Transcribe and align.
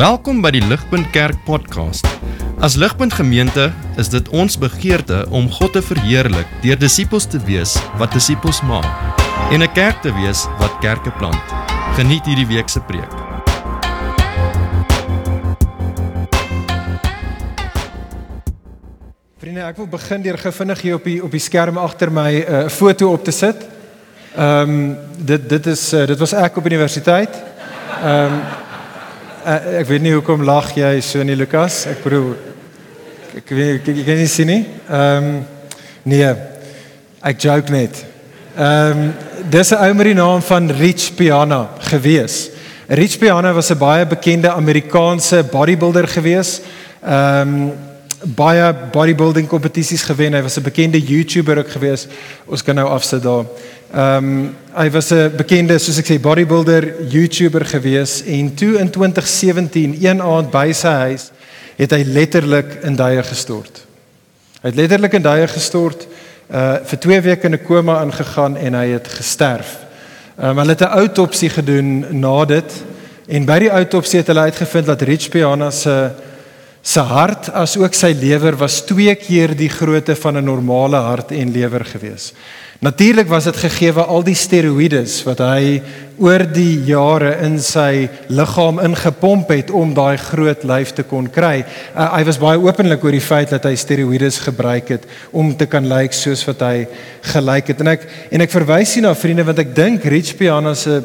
Welkom 0.00 0.38
by 0.40 0.48
die 0.54 0.62
Ligpunt 0.64 1.10
Kerk 1.12 1.36
podcast. 1.44 2.06
As 2.64 2.72
Ligpunt 2.80 3.12
Gemeente 3.12 3.66
is 4.00 4.08
dit 4.08 4.28
ons 4.32 4.54
begeerte 4.56 5.26
om 5.28 5.50
God 5.52 5.74
te 5.76 5.82
verheerlik 5.84 6.48
deur 6.62 6.78
disippels 6.80 7.26
te 7.28 7.36
wees 7.44 7.74
wat 8.00 8.14
disippels 8.16 8.62
maak 8.64 8.88
en 9.52 9.60
'n 9.60 9.72
kerk 9.76 10.00
te 10.00 10.08
wees 10.16 10.46
wat 10.56 10.72
kerke 10.80 11.12
plant. 11.18 11.44
Geniet 11.98 12.24
hierdie 12.24 12.46
week 12.48 12.68
se 12.72 12.80
preek. 12.80 13.12
Vriende, 19.36 19.60
ek 19.68 19.76
wil 19.76 19.86
begin 19.86 20.22
deur 20.22 20.38
gevinnig 20.38 20.80
hier 20.80 20.94
op 20.94 21.04
die 21.04 21.20
op 21.24 21.30
die 21.30 21.44
skerm 21.44 21.76
agter 21.76 22.10
my 22.10 22.40
'n 22.40 22.52
uh, 22.52 22.68
foto 22.68 23.12
op 23.12 23.24
te 23.24 23.32
sit. 23.32 23.68
Ehm 24.36 24.70
um, 24.70 24.96
dit 25.18 25.48
dit 25.48 25.66
is 25.66 25.92
uh, 25.92 26.06
dit 26.06 26.18
was 26.18 26.32
ek 26.32 26.56
op 26.56 26.64
universiteit. 26.64 27.36
Ehm 28.00 28.32
um, 28.32 28.59
ek 29.50 29.88
weet 29.88 30.02
nie 30.04 30.12
hoekom 30.14 30.44
lag 30.46 30.68
jy 30.76 31.00
so 31.02 31.22
nie 31.26 31.34
Lukas. 31.34 31.82
Ek 31.90 32.04
bedoel 32.04 32.36
ek 33.40 33.48
weet 33.50 33.88
ek 33.90 34.04
kan 34.06 34.20
nie 34.20 34.28
sien 34.30 34.50
nie. 34.50 34.62
Ehm 34.86 35.26
um, 35.26 35.40
nee. 36.06 36.30
Ek 37.20 37.40
joke 37.42 37.72
net. 37.74 37.98
Ehm 38.54 39.00
um, 39.08 39.10
dis 39.50 39.72
'n 39.72 39.82
ou 39.82 39.94
met 39.94 40.06
die 40.06 40.14
naam 40.14 40.42
van 40.42 40.70
Rich 40.70 41.14
Piana 41.16 41.68
gewees. 41.90 42.50
Rich 42.86 43.18
Piana 43.18 43.52
was 43.52 43.70
'n 43.70 43.78
baie 43.78 44.06
bekende 44.06 44.52
Amerikaanse 44.52 45.42
bodybuilder 45.50 46.08
gewees. 46.08 46.60
Ehm 47.02 47.48
um, 47.48 47.72
baie 48.36 48.74
bodybuilding 48.92 49.48
kompetisies 49.48 50.02
gewen. 50.02 50.34
Hy 50.34 50.42
was 50.42 50.58
'n 50.58 50.62
bekende 50.62 51.00
YouTuber 51.00 51.58
ook 51.58 51.70
gewees. 51.70 52.06
Ons 52.46 52.62
kan 52.62 52.74
nou 52.74 52.88
afsit 52.88 53.22
daar. 53.22 53.44
Ehm 53.90 54.24
um, 54.24 54.56
hy 54.70 54.90
was 54.90 55.10
'n 55.10 55.32
bekende 55.36 55.78
soos 55.78 55.98
ek 55.98 56.06
sê 56.06 56.20
bodybuilder 56.20 57.10
YouTuber 57.10 57.64
gewees 57.66 58.22
en 58.22 58.54
toe 58.54 58.78
in 58.78 58.90
2017 58.90 59.96
een 59.98 60.22
aand 60.22 60.50
by 60.50 60.70
sy 60.72 60.92
huis 61.10 61.30
het 61.76 61.90
hy 61.90 62.04
letterlik 62.06 62.84
in 62.86 62.94
duie 62.94 63.22
gestort. 63.22 63.82
Hy 64.62 64.68
het 64.68 64.76
letterlik 64.76 65.12
in 65.12 65.22
duie 65.22 65.48
gestort 65.48 66.06
uh 66.54 66.78
vir 66.84 66.98
2 66.98 67.20
weke 67.20 67.46
in 67.46 67.54
'n 67.54 67.64
koma 67.66 68.02
ingegaan 68.02 68.56
en 68.56 68.74
hy 68.74 68.86
het 68.94 69.08
gesterf. 69.08 69.78
Ehm 70.38 70.50
um, 70.50 70.58
hulle 70.58 70.70
het 70.70 70.86
'n 70.86 70.98
autopsie 71.02 71.50
gedoen 71.50 72.20
na 72.20 72.44
dit 72.44 72.72
en 73.26 73.44
by 73.44 73.58
die 73.58 73.70
autopsie 73.70 74.18
het 74.18 74.26
hulle 74.26 74.46
uitgevind 74.46 74.86
dat 74.86 75.02
Rich 75.02 75.28
Piana 75.30 75.70
se 75.70 76.10
Sy 76.80 77.02
hart 77.04 77.50
as 77.52 77.76
ook 77.76 77.92
sy 77.92 78.14
lewer 78.16 78.56
was 78.56 78.78
twee 78.88 79.12
keer 79.20 79.52
die 79.52 79.68
grootte 79.68 80.16
van 80.16 80.36
'n 80.36 80.44
normale 80.44 80.96
hart 80.96 81.30
en 81.32 81.52
lewer 81.52 81.84
gewees. 81.84 82.32
Natuurlik 82.80 83.28
was 83.28 83.44
dit 83.44 83.56
gegeewe 83.60 84.06
al 84.08 84.22
die 84.24 84.34
steroïdes 84.34 85.18
wat 85.26 85.42
hy 85.44 85.82
oor 86.16 86.46
die 86.48 86.78
jare 86.88 87.34
in 87.44 87.58
sy 87.60 88.06
liggaam 88.32 88.78
ingepomp 88.80 89.50
het 89.52 89.68
om 89.76 89.92
daai 89.92 90.16
groot 90.16 90.64
lyf 90.64 90.94
te 90.96 91.04
kon 91.04 91.28
kry. 91.28 91.58
Uh, 91.92 92.06
hy 92.14 92.22
was 92.24 92.38
baie 92.40 92.56
openlik 92.56 93.04
oor 93.04 93.12
die 93.12 93.20
feit 93.20 93.52
dat 93.52 93.68
hy 93.68 93.74
steroïdes 93.76 94.40
gebruik 94.46 94.94
het 94.94 95.04
om 95.36 95.52
te 95.52 95.68
kan 95.68 95.84
lyk 95.92 96.16
soos 96.16 96.46
wat 96.48 96.64
hy 96.64 96.86
gelyk 97.34 97.68
het. 97.74 97.82
En 97.84 97.92
ek 97.92 98.06
en 98.32 98.46
ek 98.46 98.56
verwys 98.56 98.94
hier 98.96 99.04
na 99.04 99.12
vriende 99.12 99.44
want 99.44 99.60
ek 99.60 99.76
dink 99.76 100.08
Rich 100.08 100.32
Piana 100.40 100.72
se 100.72 101.02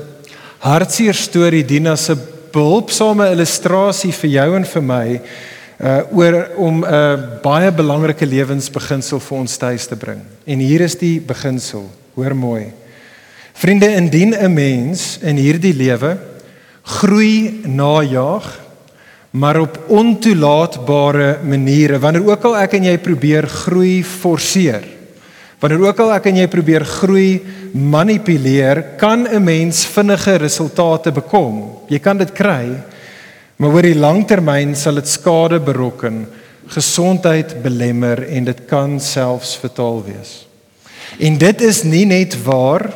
hartseer 0.63 1.19
storie 1.19 1.65
dien 1.67 1.91
as 1.91 2.07
'n 2.09 2.23
behulpsame 2.55 3.27
illustrasie 3.35 4.15
vir 4.15 4.31
jou 4.31 4.55
en 4.55 4.63
vir 4.63 4.81
my 4.81 5.19
uh 5.79 6.01
oor 6.11 6.49
om 6.57 6.83
'n 6.83 6.87
uh, 6.87 7.41
baie 7.41 7.71
belangrike 7.71 8.25
lewensbeginsel 8.25 9.19
vir 9.19 9.37
ons 9.37 9.57
tuis 9.57 9.87
te 9.87 9.95
bring. 9.95 10.21
En 10.45 10.59
hier 10.59 10.81
is 10.81 10.95
die 10.95 11.19
beginsel. 11.19 11.89
Hoor 12.15 12.35
mooi. 12.35 12.71
Vriende, 13.53 13.87
indien 13.87 14.35
'n 14.35 14.53
mens 14.53 15.19
in 15.21 15.35
hierdie 15.35 15.73
lewe 15.73 16.17
groei 16.85 17.61
najaag, 17.65 18.45
maar 19.31 19.59
op 19.59 19.79
ontoelaatbare 19.87 21.39
maniere, 21.43 21.99
wanneer 21.99 22.27
ook 22.27 22.45
al 22.45 22.57
ek 22.57 22.77
en 22.77 22.83
jy 22.83 22.97
probeer 22.97 23.47
groei 23.47 24.03
forceer, 24.03 24.85
wanneer 25.59 25.81
ook 25.88 26.00
al 26.00 26.13
ek 26.16 26.29
en 26.29 26.38
jy 26.38 26.47
probeer 26.47 26.85
groei 26.85 27.41
manipuleer, 27.73 28.83
kan 28.97 29.27
'n 29.27 29.44
mens 29.44 29.85
vinnige 29.85 30.38
resultate 30.38 31.11
bekom. 31.11 31.79
Jy 31.89 32.00
kan 32.00 32.17
dit 32.17 32.31
kry. 32.31 32.75
Maar 33.55 33.71
oor 33.71 33.88
die 33.88 33.95
lang 33.95 34.25
termyn 34.27 34.73
sal 34.75 34.99
dit 34.99 35.07
skade 35.07 35.61
berokken, 35.63 36.25
gesondheid 36.67 37.53
belemmer 37.63 38.25
en 38.27 38.49
dit 38.49 38.66
kan 38.67 38.97
selfs 38.99 39.53
fataal 39.61 40.01
wees. 40.03 40.41
En 41.23 41.38
dit 41.39 41.61
is 41.63 41.83
nie 41.88 42.03
net 42.09 42.35
waar 42.44 42.89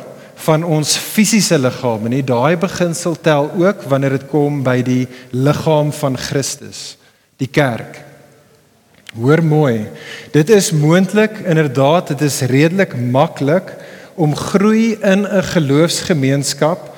van 0.44 0.64
ons 0.64 0.96
fisiese 0.96 1.56
liggame 1.60 2.12
nie, 2.12 2.22
daai 2.26 2.56
beginsel 2.60 3.16
tel 3.22 3.48
ook 3.60 3.86
wanneer 3.88 4.18
dit 4.18 4.28
kom 4.28 4.60
by 4.66 4.80
die 4.84 5.04
liggaam 5.32 5.92
van 5.96 6.18
Christus, 6.20 6.96
die 7.40 7.48
kerk. 7.48 8.02
Hoor 9.16 9.42
mooi. 9.42 9.88
Dit 10.32 10.52
is 10.54 10.70
moontlik, 10.76 11.40
inderdaad, 11.42 12.12
dit 12.12 12.28
is 12.28 12.42
redelik 12.52 12.94
maklik 12.94 13.72
om 14.14 14.36
groei 14.36 14.98
in 15.00 15.24
'n 15.24 15.42
geloofsgemeenskap 15.42 16.89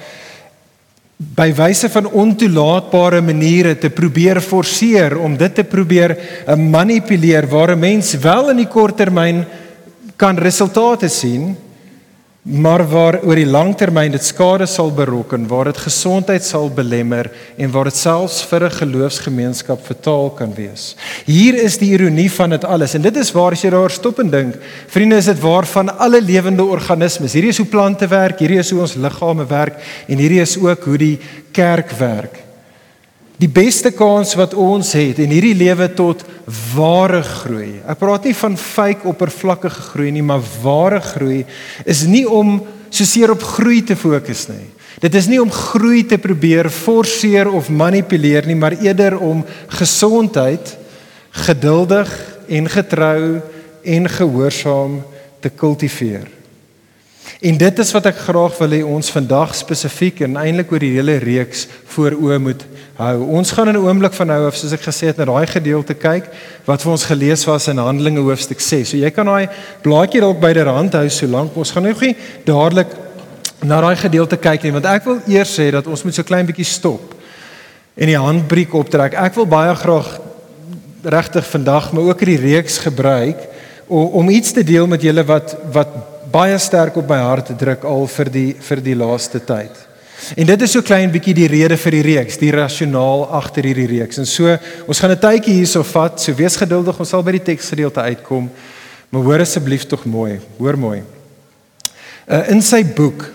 by 1.35 1.53
wyse 1.55 1.89
van 1.89 2.09
ontoelaatbare 2.11 3.21
maniere 3.23 3.77
te 3.79 3.91
probeer 3.91 4.41
forceer 4.41 5.15
om 5.19 5.37
dit 5.37 5.55
te 5.55 5.65
probeer 5.65 6.17
eh, 6.17 6.57
manipuleer 6.57 7.47
waar 7.49 7.77
'n 7.77 7.79
mens 7.79 8.15
wel 8.15 8.51
in 8.51 8.57
die 8.57 8.69
kort 8.69 8.97
termyn 8.97 9.45
kan 10.17 10.39
resultate 10.39 11.09
sien 11.09 11.57
maar 12.43 12.83
waar 12.91 13.21
oor 13.23 13.39
die 13.39 13.47
lang 13.47 13.71
termyn 13.79 14.11
dit 14.11 14.25
skade 14.27 14.67
sal 14.67 14.89
berokken 14.91 15.45
waar 15.47 15.69
dit 15.71 15.79
gesondheid 15.85 16.43
sal 16.43 16.67
belemmer 16.75 17.29
en 17.55 17.71
waar 17.71 17.87
dit 17.87 17.95
selfs 17.97 18.43
vir 18.51 18.67
'n 18.67 18.79
geloofsgemeenskap 18.81 19.79
fataal 19.87 20.31
kan 20.31 20.55
wees. 20.55 20.97
Hier 21.25 21.55
is 21.55 21.79
die 21.79 21.93
ironie 21.95 22.31
van 22.31 22.51
dit 22.51 22.65
alles 22.65 22.95
en 22.95 23.03
dit 23.03 23.17
is 23.17 23.33
waar 23.33 23.53
as 23.53 23.63
jy 23.63 23.71
daar 23.71 23.91
stop 23.91 24.19
en 24.19 24.31
dink, 24.31 24.55
vriende, 24.89 25.17
is 25.17 25.27
dit 25.27 25.41
waar 25.41 25.67
van 25.67 25.99
alle 25.99 26.21
lewende 26.21 26.65
organismes. 26.65 27.33
Hierdie 27.33 27.51
is 27.51 27.59
hoe 27.59 27.67
plante 27.67 28.09
werk, 28.09 28.39
hierdie 28.39 28.59
is 28.59 28.71
hoe 28.71 28.81
ons 28.81 28.95
liggame 28.95 29.47
werk 29.47 29.79
en 30.09 30.19
hierdie 30.19 30.41
is 30.41 30.59
ook 30.59 30.85
hoe 30.85 30.99
die 30.99 31.19
kerk 31.53 31.91
werk. 31.93 32.42
Die 33.41 33.49
beste 33.51 33.91
kans 33.97 34.35
wat 34.39 34.55
ons 34.55 34.93
het 34.97 35.19
in 35.23 35.33
hierdie 35.33 35.57
lewe 35.57 35.89
tot 35.97 36.23
ware 36.75 37.23
groei. 37.25 37.81
Ek 37.89 37.99
praat 38.01 38.29
nie 38.29 38.37
van 38.37 38.59
fake 38.61 39.09
oppervlakkige 39.09 39.89
groei 39.93 40.13
nie, 40.15 40.25
maar 40.27 40.45
ware 40.63 41.01
groei 41.01 41.43
is 41.89 42.05
nie 42.07 42.27
om 42.29 42.61
so 42.93 43.09
seer 43.09 43.33
op 43.33 43.43
groei 43.55 43.81
te 43.87 43.97
fokus 43.97 44.47
nie. 44.51 44.69
Dit 45.03 45.17
is 45.19 45.27
nie 45.27 45.41
om 45.43 45.51
groei 45.51 46.05
te 46.07 46.19
probeer 46.21 46.69
forceer 46.71 47.49
of 47.51 47.73
manipuleer 47.73 48.47
nie, 48.47 48.59
maar 48.59 48.77
eerder 48.79 49.17
om 49.19 49.41
gesondheid 49.73 50.77
geduldig 51.47 52.13
en 52.53 52.69
getrou 52.69 53.41
en 53.83 54.09
gehoorsaam 54.09 55.01
te 55.41 55.51
kultiveer. 55.51 56.29
En 57.43 57.57
dit 57.59 57.79
is 57.83 57.89
wat 57.91 58.05
ek 58.07 58.21
graag 58.23 58.55
wil 58.61 58.71
hê 58.71 58.79
ons 58.87 59.09
vandag 59.11 59.57
spesifiek 59.59 60.21
en 60.23 60.37
eintlik 60.39 60.71
oor 60.71 60.85
die 60.85 60.93
hele 60.95 61.17
reeks 61.19 61.65
voor 61.91 62.15
oë 62.15 62.37
moet 62.39 62.61
hou. 63.01 63.17
Ons 63.35 63.51
gaan 63.57 63.73
in 63.73 63.75
'n 63.75 63.83
oomblik 63.83 64.15
van 64.15 64.29
nou 64.31 64.47
af 64.47 64.55
soos 64.55 64.73
ek 64.73 64.87
gesê 64.87 65.11
het 65.11 65.17
na 65.19 65.25
daai 65.25 65.47
gedeelte 65.47 65.95
kyk 65.95 66.31
wat 66.67 66.83
vir 66.83 66.93
ons 66.93 67.05
gelees 67.05 67.45
was 67.45 67.67
in 67.67 67.79
Handelinge 67.79 68.21
hoofstuk 68.21 68.61
6. 68.61 68.91
So 68.91 68.97
jy 68.97 69.11
kan 69.11 69.27
daai 69.27 69.49
blaadjie 69.83 70.21
dalk 70.21 70.39
by 70.41 70.53
die 70.53 70.63
rand 70.63 70.93
hou 70.93 71.09
solank 71.09 71.57
ons 71.57 71.71
gaan 71.71 71.83
nou 71.83 71.95
nie 72.01 72.17
dadelik 72.45 72.87
na 73.65 73.81
daai 73.81 73.97
gedeelte 73.97 74.37
kyk 74.37 74.63
nie 74.63 74.73
want 74.73 74.87
ek 74.87 75.05
wil 75.05 75.19
eers 75.27 75.59
sê 75.59 75.73
dat 75.73 75.87
ons 75.87 76.05
moet 76.05 76.15
so 76.15 76.23
klein 76.23 76.47
bietjie 76.47 76.65
stop 76.65 77.15
en 77.97 78.07
die 78.07 78.19
handbriek 78.19 78.73
optrek. 78.73 79.15
Ek 79.15 79.35
wil 79.35 79.47
baie 79.47 79.75
graag 79.75 80.21
regtig 81.03 81.45
vandag 81.51 81.93
maar 81.93 82.05
ook 82.05 82.21
hierdie 82.21 82.55
reeks 82.55 82.79
gebruik 82.79 83.39
om, 83.89 84.07
om 84.07 84.29
iets 84.29 84.53
te 84.53 84.63
deel 84.63 84.87
met 84.87 85.03
julle 85.03 85.25
wat 85.25 85.57
wat 85.73 86.12
baie 86.33 86.59
sterk 86.59 86.97
op 86.97 87.09
my 87.09 87.21
hart 87.21 87.53
druk 87.59 87.85
al 87.85 88.07
vir 88.09 88.31
die 88.33 88.51
vir 88.61 88.81
die 88.85 88.97
laaste 88.97 89.41
tyd. 89.45 89.89
En 90.39 90.47
dit 90.47 90.63
is 90.63 90.71
so 90.71 90.83
klein 90.87 91.11
bietjie 91.11 91.35
die 91.35 91.49
rede 91.51 91.77
vir 91.77 91.97
die 91.97 92.03
reeks, 92.07 92.39
die 92.39 92.53
rasionaal 92.55 93.25
agter 93.41 93.67
hierdie 93.67 93.89
reeks. 93.91 94.21
En 94.23 94.27
so, 94.27 94.57
ons 94.87 95.01
gaan 95.01 95.11
'n 95.11 95.19
tydjie 95.19 95.55
hierso 95.55 95.83
vat. 95.83 96.21
So 96.21 96.33
wees 96.33 96.57
geduldig, 96.57 96.99
ons 96.99 97.09
sal 97.09 97.23
by 97.23 97.33
die 97.33 97.47
teksgedeelte 97.51 98.01
uitkom. 98.01 98.51
Maar 99.11 99.23
hoor 99.23 99.41
asseblief 99.41 99.85
tog 99.87 100.05
mooi. 100.05 100.41
Hoor 100.59 100.79
mooi. 100.79 101.03
Uh, 102.29 102.51
in 102.51 102.63
sy 102.63 102.85
boek 102.85 103.27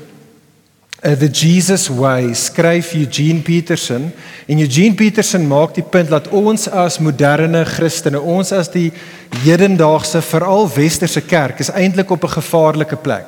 uh, 1.07 1.15
The 1.15 1.30
Jesus 1.31 1.89
Way 1.89 2.33
skryf 2.33 2.94
Eugene 2.94 3.42
Peterson 3.42 4.12
en 4.45 4.59
Eugene 4.59 4.95
Peterson 4.95 5.48
maak 5.48 5.75
die 5.77 5.86
punt 5.86 6.12
dat 6.12 6.27
ons 6.36 6.68
as 6.68 7.00
moderne 7.00 7.63
Christene, 7.68 8.19
ons 8.19 8.51
as 8.51 8.69
die 8.74 8.89
hedendaagse 9.44 10.21
veral 10.25 10.68
westerse 10.75 11.24
kerk 11.24 11.62
is 11.63 11.71
eintlik 11.71 12.12
op 12.12 12.24
'n 12.24 12.39
gevaarlike 12.39 12.95
plek. 12.95 13.27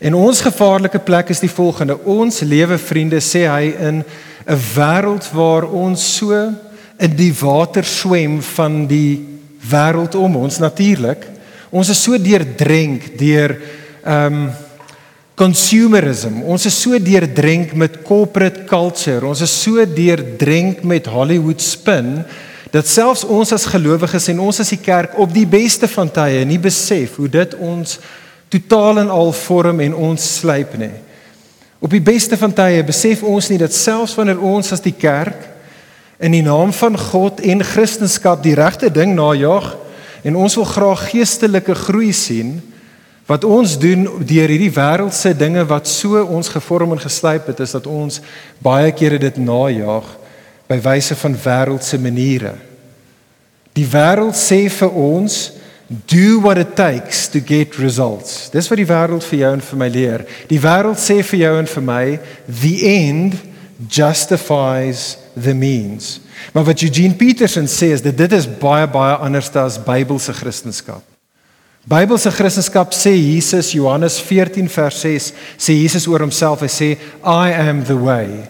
En 0.00 0.14
ons 0.14 0.40
gevaarlike 0.40 0.98
plek 0.98 1.28
is 1.30 1.40
die 1.40 1.50
volgende: 1.50 1.98
ons 2.04 2.40
lewe 2.40 2.78
vriende 2.78 3.20
sê 3.20 3.46
hy 3.48 3.74
in 3.78 4.04
'n 4.46 4.60
wêreld 4.74 5.30
waar 5.32 5.64
ons 5.64 6.16
so 6.16 6.52
in 6.98 7.16
die 7.16 7.32
water 7.40 7.84
swem 7.84 8.42
van 8.42 8.86
die 8.86 9.28
wêreld 9.70 10.14
om 10.14 10.36
ons 10.36 10.58
natuurlik. 10.58 11.26
Ons 11.70 11.88
is 11.88 12.02
so 12.02 12.18
deurdrenk 12.18 13.18
deur 13.18 13.56
ehm 14.04 14.34
um, 14.34 14.50
consumerism. 15.38 16.42
Ons 16.44 16.66
is 16.68 16.76
so 16.76 16.98
deurdrink 17.00 17.72
met 17.78 18.02
corporate 18.04 18.66
culture. 18.68 19.24
Ons 19.26 19.42
is 19.44 19.52
so 19.62 19.84
deurdrink 19.86 20.82
met 20.84 21.08
Hollywood 21.10 21.62
spin 21.62 22.20
dat 22.72 22.88
selfs 22.88 23.24
ons 23.28 23.52
as 23.52 23.68
gelowiges 23.68 24.30
en 24.32 24.40
ons 24.40 24.60
as 24.62 24.72
die 24.72 24.80
kerk 24.80 25.18
op 25.20 25.32
die 25.32 25.46
beste 25.48 25.88
van 25.92 26.08
tye 26.08 26.44
nie 26.48 26.60
besef 26.60 27.18
hoe 27.20 27.28
dit 27.28 27.56
ons 27.60 27.98
totaal 28.52 29.02
en 29.02 29.12
al 29.12 29.32
vorm 29.36 29.80
en 29.84 29.96
ons 30.08 30.28
slyp 30.38 30.76
nie. 30.80 30.94
Op 31.82 31.92
die 31.92 32.04
beste 32.04 32.38
van 32.40 32.54
tye 32.56 32.80
besef 32.86 33.24
ons 33.26 33.50
nie 33.50 33.60
dat 33.60 33.74
selfs 33.76 34.14
wanneer 34.16 34.40
ons 34.40 34.72
as 34.72 34.84
die 34.84 34.96
kerk 34.96 35.48
in 36.22 36.36
die 36.36 36.44
naam 36.46 36.72
van 36.76 36.96
God 36.96 37.42
en 37.44 37.64
Christendom 37.66 38.40
die 38.44 38.56
regte 38.56 38.92
ding 38.92 39.16
najag 39.18 39.72
en 40.22 40.38
ons 40.38 40.56
wil 40.56 40.68
graag 40.68 41.08
geestelike 41.10 41.74
groei 41.74 42.12
sien, 42.14 42.60
Wat 43.26 43.44
ons 43.44 43.76
doen 43.78 44.04
deur 44.26 44.50
hierdie 44.50 44.72
wêreldse 44.74 45.30
dinge 45.38 45.62
wat 45.70 45.88
so 45.88 46.18
ons 46.24 46.50
gevorm 46.50 46.96
en 46.96 47.02
geslyp 47.02 47.46
het, 47.52 47.60
is 47.62 47.74
dat 47.76 47.86
ons 47.86 48.20
baie 48.62 48.90
kere 48.92 49.20
dit 49.22 49.38
najag 49.38 50.08
by 50.70 50.78
wyse 50.82 51.14
van 51.20 51.36
wêreldse 51.44 51.98
maniere. 52.02 52.56
Die 53.76 53.86
wêreld 53.88 54.36
sê 54.36 54.66
vir 54.72 54.98
ons 54.98 55.52
do 56.08 56.40
what 56.40 56.58
it 56.58 56.74
takes 56.76 57.28
to 57.28 57.40
get 57.40 57.76
results. 57.78 58.50
Dis 58.50 58.68
wat 58.68 58.80
die 58.80 58.88
wêreld 58.88 59.24
vir 59.28 59.38
jou 59.44 59.52
en 59.58 59.64
vir 59.68 59.80
my 59.80 59.88
leer. 59.92 60.26
Die 60.48 60.60
wêreld 60.60 61.00
sê 61.00 61.20
vir 61.22 61.44
jou 61.44 61.54
en 61.60 61.70
vir 61.76 61.86
my 61.86 62.04
the 62.48 62.74
end 62.88 63.38
justifies 63.88 65.16
the 65.36 65.54
means. 65.54 66.20
Maar 66.52 66.64
wat 66.64 66.82
Eugene 66.82 67.14
Peterson 67.14 67.68
sê 67.70 67.92
is 67.92 68.02
dat 68.02 68.16
dit 68.16 68.32
is 68.32 68.48
baie 68.48 68.88
baie 68.90 69.16
anders 69.20 69.52
as 69.56 69.80
Bybelse 69.80 70.32
Christendom. 70.32 71.11
Bybelse 71.82 72.30
Christendom 72.30 72.92
sê 72.94 73.10
Jesus 73.10 73.72
Johannes 73.72 74.20
14 74.20 74.68
vers 74.68 75.00
6 75.02 75.32
sê 75.58 75.74
Jesus 75.74 76.06
oor 76.06 76.22
homself 76.22 76.62
hy 76.62 76.70
sê 76.70 76.90
I 77.26 77.50
am 77.58 77.82
the 77.82 77.98
way 77.98 78.46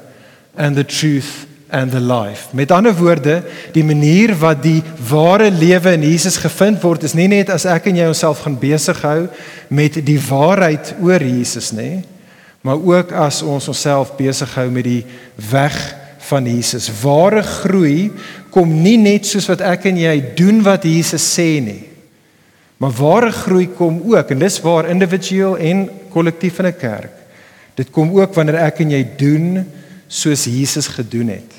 and 0.54 0.76
the 0.76 0.84
truth 0.84 1.46
and 1.72 1.90
the 1.90 2.00
life. 2.00 2.52
Met 2.52 2.70
ander 2.70 2.92
woorde, 2.92 3.40
die 3.72 3.84
manier 3.84 4.34
wat 4.36 4.60
die 4.60 4.82
ware 5.08 5.48
lewe 5.48 5.94
in 5.96 6.04
Jesus 6.04 6.36
gevind 6.36 6.82
word 6.84 7.06
is 7.08 7.16
nie 7.16 7.30
net 7.32 7.48
as 7.48 7.64
ek 7.64 7.88
en 7.88 8.02
jy 8.02 8.08
onsself 8.12 8.42
gaan 8.44 8.58
besig 8.60 9.00
hou 9.00 9.24
met 9.72 9.96
die 10.04 10.18
waarheid 10.20 10.92
oor 11.00 11.24
Jesus 11.24 11.70
nê, 11.72 12.02
maar 12.60 12.76
ook 12.76 13.14
as 13.16 13.40
ons 13.40 13.70
onsself 13.72 14.12
besig 14.18 14.52
hou 14.58 14.66
met 14.68 14.84
die 14.84 15.06
weg 15.48 15.78
van 16.28 16.44
Jesus. 16.46 16.90
Ware 17.00 17.40
groei 17.40 18.10
kom 18.52 18.76
nie 18.84 18.98
net 19.00 19.24
soos 19.24 19.48
wat 19.48 19.64
ek 19.72 19.88
en 19.88 20.04
jy 20.04 20.12
doen 20.36 20.60
wat 20.68 20.84
Jesus 20.84 21.24
sê 21.32 21.56
nie. 21.64 21.91
Maar 22.82 22.94
ware 22.98 23.30
groei 23.30 23.68
kom 23.70 24.00
ook 24.10 24.32
en 24.34 24.40
dis 24.42 24.58
waar 24.60 24.88
individueel 24.90 25.58
en 25.58 25.84
kollektief 26.10 26.58
in 26.58 26.66
'n 26.66 26.76
kerk. 26.76 27.12
Dit 27.74 27.90
kom 27.90 28.18
ook 28.18 28.34
wanneer 28.34 28.54
ek 28.54 28.80
en 28.80 28.90
jy 28.90 29.06
doen 29.16 29.70
soos 30.08 30.44
Jesus 30.44 30.86
gedoen 30.86 31.28
het. 31.28 31.52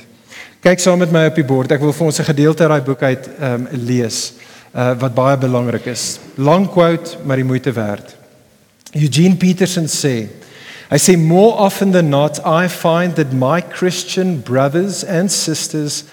Kyk 0.59 0.79
saam 0.79 0.99
met 0.99 1.11
my 1.11 1.25
op 1.25 1.35
die 1.35 1.43
bord. 1.43 1.71
Ek 1.71 1.79
wil 1.79 1.93
vir 1.93 2.05
ons 2.05 2.19
'n 2.19 2.23
gedeelte 2.23 2.63
uit 2.63 2.69
daai 2.69 2.81
boek 2.81 3.01
uit 3.01 3.29
ehm 3.39 3.53
um, 3.53 3.67
lees 3.71 4.33
uh, 4.75 4.99
wat 4.99 5.15
baie 5.15 5.37
belangrik 5.37 5.85
is. 5.85 6.19
Lang 6.35 6.69
quote, 6.69 7.17
maar 7.25 7.35
die 7.35 7.45
moeite 7.45 7.71
werd. 7.71 8.15
Eugene 8.93 9.35
Peterson 9.35 9.87
sê 9.87 10.27
I 10.91 10.97
say 10.97 11.15
more 11.15 11.57
often 11.57 11.91
than 11.91 12.09
not 12.09 12.39
I 12.45 12.67
find 12.67 13.15
that 13.15 13.31
my 13.33 13.61
Christian 13.61 14.41
brothers 14.41 15.05
and 15.05 15.31
sisters 15.31 16.03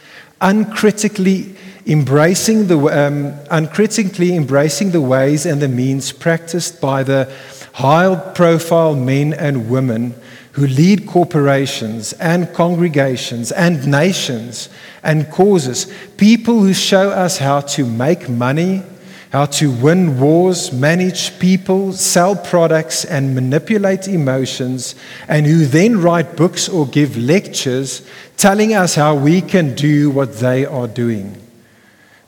uncritically 0.41 1.55
embracing 1.87 2.67
the 2.67 2.79
um, 2.79 3.35
uncritically 3.51 4.35
embracing 4.35 4.91
the 4.91 5.01
ways 5.01 5.47
and 5.47 5.61
the 5.61 5.69
means 5.69 6.13
practiced 6.13 6.81
by 6.81 7.03
the 7.03 7.33
high 7.73 8.15
profile 8.35 8.95
men 8.95 9.33
and 9.33 9.71
women 9.71 10.15
who 10.53 10.67
lead 10.67 11.07
corporations 11.07 12.13
and 12.15 12.53
congregations 12.53 13.53
and 13.53 13.87
nations 13.87 14.69
and 15.03 15.31
causes. 15.31 15.93
People 16.17 16.61
who 16.61 16.75
show 16.75 17.11
us 17.11 17.39
how 17.39 17.61
to 17.61 17.87
make 17.87 18.29
money 18.29 18.83
how 19.31 19.47
to 19.47 19.71
win 19.71 20.19
wars, 20.19 20.73
manage 20.73 21.38
people, 21.38 21.93
sell 21.93 22.35
products, 22.35 23.05
and 23.05 23.35
manipulate 23.35 24.09
emotions, 24.09 24.97
and 25.29 25.47
who 25.47 25.65
then 25.67 26.00
write 26.03 26.37
books 26.37 26.69
or 26.69 26.87
give 26.87 27.17
lectures 27.17 28.03
telling 28.37 28.75
us 28.75 28.97
how 28.97 29.15
we 29.15 29.41
can 29.41 29.75
do 29.75 30.11
what 30.11 30.38
they 30.38 30.67
are 30.67 30.88
doing. 30.88 31.37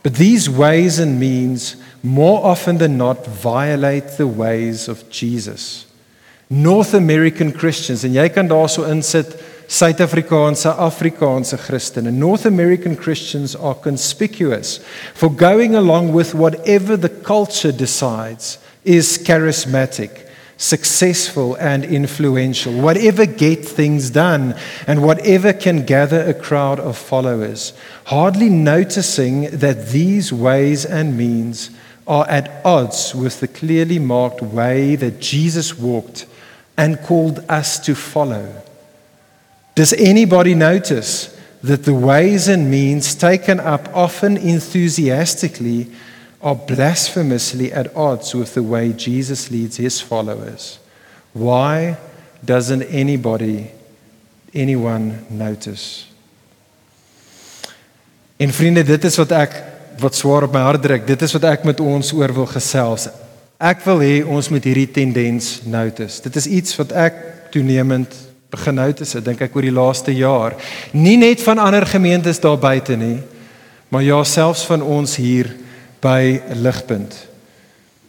But 0.04 0.14
these 0.14 0.48
ways 0.48 1.00
and 1.00 1.18
means, 1.18 1.76
more 2.04 2.44
often 2.44 2.78
than 2.78 2.98
not, 2.98 3.26
violate 3.26 4.16
the 4.16 4.26
ways 4.26 4.88
of 4.88 5.08
Jesus. 5.10 5.86
North 6.48 6.92
American 6.94 7.50
Christians, 7.50 8.04
en 8.04 8.12
jy 8.12 8.28
kan 8.28 8.48
daarso 8.50 8.84
insit 8.90 9.38
Suid-Afrikaanse, 9.72 10.70
Afrikaanse 10.76 11.56
Christene. 11.56 12.12
North 12.12 12.44
American 12.44 12.94
Christians 12.94 13.56
are 13.56 13.74
conspicuous 13.74 14.84
for 15.14 15.30
going 15.30 15.74
along 15.74 16.12
with 16.12 16.34
whatever 16.34 16.94
the 16.94 17.08
culture 17.08 17.72
decides 17.72 18.58
is 18.84 19.16
charismatic 19.16 20.28
successful 20.58 21.54
and 21.54 21.86
influential, 21.86 22.82
whatever 22.82 23.24
get 23.24 23.64
things 23.64 24.10
done 24.10 24.54
and 24.86 25.02
whatever 25.02 25.54
can 25.54 25.86
gather 25.86 26.20
a 26.20 26.34
crowd 26.34 26.78
of 26.78 26.98
followers, 26.98 27.72
hardly 28.04 28.50
noticing 28.50 29.44
that 29.56 29.88
these 29.88 30.34
ways 30.34 30.84
and 30.84 31.16
means 31.16 31.70
are 32.06 32.28
at 32.28 32.60
odds 32.62 33.14
with 33.14 33.40
the 33.40 33.48
clearly 33.48 33.98
marked 33.98 34.42
way 34.42 34.96
that 34.96 35.18
Jesus 35.18 35.78
walked 35.78 36.26
and 36.76 37.00
called 37.00 37.42
us 37.48 37.78
to 37.78 37.94
follow. 37.94 38.62
Does 39.74 39.92
anybody 39.94 40.54
notice 40.54 41.32
that 41.62 41.84
the 41.84 41.94
ways 41.94 42.48
and 42.48 42.70
means 42.70 43.14
taken 43.14 43.60
up 43.60 43.88
often 43.94 44.36
enthusiastically 44.36 45.88
are 46.42 46.56
blasphemously 46.56 47.72
at 47.72 47.94
odds 47.94 48.34
with 48.34 48.54
the 48.54 48.62
way 48.62 48.92
Jesus 48.92 49.50
leads 49.50 49.76
his 49.76 50.00
followers. 50.00 50.78
Why 51.32 51.96
doesn't 52.44 52.82
anybody, 52.82 53.70
anyone 54.52 55.24
notice? 55.30 56.06
En 58.36 58.50
vriende, 58.50 58.82
dit 58.82 59.04
is 59.04 59.16
wat 59.16 59.32
ek 59.38 59.52
wat 60.02 60.16
swaar 60.18 60.48
op 60.48 60.54
my 60.56 60.64
hart 60.66 60.82
druk. 60.82 61.04
Dit 61.06 61.22
is 61.22 61.34
wat 61.36 61.44
ek 61.46 61.66
met 61.68 61.80
ons 61.80 62.10
oor 62.16 62.32
wil 62.34 62.48
gesels. 62.50 63.06
Ek 63.62 63.84
wil 63.86 64.02
hê 64.02 64.14
ons 64.26 64.48
moet 64.50 64.64
hierdie 64.66 64.88
tendens 64.90 65.60
notice. 65.62 66.18
Dit 66.24 66.34
is 66.40 66.48
iets 66.50 66.74
wat 66.80 66.90
ek 66.90 67.20
toenemend 67.54 68.16
begin 68.52 68.76
notice, 68.76 69.20
dink 69.24 69.40
ek 69.40 69.54
oor 69.56 69.64
die 69.64 69.72
laaste 69.72 70.12
jaar. 70.12 70.56
Nie 70.92 71.16
net 71.16 71.40
van 71.44 71.60
ander 71.62 71.86
gemeentes 71.88 72.40
daar 72.42 72.58
buite 72.60 72.98
nie, 73.00 73.22
maar 73.88 74.04
ja, 74.04 74.18
selfs 74.24 74.66
van 74.68 74.84
ons 74.84 75.16
hier 75.16 75.48
by 76.04 76.40
ligpunt. 76.60 77.14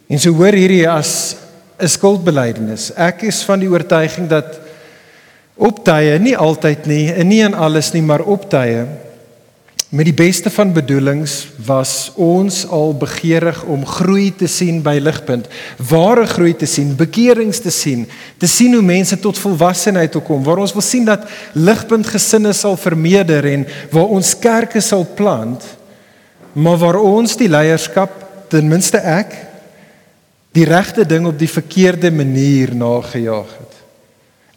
En 0.08 0.20
so 0.20 0.34
hoor 0.36 0.52
hierdie 0.52 0.84
as 0.88 1.36
'n 1.80 1.88
skuldbelydenis. 1.88 2.92
Ek 2.96 3.22
is 3.22 3.42
van 3.42 3.60
die 3.60 3.68
oortuiging 3.68 4.28
dat 4.28 4.60
optye 5.56 6.18
nie 6.18 6.36
altyd 6.36 6.86
nie 6.86 7.24
nie 7.24 7.42
in 7.42 7.54
alles 7.54 7.92
nie, 7.92 8.02
maar 8.02 8.20
optye 8.20 8.86
met 9.94 10.08
die 10.08 10.16
beste 10.16 10.50
van 10.50 10.72
bedoelings 10.74 11.36
was 11.66 12.10
ons 12.18 12.64
al 12.66 12.96
begeerig 12.98 13.60
om 13.70 13.86
groei 13.86 14.32
te 14.34 14.48
sien 14.50 14.80
by 14.82 14.96
ligpunt, 14.98 15.46
ware 15.78 16.26
groei 16.26 16.56
te 16.58 16.66
sien, 16.66 16.96
bekeerings 16.98 17.62
te 17.62 17.70
sien, 17.70 18.02
te 18.42 18.50
sien 18.50 18.74
hoe 18.74 18.82
mense 18.82 19.20
tot 19.22 19.38
volwassenheid 19.38 20.10
toe 20.10 20.22
kom, 20.26 20.42
waar 20.42 20.64
ons 20.64 20.74
wil 20.74 20.82
sien 20.82 21.06
dat 21.06 21.28
ligpunt 21.54 22.10
gesinne 22.10 22.52
sal 22.52 22.74
vermeerder 22.80 23.46
en 23.52 23.66
waar 23.94 24.10
ons 24.18 24.34
kerke 24.42 24.82
sal 24.82 25.06
plant 25.14 25.62
maar 26.54 26.78
waar 26.78 27.00
ons 27.02 27.34
die 27.36 27.50
leierskap 27.50 28.12
ten 28.50 28.68
minste 28.70 29.00
ek 29.02 29.34
die 30.54 30.66
regte 30.68 31.02
ding 31.06 31.26
op 31.26 31.38
die 31.38 31.50
verkeerde 31.50 32.12
manier 32.14 32.70
nagejaag 32.78 33.50
het. 33.58 33.72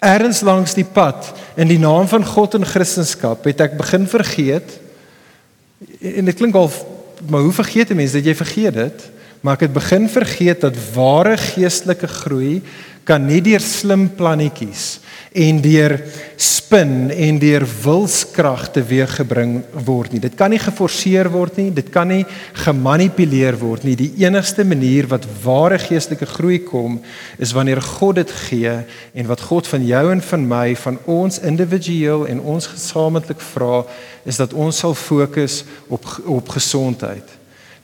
Ergens 0.06 0.44
langs 0.46 0.76
die 0.78 0.86
pad 0.86 1.32
in 1.58 1.72
die 1.72 1.80
naam 1.82 2.06
van 2.10 2.26
God 2.26 2.60
en 2.60 2.68
Christendom 2.70 3.42
het 3.50 3.64
ek 3.66 3.80
begin 3.80 4.06
vergeet 4.10 4.78
en 6.02 6.26
dit 6.26 6.36
klink 6.36 6.56
al 6.56 6.72
maar 7.30 7.42
hoe 7.42 7.54
vergeet 7.54 7.90
'n 7.90 7.96
mens 7.96 8.12
dat 8.12 8.26
jy 8.26 8.36
vergeet 8.36 8.74
dit? 8.74 9.10
Maar 9.42 9.54
ek 9.54 9.60
het 9.60 9.74
begin 9.74 10.10
vergeet 10.10 10.62
dat 10.62 10.76
ware 10.94 11.38
geestelike 11.38 12.08
groei 12.08 12.62
kan 13.04 13.26
nie 13.26 13.42
deur 13.42 13.60
slim 13.60 14.10
plannetjies 14.16 15.00
en 15.32 15.62
deur 15.62 15.98
spin 16.36 17.10
en 17.12 17.40
deur 17.40 17.66
wilskrag 17.84 18.68
te 18.76 18.84
weer 18.84 19.08
gebring 19.08 19.62
word 19.88 20.14
nie. 20.14 20.22
Dit 20.24 20.36
kan 20.40 20.52
nie 20.52 20.60
geforseer 20.62 21.30
word 21.32 21.58
nie, 21.62 21.70
dit 21.72 21.90
kan 21.94 22.10
nie 22.12 22.24
gemanipuleer 22.66 23.58
word 23.60 23.88
nie. 23.88 23.96
Die 24.00 24.12
enigste 24.26 24.66
manier 24.68 25.08
wat 25.12 25.28
ware 25.44 25.80
geestelike 25.82 26.28
groei 26.38 26.60
kom 26.64 27.00
is 27.40 27.56
wanneer 27.56 27.82
God 27.82 28.20
dit 28.22 28.36
gee 28.48 28.76
en 29.14 29.32
wat 29.32 29.48
God 29.48 29.68
van 29.68 29.88
jou 29.88 30.06
en 30.12 30.22
van 30.22 30.48
my, 30.48 30.68
van 30.76 31.00
ons 31.06 31.40
individueel 31.40 32.28
en 32.28 32.44
ons 32.56 32.72
gesamentlik 32.74 33.42
vra 33.54 33.84
is 34.28 34.40
dat 34.40 34.54
ons 34.54 34.84
sal 34.84 34.96
fokus 34.98 35.64
op 35.88 36.06
op 36.28 36.50
gesondheid 36.56 37.38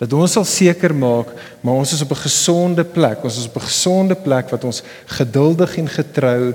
Dat 0.03 0.13
ons 0.17 0.33
sal 0.35 0.45
seker 0.47 0.91
maak 0.95 1.29
maar 1.63 1.79
ons 1.79 1.93
is 1.93 2.01
op 2.01 2.11
'n 2.11 2.25
gesonde 2.27 2.83
plek. 2.83 3.23
Ons 3.23 3.37
is 3.37 3.47
op 3.47 3.55
'n 3.55 3.67
gesonde 3.71 4.15
plek 4.15 4.49
wat 4.49 4.63
ons 4.63 4.83
geduldig 5.05 5.77
en 5.77 5.87
getrou 5.87 6.53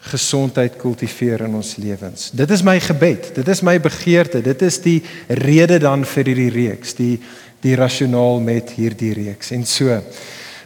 gesondheid 0.00 0.76
kultiveer 0.76 1.40
in 1.40 1.54
ons 1.54 1.76
lewens. 1.76 2.30
Dit 2.30 2.50
is 2.50 2.62
my 2.62 2.78
gebed. 2.80 3.34
Dit 3.34 3.48
is 3.48 3.60
my 3.60 3.80
begeerte. 3.80 4.40
Dit 4.42 4.62
is 4.62 4.80
die 4.80 5.02
rede 5.26 5.78
dan 5.82 6.04
vir 6.04 6.24
hierdie 6.24 6.50
reeks, 6.54 6.94
die 6.94 7.18
die 7.60 7.74
rasionaal 7.74 8.38
met 8.40 8.70
hierdie 8.76 9.12
reeks. 9.16 9.50
En 9.50 9.64
so 9.66 9.90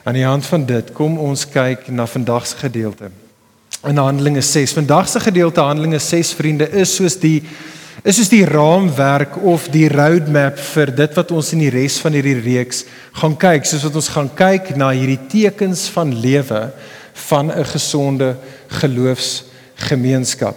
aan 0.05 0.19
die 0.19 0.27
hand 0.27 0.45
van 0.45 0.67
dit 0.69 0.93
kom 0.93 1.19
ons 1.19 1.47
kyk 1.49 1.87
na 1.89 2.07
vandag 2.07 2.47
se 2.47 2.59
gedeelte. 2.61 3.09
In 3.89 3.97
Handelinge 3.97 4.43
6. 4.45 4.75
Vandag 4.77 5.09
se 5.09 5.21
gedeelte 5.21 5.61
Handelinge 5.61 5.99
6 5.99 6.35
vriende 6.37 6.69
is 6.69 6.95
soos 6.95 7.17
die 7.17 7.41
is 8.03 8.17
soos 8.19 8.29
die 8.33 8.45
raamwerk 8.45 9.37
of 9.47 9.69
die 9.71 9.87
roadmap 9.89 10.59
vir 10.73 10.91
dit 10.97 11.12
wat 11.17 11.31
ons 11.31 11.53
in 11.55 11.61
die 11.62 11.71
res 11.71 12.01
van 12.03 12.17
hierdie 12.17 12.41
reeks 12.43 12.83
gaan 13.21 13.37
kyk, 13.39 13.67
soos 13.69 13.85
wat 13.87 13.99
ons 14.01 14.09
gaan 14.11 14.31
kyk 14.35 14.73
na 14.77 14.91
hierdie 14.91 15.21
tekens 15.31 15.87
van 15.95 16.11
lewe 16.11 16.65
van 17.29 17.53
'n 17.53 17.65
gesonde 17.65 18.37
geloofsgemeenskap. 18.73 20.57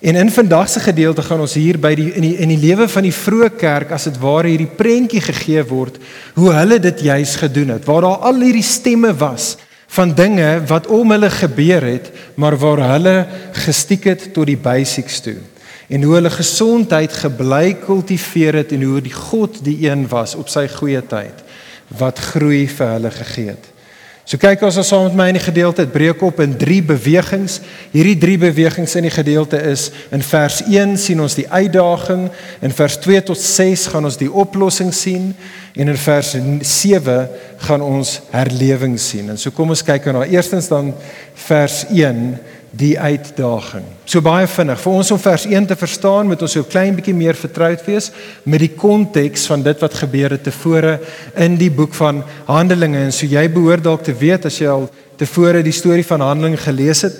En 0.00 0.16
in 0.16 0.30
vandag 0.30 0.68
se 0.68 0.80
gedeelte 0.80 1.22
gaan 1.22 1.40
ons 1.40 1.54
hier 1.56 1.78
by 1.80 1.94
die 1.96 2.10
in 2.14 2.22
die 2.22 2.36
in 2.44 2.52
die 2.52 2.60
lewe 2.60 2.88
van 2.88 3.06
die 3.06 3.14
vroeë 3.14 3.50
kerk 3.56 3.94
as 3.96 4.04
dit 4.10 4.18
ware 4.20 4.50
hierdie 4.52 4.70
prentjie 4.78 5.22
gegee 5.24 5.64
word 5.64 5.96
hoe 6.36 6.52
hulle 6.52 6.78
dit 6.78 7.00
juis 7.00 7.36
gedoen 7.40 7.74
het. 7.76 7.84
Waar 7.88 8.04
daar 8.04 8.28
al 8.30 8.44
hierdie 8.44 8.66
stemme 8.66 9.14
was 9.16 9.56
van 9.96 10.14
dinge 10.14 10.62
wat 10.68 10.86
om 10.92 11.10
hulle 11.10 11.30
gebeur 11.30 11.84
het, 11.86 12.10
maar 12.34 12.58
waar 12.60 12.82
hulle 12.92 13.26
gestiek 13.52 14.04
het 14.04 14.32
tot 14.34 14.46
die 14.46 14.58
basics 14.60 15.20
toe 15.24 15.38
en 15.88 16.02
hoe 16.02 16.16
hulle 16.18 16.30
gesondheid 16.30 17.12
gebly 17.14 17.76
kultiveer 17.78 18.60
het 18.62 18.72
en 18.74 18.82
hoe 18.82 19.00
die 19.00 19.14
God 19.14 19.60
die 19.64 19.78
een 19.86 20.06
was 20.10 20.34
op 20.34 20.50
sy 20.50 20.66
goeie 20.70 21.02
tyd 21.06 21.44
wat 21.98 22.18
groei 22.32 22.66
vir 22.66 22.96
hulle 22.96 23.12
gegee 23.14 23.52
het. 23.52 23.66
So 24.26 24.40
kyk 24.42 24.64
ons 24.66 24.74
as 24.80 24.88
saam 24.90 25.04
met 25.06 25.14
my 25.14 25.24
in 25.30 25.36
die 25.36 25.44
gedeelte 25.44 25.84
dit 25.84 25.92
breek 25.94 26.22
op 26.26 26.40
in 26.42 26.56
drie 26.58 26.80
bewegings. 26.82 27.60
Hierdie 27.92 28.16
drie 28.18 28.34
bewegings 28.42 28.96
in 28.98 29.06
die 29.06 29.12
gedeelte 29.14 29.60
is 29.70 29.84
in 30.10 30.24
vers 30.26 30.64
1 30.66 30.96
sien 30.98 31.22
ons 31.22 31.36
die 31.38 31.46
uitdaging, 31.46 32.24
in 32.58 32.74
vers 32.74 32.96
2 33.04 33.20
tot 33.28 33.38
6 33.38 33.84
gaan 33.92 34.08
ons 34.10 34.18
die 34.18 34.26
oplossing 34.26 34.90
sien 34.90 35.28
en 35.78 35.94
in 35.94 36.00
vers 36.02 36.32
7 36.34 37.16
gaan 37.68 37.86
ons 37.86 38.16
herlewing 38.32 38.98
sien. 38.98 39.30
En 39.30 39.38
so 39.38 39.54
kom 39.54 39.70
ons 39.70 39.86
kyk 39.86 40.10
nou 40.10 40.24
eerstens 40.26 40.66
dan 40.74 40.90
vers 41.46 41.84
1 41.94 42.26
die 42.76 42.94
uitdaging. 42.98 43.84
So 44.04 44.20
baie 44.24 44.46
vinnig. 44.50 44.80
Vir 44.82 44.96
ons 44.98 45.10
om 45.14 45.20
vers 45.20 45.46
1 45.48 45.68
te 45.70 45.76
verstaan, 45.78 46.28
moet 46.28 46.42
ons 46.42 46.52
so 46.52 46.60
'n 46.60 46.68
klein 46.68 46.94
bietjie 46.94 47.14
meer 47.14 47.34
vertroud 47.34 47.84
wees 47.86 48.10
met 48.44 48.60
die 48.60 48.74
konteks 48.76 49.46
van 49.46 49.62
dit 49.62 49.80
wat 49.80 49.94
gebeur 49.94 50.30
het 50.30 50.44
tevore 50.44 51.00
in 51.36 51.56
die 51.56 51.70
boek 51.70 51.94
van 51.94 52.24
Handelinge. 52.46 52.98
En 52.98 53.12
so 53.12 53.26
jy 53.26 53.48
behoort 53.48 53.84
dalk 53.84 54.02
te 54.02 54.12
weet 54.12 54.44
as 54.46 54.58
jy 54.58 54.68
al 54.68 54.90
tevore 55.16 55.62
die 55.62 55.72
storie 55.72 56.04
van 56.04 56.20
Handelinge 56.20 56.56
gelees 56.56 57.02
het, 57.02 57.14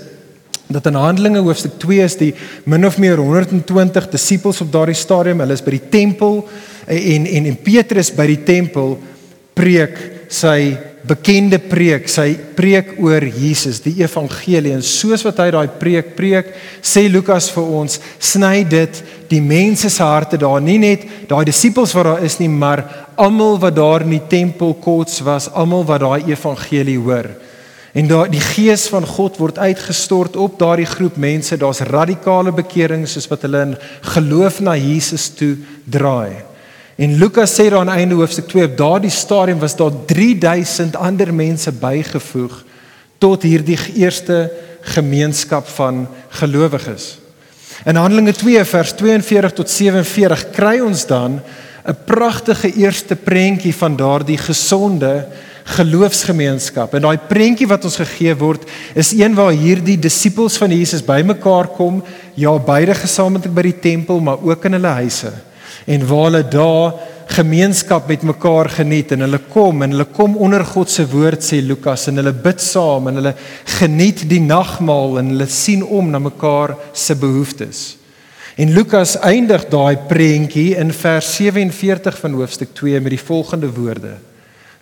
dat 0.69 0.87
in 0.87 0.95
Handelinge 0.95 1.39
hoofstuk 1.39 1.79
2 1.79 2.05
is 2.05 2.17
die 2.17 2.35
min 2.65 2.87
of 2.87 2.99
meer 2.99 3.17
120 3.17 4.11
disippels 4.11 4.61
op 4.61 4.73
daardie 4.73 4.95
stadium, 4.95 5.41
hulle 5.41 5.53
is 5.53 5.65
by 5.65 5.71
die 5.71 5.89
tempel 5.91 6.49
en 6.87 7.27
en 7.27 7.47
en 7.47 7.57
Petrus 7.57 8.11
by 8.15 8.27
die 8.27 8.43
tempel 8.45 8.99
preek 9.55 9.97
sy 10.29 10.77
bekende 11.07 11.59
preek, 11.63 12.09
sy 12.11 12.33
preek 12.57 12.97
oor 13.03 13.23
Jesus, 13.23 13.79
die 13.85 13.95
evangelie 14.03 14.73
en 14.75 14.83
soos 14.85 15.23
wat 15.27 15.39
hy 15.43 15.51
daai 15.55 15.69
preek 15.81 16.15
preek, 16.19 16.51
sê 16.83 17.07
Lukas 17.11 17.49
vir 17.55 17.69
ons, 17.81 17.99
sny 18.19 18.65
dit 18.69 19.03
die 19.31 19.43
mense 19.43 19.91
se 19.93 20.03
harte 20.03 20.39
daar, 20.41 20.61
nie 20.63 20.79
net 20.83 21.07
daai 21.31 21.45
disippels 21.47 21.95
wat 21.97 22.09
daar 22.11 22.25
is 22.27 22.39
nie, 22.41 22.51
maar 22.51 22.85
almal 23.17 23.61
wat 23.63 23.77
daar 23.79 24.07
in 24.07 24.17
die 24.17 24.25
tempel 24.31 24.75
kots 24.83 25.23
was, 25.27 25.51
almal 25.55 25.87
wat 25.87 26.03
daai 26.03 26.33
evangelie 26.33 26.99
hoor. 26.99 27.31
En 27.97 28.11
daai 28.11 28.27
die 28.29 28.43
gees 28.43 28.89
van 28.93 29.07
God 29.09 29.39
word 29.41 29.59
uitgestort 29.63 30.37
op 30.37 30.59
daardie 30.61 30.89
groep 30.91 31.17
mense, 31.17 31.57
daar's 31.57 31.81
radikale 31.89 32.53
bekering 32.53 33.07
soos 33.09 33.31
wat 33.31 33.47
hulle 33.47 33.63
in 33.71 33.79
geloof 34.13 34.61
na 34.61 34.75
Jesus 34.77 35.31
toe 35.39 35.55
draai. 35.89 36.56
En 36.97 37.19
Lukas 37.21 37.53
sê 37.53 37.69
daar 37.69 37.85
aan 37.85 37.93
einde 37.93 38.17
hoofstuk 38.17 38.47
2 38.49 38.65
op 38.65 38.77
daardie 38.77 39.11
stadium 39.13 39.59
was 39.61 39.77
daar 39.77 39.93
3000 40.09 40.97
ander 40.97 41.35
mense 41.35 41.73
bygevoeg 41.73 42.63
tot 43.21 43.43
hierdie 43.43 43.79
eerste 44.01 44.51
gemeenskap 44.81 45.69
van 45.77 46.07
gelowiges. 46.29 47.19
In 47.85 48.01
Handelinge 48.01 48.33
2 48.33 48.65
vers 48.65 48.93
42 48.97 49.53
tot 49.53 49.71
47 49.71 50.45
kry 50.57 50.79
ons 50.81 51.05
dan 51.07 51.41
'n 51.85 51.97
pragtige 52.05 52.73
eerste 52.73 53.17
prentjie 53.17 53.75
van 53.75 53.97
daardie 53.97 54.39
gesonde 54.39 55.27
geloofsgemeenskap. 55.65 56.95
En 56.95 57.03
daai 57.03 57.19
prentjie 57.29 57.67
wat 57.67 57.85
ons 57.85 57.97
gegee 57.97 58.35
word 58.35 58.65
is 58.95 59.13
een 59.13 59.35
waar 59.35 59.53
hierdie 59.53 59.99
disippels 59.99 60.57
van 60.57 60.71
Jesus 60.71 61.05
bymekaar 61.05 61.67
kom, 61.67 62.03
ja 62.35 62.59
beide 62.59 62.95
gesamentlik 62.95 63.55
by 63.55 63.63
die 63.63 63.81
tempel, 63.81 64.21
maar 64.21 64.39
ook 64.43 64.65
in 64.65 64.73
hulle 64.73 64.95
huise 65.03 65.33
en 65.87 66.07
waar 66.07 66.25
hulle 66.29 66.43
daar 66.51 66.97
gemeenskap 67.37 68.09
met 68.09 68.23
mekaar 68.23 68.69
geniet 68.71 69.13
en 69.15 69.25
hulle 69.27 69.41
kom 69.51 69.83
en 69.83 69.95
hulle 69.95 70.07
kom 70.15 70.37
onder 70.43 70.65
God 70.67 70.91
se 70.91 71.07
woord 71.11 71.43
sê 71.43 71.61
Lukas 71.63 72.07
en 72.11 72.21
hulle 72.21 72.33
bid 72.33 72.63
saam 72.63 73.11
en 73.11 73.21
hulle 73.21 73.35
geniet 73.79 74.25
die 74.31 74.41
nagmaal 74.43 75.19
en 75.21 75.33
hulle 75.35 75.49
sien 75.51 75.83
om 75.83 76.11
na 76.11 76.21
mekaar 76.23 76.77
se 76.95 77.17
behoeftes. 77.19 77.85
En 78.57 78.73
Lukas 78.73 79.17
eindig 79.21 79.67
daai 79.69 79.99
prentjie 80.09 80.77
in 80.81 80.95
vers 80.97 81.35
47 81.37 82.19
van 82.23 82.39
hoofstuk 82.39 82.73
2 82.79 83.03
met 83.05 83.13
die 83.13 83.21
volgende 83.21 83.69
woorde. 83.75 84.17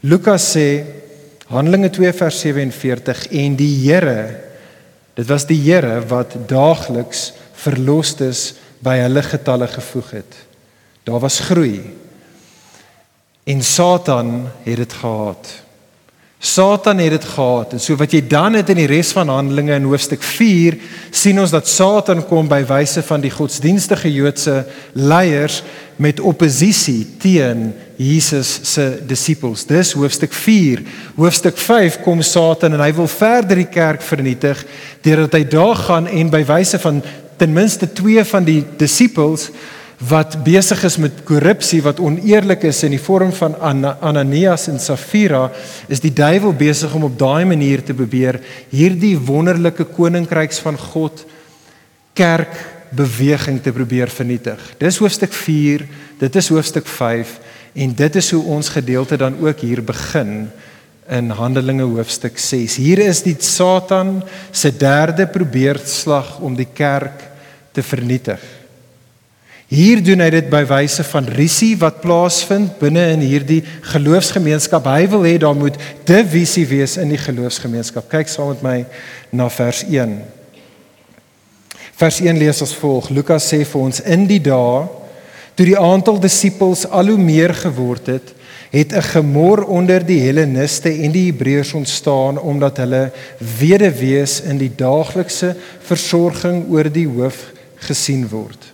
Lukas 0.04 0.52
sê 0.54 0.68
Handelinge 1.50 1.90
2 1.92 2.12
vers 2.16 2.40
47 2.40 3.26
en 3.40 3.56
die 3.58 3.72
Here 3.82 4.20
dit 5.14 5.28
was 5.28 5.44
die 5.48 5.58
Here 5.60 6.00
wat 6.10 6.36
daagliks 6.50 7.32
verlosters 7.64 8.52
by 8.84 8.98
hulle 9.02 9.22
getalle 9.24 9.68
gevoeg 9.70 10.10
het. 10.20 10.40
Daar 11.04 11.20
was 11.20 11.40
groei. 11.40 11.80
En 13.44 13.62
Satan 13.62 14.48
het 14.62 14.76
dit 14.76 14.92
gehaat. 14.92 15.62
Satan 16.38 16.98
het 16.98 17.10
dit 17.10 17.24
gehaat. 17.24 17.72
En 17.72 17.80
so 17.80 17.96
wat 17.96 18.12
jy 18.12 18.22
dan 18.28 18.56
het 18.56 18.68
in 18.72 18.80
die 18.80 18.88
res 18.88 19.12
van 19.16 19.28
Handelinge 19.28 19.76
in 19.76 19.88
hoofstuk 19.88 20.22
4 20.24 20.78
sien 21.12 21.40
ons 21.40 21.52
dat 21.52 21.68
Satan 21.68 22.22
kom 22.28 22.48
by 22.48 22.62
wyse 22.68 23.04
van 23.04 23.20
die 23.24 23.32
godsdienstige 23.32 24.12
Joodse 24.12 24.62
leiers 24.92 25.62
met 25.96 26.20
oppositie 26.20 27.04
teen 27.20 27.70
Jesus 28.00 28.58
se 28.72 28.88
disippels. 29.08 29.66
Dis 29.68 29.92
hoofstuk 29.96 30.32
4. 30.32 30.82
Hoofstuk 31.16 31.60
5 31.60 32.00
kom 32.04 32.24
Satan 32.24 32.76
en 32.76 32.84
hy 32.84 32.92
wil 32.96 33.08
verder 33.08 33.60
die 33.60 33.68
kerk 33.68 34.04
vernietig 34.04 34.64
deurdat 35.04 35.36
hy 35.36 35.44
daar 35.52 35.80
gaan 35.84 36.08
en 36.08 36.32
by 36.32 36.44
wyse 36.48 36.80
van 36.80 37.04
ten 37.36 37.52
minste 37.52 37.92
2 37.92 38.24
van 38.24 38.44
die 38.44 38.60
disippels 38.80 39.50
wat 40.08 40.36
besig 40.44 40.82
is 40.84 40.96
met 41.00 41.22
korrupsie 41.24 41.80
wat 41.84 42.00
oneerlik 42.02 42.64
is 42.68 42.82
in 42.84 42.92
die 42.96 43.02
vorm 43.02 43.30
van 43.32 43.54
Ananias 43.60 44.66
en 44.68 44.80
Safira 44.82 45.46
is 45.88 46.02
die 46.02 46.12
duiwel 46.12 46.52
besig 46.58 46.92
om 46.96 47.06
op 47.08 47.18
daai 47.18 47.44
manier 47.48 47.82
te 47.84 47.94
probeer 47.96 48.40
hierdie 48.72 49.14
wonderlike 49.16 49.86
koninkryks 49.94 50.60
van 50.64 50.78
God 50.90 51.24
kerk 52.14 52.56
beweging 52.94 53.60
te 53.62 53.72
probeer 53.74 54.10
vernietig. 54.12 54.60
Dis 54.78 55.00
hoofstuk 55.02 55.32
4, 55.34 55.86
dit 56.20 56.36
is 56.36 56.50
hoofstuk 56.52 56.86
5 56.86 57.38
en 57.74 57.94
dit 57.98 58.18
is 58.20 58.30
hoe 58.34 58.42
ons 58.56 58.68
gedeelte 58.76 59.18
dan 59.18 59.38
ook 59.42 59.64
hier 59.66 59.82
begin 59.82 60.48
in 61.10 61.30
Handelinge 61.36 61.86
hoofstuk 61.96 62.38
6. 62.38 62.76
Hier 62.80 63.02
is 63.04 63.22
die 63.26 63.36
Satan 63.38 64.22
se 64.52 64.70
derde 64.70 65.26
probeerslag 65.26 66.38
om 66.40 66.54
die 66.56 66.68
kerk 66.72 67.26
te 67.74 67.82
vernietig. 67.82 68.63
Hier 69.74 69.98
doen 70.04 70.22
hy 70.22 70.28
dit 70.30 70.50
by 70.52 70.60
wyse 70.70 71.02
van 71.08 71.26
risie 71.34 71.72
wat 71.80 71.98
plaasvind 72.04 72.76
binne 72.78 73.02
in 73.16 73.22
hierdie 73.24 73.62
geloofsgemeenskap. 73.90 74.86
Hy 74.86 75.08
wil 75.10 75.24
hê 75.26 75.32
daar 75.42 75.56
moet 75.58 75.78
divisie 76.06 76.66
wees 76.70 76.94
in 77.02 77.10
die 77.10 77.18
geloofsgemeenskap. 77.18 78.06
Kyk 78.12 78.30
saam 78.30 78.52
met 78.52 78.62
my 78.62 78.76
na 79.34 79.48
vers 79.50 79.82
1. 79.88 80.12
Vers 81.98 82.20
1 82.22 82.38
lees 82.38 82.62
as 82.62 82.74
volg: 82.78 83.08
Lukas 83.10 83.48
sê 83.50 83.64
vir 83.66 83.80
ons 83.80 83.98
in 84.04 84.28
die 84.30 84.42
dae 84.42 84.84
toe 85.54 85.66
die 85.66 85.78
aantal 85.78 86.20
disippels 86.22 86.82
al 86.90 87.12
hoe 87.12 87.18
meer 87.18 87.52
geword 87.54 88.08
het, 88.10 88.32
het 88.74 88.92
'n 88.92 89.02
gemor 89.14 89.62
onder 89.70 90.02
die 90.02 90.20
Helleniste 90.20 90.90
en 90.90 91.12
die 91.12 91.30
Hebreërs 91.30 91.74
ontstaan 91.74 92.38
omdat 92.38 92.78
hulle 92.82 93.12
weduwees 93.58 94.40
in 94.40 94.58
die 94.58 94.72
daaglikse 94.76 95.54
versorging 95.78 96.66
oor 96.70 96.90
die 96.90 97.06
hoof 97.06 97.52
gesien 97.78 98.28
word. 98.28 98.73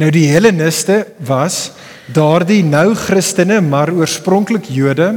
Nou 0.00 0.08
die 0.08 0.30
Helleniste 0.32 1.02
was 1.28 1.72
daardie 2.16 2.62
nou 2.64 2.94
Christene, 2.96 3.60
maar 3.60 3.92
oorspronklik 3.92 4.70
Jode, 4.72 5.10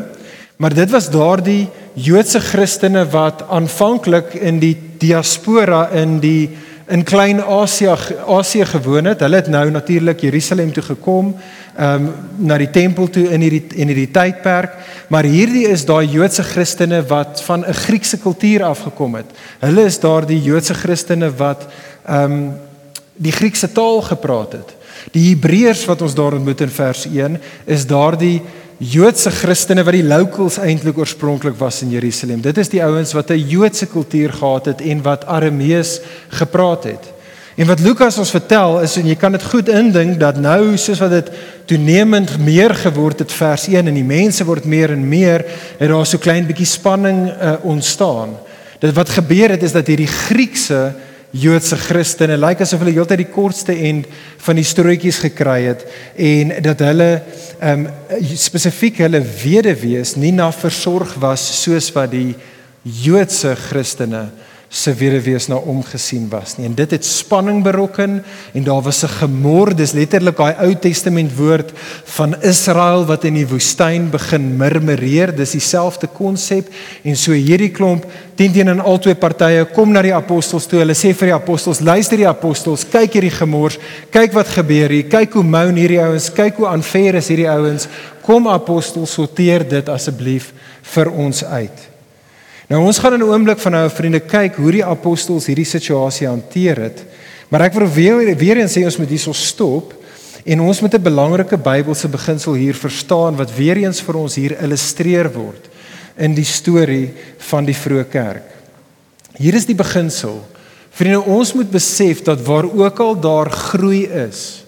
maar 0.60 0.76
dit 0.76 0.92
was 0.92 1.08
daardie 1.12 1.70
Joodse 1.96 2.42
Christene 2.44 3.06
wat 3.12 3.46
aanvanklik 3.48 4.34
in 4.36 4.60
die 4.60 4.76
diaspora 5.00 5.88
in 5.96 6.20
die 6.20 6.50
in 6.92 7.02
Klein-Asië 7.04 7.96
Asië 8.28 8.66
gewoon 8.66 9.06
het. 9.10 9.24
Hulle 9.24 9.40
het 9.40 9.48
nou 9.50 9.72
natuurlik 9.72 10.20
Jerusalem 10.22 10.74
toe 10.74 10.84
gekom, 10.84 11.32
ehm 11.78 12.06
um, 12.06 12.12
na 12.38 12.58
die 12.58 12.70
tempel 12.70 13.10
toe 13.10 13.26
in 13.32 13.42
hierdie 13.42 13.64
in 13.76 13.88
hierdie 13.88 14.12
tydperk, 14.12 14.76
maar 15.08 15.24
hierdie 15.24 15.66
is 15.72 15.86
daai 15.86 16.06
Joodse 16.06 16.44
Christene 16.44 17.02
wat 17.08 17.42
van 17.48 17.66
'n 17.66 17.74
Griekse 17.74 18.18
kultuur 18.18 18.64
afgekom 18.64 19.16
het. 19.16 19.26
Hulle 19.60 19.86
is 19.86 20.00
daardie 20.00 20.42
Joodse 20.42 20.74
Christene 20.74 21.32
wat 21.32 21.68
ehm 22.06 22.32
um, 22.32 22.54
die 23.16 23.32
Griekse 23.32 23.72
taal 23.72 24.02
gepraat 24.02 24.52
het. 24.60 24.76
Die 25.12 25.30
Hebreërs 25.30 25.86
wat 25.86 26.02
ons 26.02 26.16
daar 26.16 26.36
ontmoet 26.36 26.62
in 26.66 26.74
vers 26.74 27.06
1 27.08 27.40
is 27.66 27.88
daardie 27.88 28.42
Joodse 28.78 29.32
Christene 29.32 29.86
wat 29.88 29.96
die 29.96 30.04
locals 30.04 30.58
eintlik 30.60 30.98
oorspronklik 31.00 31.56
was 31.60 31.82
in 31.86 31.94
Jerusalem. 31.96 32.42
Dit 32.44 32.58
is 32.60 32.70
die 32.70 32.84
ouens 32.84 33.14
wat 33.16 33.32
'n 33.32 33.48
Joodse 33.48 33.86
kultuur 33.86 34.34
gehad 34.34 34.66
het 34.66 34.82
en 34.82 35.02
wat 35.02 35.26
Aramees 35.26 36.02
gepraat 36.30 36.84
het. 36.84 37.14
En 37.56 37.68
wat 37.68 37.80
Lukas 37.80 38.18
ons 38.18 38.30
vertel 38.30 38.82
is 38.82 38.98
en 38.98 39.08
jy 39.08 39.16
kan 39.16 39.32
dit 39.32 39.44
goed 39.44 39.70
indink 39.70 40.20
dat 40.20 40.36
nou 40.38 40.78
soos 40.78 41.00
wat 41.00 41.10
dit 41.10 41.30
toenemend 41.66 42.34
meer 42.44 42.76
geword 42.76 43.20
het 43.20 43.32
vers 43.32 43.68
1 43.68 43.88
en 43.88 43.94
die 43.94 44.04
mense 44.04 44.44
word 44.46 44.66
meer 44.66 44.92
en 44.92 45.08
meer 45.08 45.46
het 45.80 45.90
daar 45.90 46.06
so 46.06 46.18
klein 46.18 46.46
bietjie 46.46 46.68
spanning 46.68 47.30
uh, 47.32 47.54
ontstaan. 47.64 48.36
Dit 48.80 48.94
wat 48.94 49.10
gebeur 49.10 49.50
het 49.56 49.64
is 49.64 49.72
dat 49.72 49.88
hierdie 49.88 50.08
Griekse 50.08 50.94
Joodse 51.36 51.76
Christene. 51.76 52.38
Lyk 52.40 52.64
asof 52.64 52.80
hulle 52.84 52.94
heeltyd 52.96 53.20
die 53.26 53.32
kortste 53.34 53.76
end 53.76 54.08
van 54.46 54.60
die 54.60 54.68
strootjies 54.68 55.20
gekry 55.26 55.66
het 55.68 55.84
en 56.16 56.54
dat 56.64 56.84
hulle 56.86 57.10
ehm 57.60 57.86
um, 57.86 57.88
spesifiek 58.40 59.02
hulle 59.04 59.20
weduwees 59.44 60.16
nie 60.20 60.32
na 60.36 60.48
versorg 60.56 61.16
was 61.20 61.44
soos 61.62 61.90
wat 61.96 62.14
die 62.14 62.36
Joodse 62.84 63.56
Christene 63.58 64.28
se 64.70 64.94
weduwees 64.94 65.48
na 65.48 65.56
omgesien 65.56 66.26
was 66.30 66.58
nie. 66.58 66.66
En 66.66 66.76
dit 66.76 66.92
het 66.92 67.06
spanning 67.06 67.64
berokken 67.64 68.24
en 68.54 68.64
daar 68.64 68.82
was 68.82 69.04
'n 69.04 69.08
gemor, 69.08 69.76
dis 69.76 69.92
letterlik 69.92 70.38
daai 70.38 70.56
Ou 70.60 70.76
Testament 70.76 71.36
woord 71.36 71.72
van 72.04 72.36
Israel 72.42 73.06
wat 73.06 73.24
in 73.24 73.34
die 73.34 73.48
woestyn 73.48 74.10
begin 74.10 74.58
murmureer. 74.58 75.36
Dis 75.36 75.52
dieselfde 75.52 76.08
konsep 76.08 76.68
en 77.04 77.16
so 77.16 77.32
hierdie 77.32 77.72
klomp 77.72 78.06
teen 78.36 78.52
teen 78.52 78.68
en 78.68 78.80
albei 78.80 79.16
partye 79.16 79.66
kom 79.66 79.92
na 79.92 80.02
die 80.02 80.14
apostels 80.14 80.66
toe. 80.66 80.80
Hulle 80.80 80.94
sê 80.94 81.14
vir 81.14 81.28
die 81.28 81.34
apostels: 81.34 81.80
"Luister 81.80 82.18
die 82.18 82.28
apostels, 82.28 82.84
kyk 82.84 83.14
hierdie 83.14 83.38
gemors, 83.38 83.78
kyk 84.12 84.34
wat 84.34 84.48
gebeur 84.48 84.90
hier. 84.90 85.10
Kyk 85.10 85.34
hoe 85.34 85.44
moan 85.44 85.76
hierdie 85.76 86.02
ouens, 86.02 86.30
kyk 86.30 86.56
hoe 86.56 86.68
aanver 86.68 87.16
is 87.16 87.28
hierdie 87.28 87.50
ouens. 87.50 87.88
Kom 88.22 88.48
apostels, 88.48 89.14
sorteer 89.14 89.70
dit 89.70 89.90
asseblief 89.90 90.54
vir 90.82 91.12
ons 91.12 91.44
uit." 91.44 91.95
Nou 92.68 92.82
ons 92.82 92.98
gaan 92.98 93.14
in 93.14 93.20
'n 93.22 93.30
oomblik 93.30 93.60
van 93.60 93.72
nou 93.72 93.90
vriende 93.90 94.20
kyk 94.20 94.56
hoe 94.56 94.72
die 94.72 94.86
apostels 94.86 95.46
hierdie 95.46 95.66
situasie 95.66 96.28
hanteer 96.28 96.80
het. 96.80 97.06
Maar 97.50 97.62
ek 97.62 97.74
wil 97.74 97.88
weer 97.88 98.38
weer 98.38 98.58
eens 98.58 98.74
sê 98.74 98.84
ons 98.86 98.98
moet 98.98 99.10
hierso 99.10 99.34
stop 99.34 99.94
en 100.46 100.62
ons 100.62 100.82
moet 100.82 100.94
'n 100.94 101.02
belangrike 101.02 101.58
Bybelse 101.58 102.08
beginsel 102.08 102.54
hier 102.54 102.74
verstaan 102.74 103.36
wat 103.36 103.56
weer 103.56 103.78
eens 103.78 104.02
vir 104.02 104.16
ons 104.16 104.36
hier 104.36 104.58
illustreer 104.62 105.32
word 105.34 105.70
in 106.18 106.34
die 106.34 106.46
storie 106.46 107.14
van 107.38 107.66
die 107.66 107.76
vroeë 107.76 108.10
kerk. 108.10 108.50
Hier 109.38 109.54
is 109.54 109.66
die 109.66 109.76
beginsel. 109.76 110.46
Vriende, 110.90 111.22
ons 111.22 111.54
moet 111.54 111.72
besef 111.72 112.24
dat 112.24 112.42
waar 112.42 112.64
ook 112.64 113.00
al 113.00 113.20
daar 113.20 113.52
groei 113.52 114.06
is, 114.06 114.64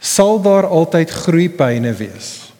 sal 0.00 0.42
daar 0.42 0.66
altyd 0.66 1.10
groeipyne 1.10 1.92
wees. 1.94 2.52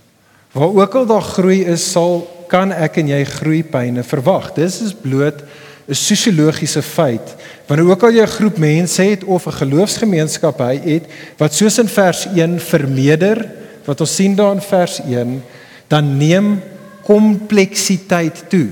Waar 0.53 0.71
ook 0.71 0.95
al 0.95 1.07
daar 1.07 1.23
groei 1.23 1.65
is, 1.65 1.91
sal 1.91 2.44
kan 2.55 2.71
ek 2.71 3.01
en 3.03 3.11
jy 3.11 3.23
groeipyne 3.27 4.05
verwag. 4.07 4.53
Dis 4.55 4.79
is 4.85 4.95
bloot 4.95 5.43
'n 5.89 5.95
sosiologiese 5.95 6.83
feit. 6.83 7.35
Wanneer 7.67 7.91
ook 7.91 8.03
al 8.03 8.13
jy 8.13 8.23
'n 8.23 8.37
groep 8.39 8.59
mense 8.59 9.03
het 9.03 9.25
of 9.25 9.47
'n 9.47 9.59
geloofsgemeenskap 9.61 10.59
hy 10.59 10.81
het 10.85 11.05
wat 11.37 11.53
soos 11.53 11.79
in 11.79 11.89
vers 11.89 12.27
1 12.35 12.61
vermeerder, 12.61 13.51
wat 13.85 14.01
ons 14.01 14.15
sien 14.15 14.35
daar 14.35 14.55
in 14.55 14.61
vers 14.61 15.01
1, 15.01 15.43
dan 15.89 16.17
neem 16.17 16.63
kompleksiteit 17.03 18.45
toe. 18.49 18.69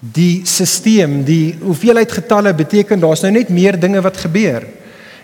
Die 0.00 0.40
stelsel, 0.44 1.24
die 1.24 1.56
hoeveelheid 1.62 2.12
getalle 2.12 2.54
beteken 2.54 3.00
daar's 3.00 3.22
nou 3.22 3.32
net 3.32 3.48
meer 3.48 3.80
dinge 3.80 4.00
wat 4.00 4.16
gebeur. 4.16 4.66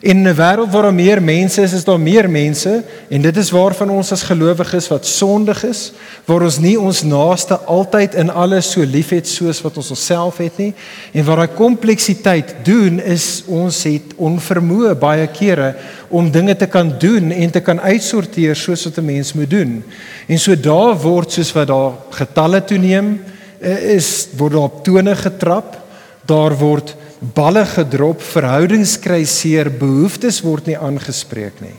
En 0.06 0.16
in 0.16 0.28
'n 0.28 0.34
wêreld 0.34 0.70
waar 0.70 0.82
daar 0.82 0.94
meer 0.94 1.22
mense 1.22 1.62
is, 1.62 1.72
is 1.72 1.84
daar 1.84 2.00
meer 2.00 2.30
mense 2.30 2.84
en 3.08 3.20
dit 3.20 3.36
is 3.36 3.50
waarvan 3.50 3.90
ons 3.90 4.12
as 4.12 4.22
gelowiges 4.22 4.88
wat 4.88 5.06
sondig 5.06 5.64
is, 5.64 5.92
waar 6.24 6.42
ons 6.42 6.58
nie 6.58 6.80
ons 6.80 7.02
naaste 7.02 7.58
altyd 7.58 8.14
in 8.14 8.30
alles 8.30 8.70
so 8.70 8.84
liefhet 8.84 9.28
soos 9.28 9.60
wat 9.60 9.76
ons 9.76 9.90
onsself 9.90 10.36
het 10.38 10.56
nie 10.56 10.74
en 11.12 11.24
waar 11.24 11.36
daai 11.36 11.56
kompleksiteit 11.56 12.54
doen 12.62 13.00
is 13.00 13.42
ons 13.46 13.82
het 13.82 14.14
onvermoë 14.16 14.94
baie 14.94 15.26
kere 15.26 15.74
om 16.08 16.30
dinge 16.30 16.56
te 16.56 16.66
kan 16.66 16.94
doen 16.98 17.30
en 17.30 17.50
te 17.50 17.60
kan 17.60 17.80
uitsorteer 17.80 18.56
soos 18.56 18.84
wat 18.84 18.98
'n 18.98 19.04
mens 19.04 19.32
moet 19.32 19.50
doen. 19.50 19.84
En 20.28 20.38
so 20.38 20.60
daar 20.60 20.94
word 20.94 21.32
soos 21.32 21.52
wat 21.52 21.66
daar 21.66 21.92
getalle 22.10 22.64
toeneem, 22.64 23.20
eh, 23.60 23.94
is 23.94 24.28
word 24.36 24.52
daar 24.52 24.62
op 24.62 24.84
tone 24.84 25.16
getrap, 25.16 25.76
daar 26.26 26.54
word 26.58 26.94
balle 27.34 27.64
gedrop, 27.66 28.22
verhoudings 28.22 28.96
kry 29.00 29.24
seer, 29.24 29.70
behoeftes 29.70 30.42
word 30.44 30.66
nie 30.66 30.78
aangespreek 30.78 31.60
nie. 31.60 31.76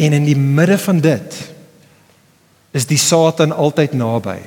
En 0.00 0.12
in 0.16 0.24
die 0.24 0.36
midde 0.38 0.78
van 0.78 1.00
dit 1.00 1.36
is 2.72 2.86
die 2.86 2.98
Satan 3.00 3.52
altyd 3.52 3.96
naby. 3.98 4.38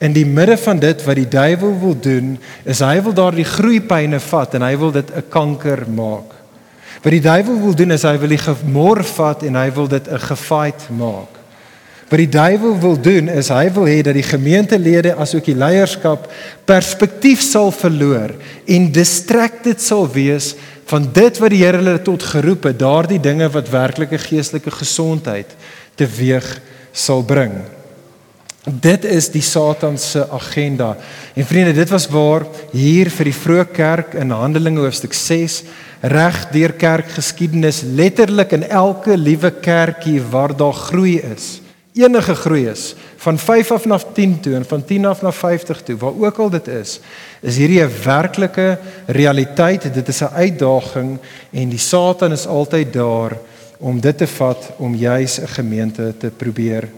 In 0.00 0.14
die 0.16 0.24
midde 0.24 0.56
van 0.56 0.78
dit 0.80 1.02
wat 1.04 1.18
die 1.18 1.28
duiwel 1.28 1.74
wil 1.80 1.96
doen, 1.98 2.36
is 2.64 2.80
hy 2.80 3.00
wil 3.04 3.16
daardie 3.16 3.44
groeipyne 3.44 4.20
vat 4.30 4.54
en 4.56 4.64
hy 4.64 4.76
wil 4.80 4.92
dit 4.94 5.10
'n 5.10 5.28
kanker 5.28 5.84
maak. 5.88 6.30
Wat 7.02 7.12
die 7.12 7.20
duiwel 7.20 7.60
wil 7.60 7.74
doen 7.74 7.90
is 7.90 8.02
hy 8.02 8.16
wil 8.18 8.28
die 8.28 8.38
gemor 8.38 9.04
vat 9.04 9.42
en 9.42 9.54
hy 9.56 9.70
wil 9.72 9.88
dit 9.88 10.08
'n 10.08 10.18
gefight 10.18 10.88
maak. 10.90 11.39
Wat 12.10 12.18
die 12.18 12.28
duiwel 12.28 12.74
wil 12.82 12.96
doen 12.98 13.28
is 13.30 13.52
hy 13.54 13.68
wil 13.70 13.86
hê 13.86 14.00
dat 14.02 14.16
die 14.18 14.26
gemeentelede 14.26 15.12
asook 15.22 15.44
die 15.46 15.54
leierskap 15.54 16.24
perspektief 16.66 17.42
sal 17.44 17.70
verloor 17.70 18.34
en 18.66 18.88
distracted 18.90 19.78
sal 19.78 20.08
wees 20.10 20.56
van 20.90 21.06
dit 21.14 21.38
wat 21.38 21.54
die 21.54 21.60
Here 21.62 21.78
hulle 21.78 22.00
tot 22.02 22.26
geroep 22.32 22.66
het, 22.66 22.80
daardie 22.82 23.20
dinge 23.22 23.46
wat 23.54 23.70
werklike 23.70 24.18
geestelike 24.18 24.74
gesondheid 24.74 25.54
teweeg 25.94 26.48
sal 26.90 27.22
bring. 27.22 27.54
Dit 28.66 29.06
is 29.06 29.30
die 29.30 29.44
Satan 29.46 29.94
se 29.98 30.26
agenda. 30.34 30.96
En 31.38 31.46
vriende, 31.46 31.78
dit 31.78 31.94
was 31.94 32.08
waar 32.10 32.42
hier 32.74 33.08
vir 33.14 33.30
die 33.30 33.38
vroeë 33.38 33.68
kerk 33.70 34.18
in 34.18 34.34
Handelinge 34.34 34.82
hoofstuk 34.82 35.14
6 35.14 35.62
reg 36.10 36.42
deur 36.50 36.74
kerkgeskiedenis 36.74 37.84
letterlik 37.86 38.58
in 38.58 38.66
elke 38.66 39.14
liewe 39.14 39.54
kerkie 39.62 40.18
waar 40.18 40.56
daar 40.56 40.74
groei 40.90 41.20
is 41.22 41.59
enige 41.92 42.34
groei 42.34 42.68
is 42.68 42.94
van 43.16 43.38
5 43.38 43.70
af 43.70 43.84
na 43.84 43.98
10 44.12 44.40
toe 44.40 44.54
en 44.54 44.64
van 44.64 44.84
10 44.84 45.04
af 45.04 45.22
na 45.22 45.32
50 45.32 45.82
toe 45.82 45.96
waar 45.96 46.12
ook 46.20 46.38
al 46.38 46.50
dit 46.50 46.68
is 46.68 47.00
is 47.40 47.56
hierdie 47.56 47.82
'n 47.82 47.92
werklike 48.04 48.78
realiteit 49.06 49.94
dit 49.94 50.08
is 50.08 50.20
'n 50.20 50.34
uitdaging 50.34 51.18
en 51.50 51.68
die 51.68 51.78
satan 51.78 52.32
is 52.32 52.46
altyd 52.46 52.92
daar 52.92 53.38
om 53.78 54.00
dit 54.00 54.18
te 54.18 54.26
vat 54.26 54.70
om 54.76 54.94
juis 54.94 55.40
'n 55.40 55.46
gemeente 55.46 56.14
te 56.18 56.30
probeer 56.36 56.88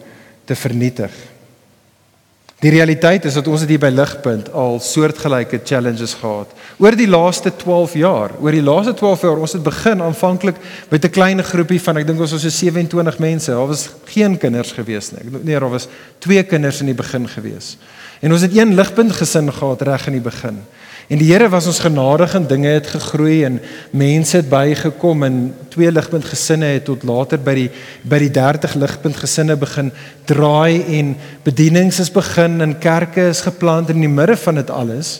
te 0.45 0.55
vernietig 0.55 1.13
Die 2.62 2.70
realiteit 2.70 3.25
is 3.27 3.35
dat 3.35 3.48
ons 3.51 3.64
dit 3.64 3.72
hier 3.75 3.81
by 3.83 3.88
Ligpunt 3.90 4.53
al 4.55 4.77
soortgelyke 4.79 5.59
challenges 5.66 6.12
gehad. 6.20 6.53
Oor 6.79 6.94
die 6.94 7.09
laaste 7.11 7.51
12 7.59 7.96
jaar, 7.98 8.37
oor 8.38 8.55
die 8.55 8.62
laaste 8.62 8.94
12 9.01 9.25
jaar, 9.27 9.40
ons 9.42 9.57
het 9.57 9.64
begin 9.66 10.03
aanvanklik 10.07 10.61
met 10.88 11.05
'n 11.05 11.11
klein 11.11 11.42
groepie 11.42 11.81
van 11.83 11.96
ek 11.96 12.07
dink 12.07 12.20
ons 12.20 12.31
was 12.31 12.42
so 12.42 12.48
27 12.48 13.18
mense. 13.18 13.51
Daar 13.51 13.66
was 13.66 13.90
geen 14.05 14.38
kinders 14.38 14.72
gewees 14.72 15.11
nie. 15.11 15.20
Ek 15.20 15.44
nee, 15.44 15.59
daar 15.59 15.70
was 15.70 15.88
twee 16.20 16.42
kinders 16.42 16.81
in 16.81 16.87
die 16.87 16.94
begin 16.94 17.29
gewees. 17.29 17.77
En 18.20 18.33
ons 18.33 18.42
het 18.42 18.57
een 18.57 18.75
Ligpunt 18.75 19.12
gesin 19.12 19.53
gehad 19.53 19.83
reg 19.83 20.07
in 20.07 20.12
die 20.12 20.20
begin. 20.31 20.62
En 21.12 21.20
die 21.20 21.29
Here 21.29 21.51
was 21.53 21.66
ons 21.68 21.83
genadig 21.85 22.33
en 22.35 22.46
dinge 22.48 22.70
het 22.72 22.87
gegroei 22.88 23.42
en 23.44 23.59
mense 23.90 24.38
het 24.38 24.48
bygekom 24.48 25.27
en 25.27 25.35
twee 25.68 25.92
ligpunt 25.92 26.25
gesinne 26.25 26.70
het 26.72 26.87
tot 26.88 27.05
later 27.05 27.37
by 27.37 27.53
die 27.59 27.66
by 28.09 28.20
die 28.22 28.31
30 28.33 28.79
ligpunt 28.81 29.20
gesinne 29.20 29.59
begin 29.61 29.90
draai 30.31 30.81
en 30.96 31.11
bedienings 31.44 32.01
is 32.01 32.09
begin 32.14 32.64
en 32.64 32.79
kerke 32.81 33.27
is 33.29 33.44
geplant 33.44 33.92
in 33.92 34.01
die 34.01 34.09
midde 34.09 34.38
van 34.40 34.62
dit 34.62 34.72
alles 34.72 35.18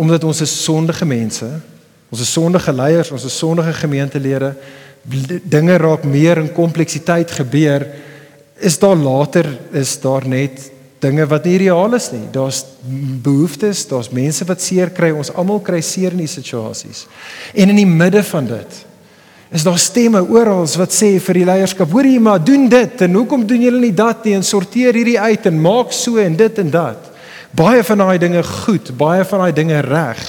omdat 0.00 0.24
ons 0.24 0.40
is 0.40 0.54
sondige 0.64 1.04
mense, 1.04 1.46
ons 2.08 2.20
is 2.24 2.32
sondige 2.32 2.72
leiers, 2.72 3.10
ons 3.12 3.26
is 3.28 3.36
sondige 3.38 3.74
gemeentelede, 3.76 4.54
dinge 5.44 5.76
raak 5.76 6.06
meer 6.08 6.40
in 6.40 6.48
kompleksiteit 6.56 7.30
gebeur, 7.36 7.84
is 8.56 8.78
daar 8.80 8.96
later 8.96 9.50
is 9.76 9.92
daar 10.00 10.24
net 10.24 10.70
dinge 11.02 11.26
wat 11.26 11.46
nie 11.48 11.58
reëel 11.64 11.96
is 11.98 12.08
nie. 12.14 12.24
Daar's 12.32 12.62
behoeftes, 13.24 13.84
daar's 13.90 14.12
mense 14.14 14.46
wat 14.48 14.62
seer 14.62 14.92
kry. 14.94 15.10
Ons 15.10 15.32
almal 15.34 15.60
kry 15.64 15.80
seer 15.82 16.14
in 16.14 16.22
die 16.22 16.30
situasies. 16.30 17.06
En 17.54 17.72
in 17.74 17.80
die 17.82 17.88
midde 17.88 18.22
van 18.30 18.48
dit 18.50 18.80
is 19.52 19.66
daar 19.66 19.76
stemme 19.76 20.22
oral 20.32 20.64
wat 20.80 20.94
sê 20.96 21.18
vir 21.20 21.42
die 21.42 21.44
leierskap: 21.44 21.90
"Hoorie, 21.92 22.20
maar 22.20 22.40
doen 22.40 22.68
dit 22.68 23.02
en 23.04 23.14
hoekom 23.14 23.46
doen 23.46 23.60
julle 23.60 23.80
nie 23.80 23.94
dat 23.94 24.24
nie 24.24 24.34
en 24.34 24.42
sorteer 24.42 24.94
hierdie 24.96 25.20
uit 25.20 25.46
en 25.46 25.60
maak 25.60 25.92
so 25.92 26.16
en 26.16 26.36
dit 26.36 26.58
en 26.58 26.70
dat." 26.70 27.10
Baie 27.52 27.82
van 27.84 27.98
daai 27.98 28.18
dinge 28.18 28.42
goed, 28.42 28.96
baie 28.96 29.24
van 29.24 29.44
daai 29.44 29.52
dinge 29.52 29.80
reg. 29.80 30.22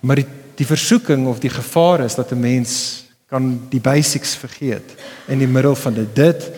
Maar 0.00 0.22
die 0.22 0.26
die 0.54 0.66
versoeking 0.66 1.26
of 1.26 1.40
die 1.42 1.50
gevaar 1.50 2.04
is 2.04 2.14
dat 2.14 2.32
'n 2.32 2.40
mens 2.40 3.04
kan 3.28 3.60
die 3.70 3.80
basics 3.80 4.34
vergeet 4.34 4.94
in 5.26 5.38
die 5.38 5.48
middel 5.48 5.74
van 5.74 5.94
dit 5.94 6.14
dit 6.16 6.50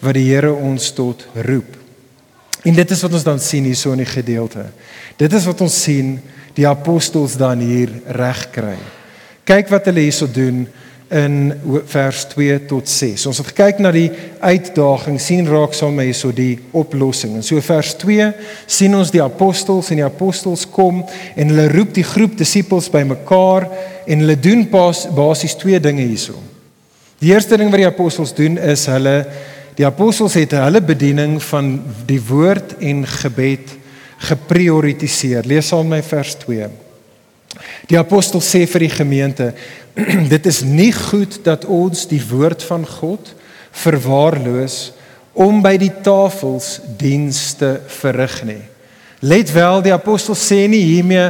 wat 0.00 0.14
die 0.14 0.32
Here 0.32 0.52
ons 0.52 0.90
tot 0.90 1.26
roep. 1.34 1.81
En 2.62 2.74
dit 2.74 2.90
is 2.94 3.02
wat 3.02 3.16
ons 3.18 3.26
dan 3.26 3.40
sien 3.42 3.66
hierso 3.66 3.94
in 3.94 4.04
die 4.04 4.08
gedeelte. 4.08 4.68
Dit 5.18 5.32
is 5.34 5.46
wat 5.48 5.60
ons 5.64 5.78
sien 5.82 6.14
die 6.54 6.68
apostels 6.68 7.34
dan 7.40 7.62
hier 7.64 7.90
reg 8.14 8.44
kry. 8.54 8.76
Kyk 9.48 9.72
wat 9.72 9.88
hulle 9.90 10.04
hierso 10.04 10.28
doen 10.30 10.66
in 11.12 11.34
vers 11.92 12.22
2 12.30 12.60
tot 12.70 12.88
6. 12.88 13.26
Ons 13.28 13.40
het 13.42 13.50
gekyk 13.50 13.82
na 13.84 13.90
die 13.92 14.08
uitdaging, 14.40 15.18
sien 15.20 15.48
raak 15.50 15.74
saam 15.76 15.98
met 15.98 16.08
hierso 16.08 16.30
die 16.32 16.54
oplossing. 16.78 17.34
En 17.36 17.44
so 17.44 17.60
vers 17.64 17.92
2 18.00 18.30
sien 18.70 18.94
ons 18.96 19.12
die 19.12 19.22
apostels 19.22 19.90
en 19.92 20.00
die 20.00 20.06
apostels 20.06 20.64
kom 20.72 21.02
en 21.34 21.52
hulle 21.52 21.68
roep 21.74 21.92
die 21.98 22.06
groep 22.06 22.38
disippels 22.40 22.88
bymekaar 22.92 23.68
en 24.06 24.24
hulle 24.24 24.38
doen 24.40 24.64
basies 24.70 25.58
twee 25.60 25.80
dinge 25.82 26.06
hierso. 26.06 26.38
Die 27.22 27.34
eerste 27.34 27.58
ding 27.60 27.70
wat 27.70 27.82
die 27.82 27.90
apostels 27.90 28.32
doen 28.34 28.56
is 28.58 28.88
hulle 28.90 29.18
die 29.78 29.86
apostels 29.86 30.36
het 30.38 30.54
hulle 30.56 30.82
bediening 30.84 31.38
van 31.42 31.74
die 32.08 32.20
woord 32.20 32.76
en 32.80 33.06
gebed 33.08 33.78
geprioritiseer. 34.22 35.46
Lees 35.48 35.72
met 35.72 35.90
my 35.90 36.02
vers 36.06 36.36
2. 36.44 36.68
Die 37.90 37.98
apostel 37.98 38.40
sê 38.44 38.64
vir 38.70 38.86
die 38.86 38.92
gemeente 38.92 39.52
dit 40.34 40.46
is 40.48 40.62
nie 40.64 40.92
goed 40.94 41.40
dat 41.44 41.66
ons 41.68 42.06
die 42.08 42.22
woord 42.30 42.62
van 42.64 42.86
God 42.88 43.32
verwaarloos 43.82 44.92
om 45.32 45.62
by 45.64 45.76
die 45.80 45.92
tafels 46.04 46.78
dienste 47.00 47.78
verrig 48.00 48.42
nie. 48.48 48.62
Let 49.22 49.52
wel 49.54 49.84
die 49.84 49.92
apostel 49.94 50.34
sê 50.34 50.64
nie 50.66 50.82
hiermee 50.82 51.28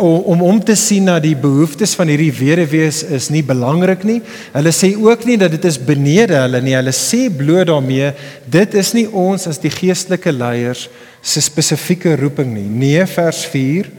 om 0.00 0.40
om 0.42 0.60
te 0.64 0.74
sien 0.80 1.04
na 1.04 1.18
die 1.20 1.36
behoeftes 1.36 1.92
van 1.98 2.08
hierdie 2.08 2.32
weduwees 2.32 3.02
is 3.04 3.28
nie 3.28 3.42
belangrik 3.44 4.06
nie. 4.08 4.22
Hulle 4.54 4.72
sê 4.72 4.94
ook 4.96 5.26
nie 5.28 5.36
dat 5.36 5.52
dit 5.52 5.64
is 5.68 5.76
benede 5.76 6.38
hulle 6.40 6.62
nie. 6.64 6.76
Hulle 6.78 6.94
sê 6.96 7.26
bloot 7.28 7.68
daarmee 7.68 8.14
dit 8.48 8.78
is 8.80 8.94
nie 8.96 9.04
ons 9.08 9.44
as 9.50 9.60
die 9.60 9.72
geestelike 9.72 10.32
leiers 10.32 10.88
se 11.20 11.44
spesifieke 11.44 12.16
roeping 12.16 12.54
nie. 12.56 12.64
Nee 12.64 13.04
vers 13.12 13.44
4 13.52 13.92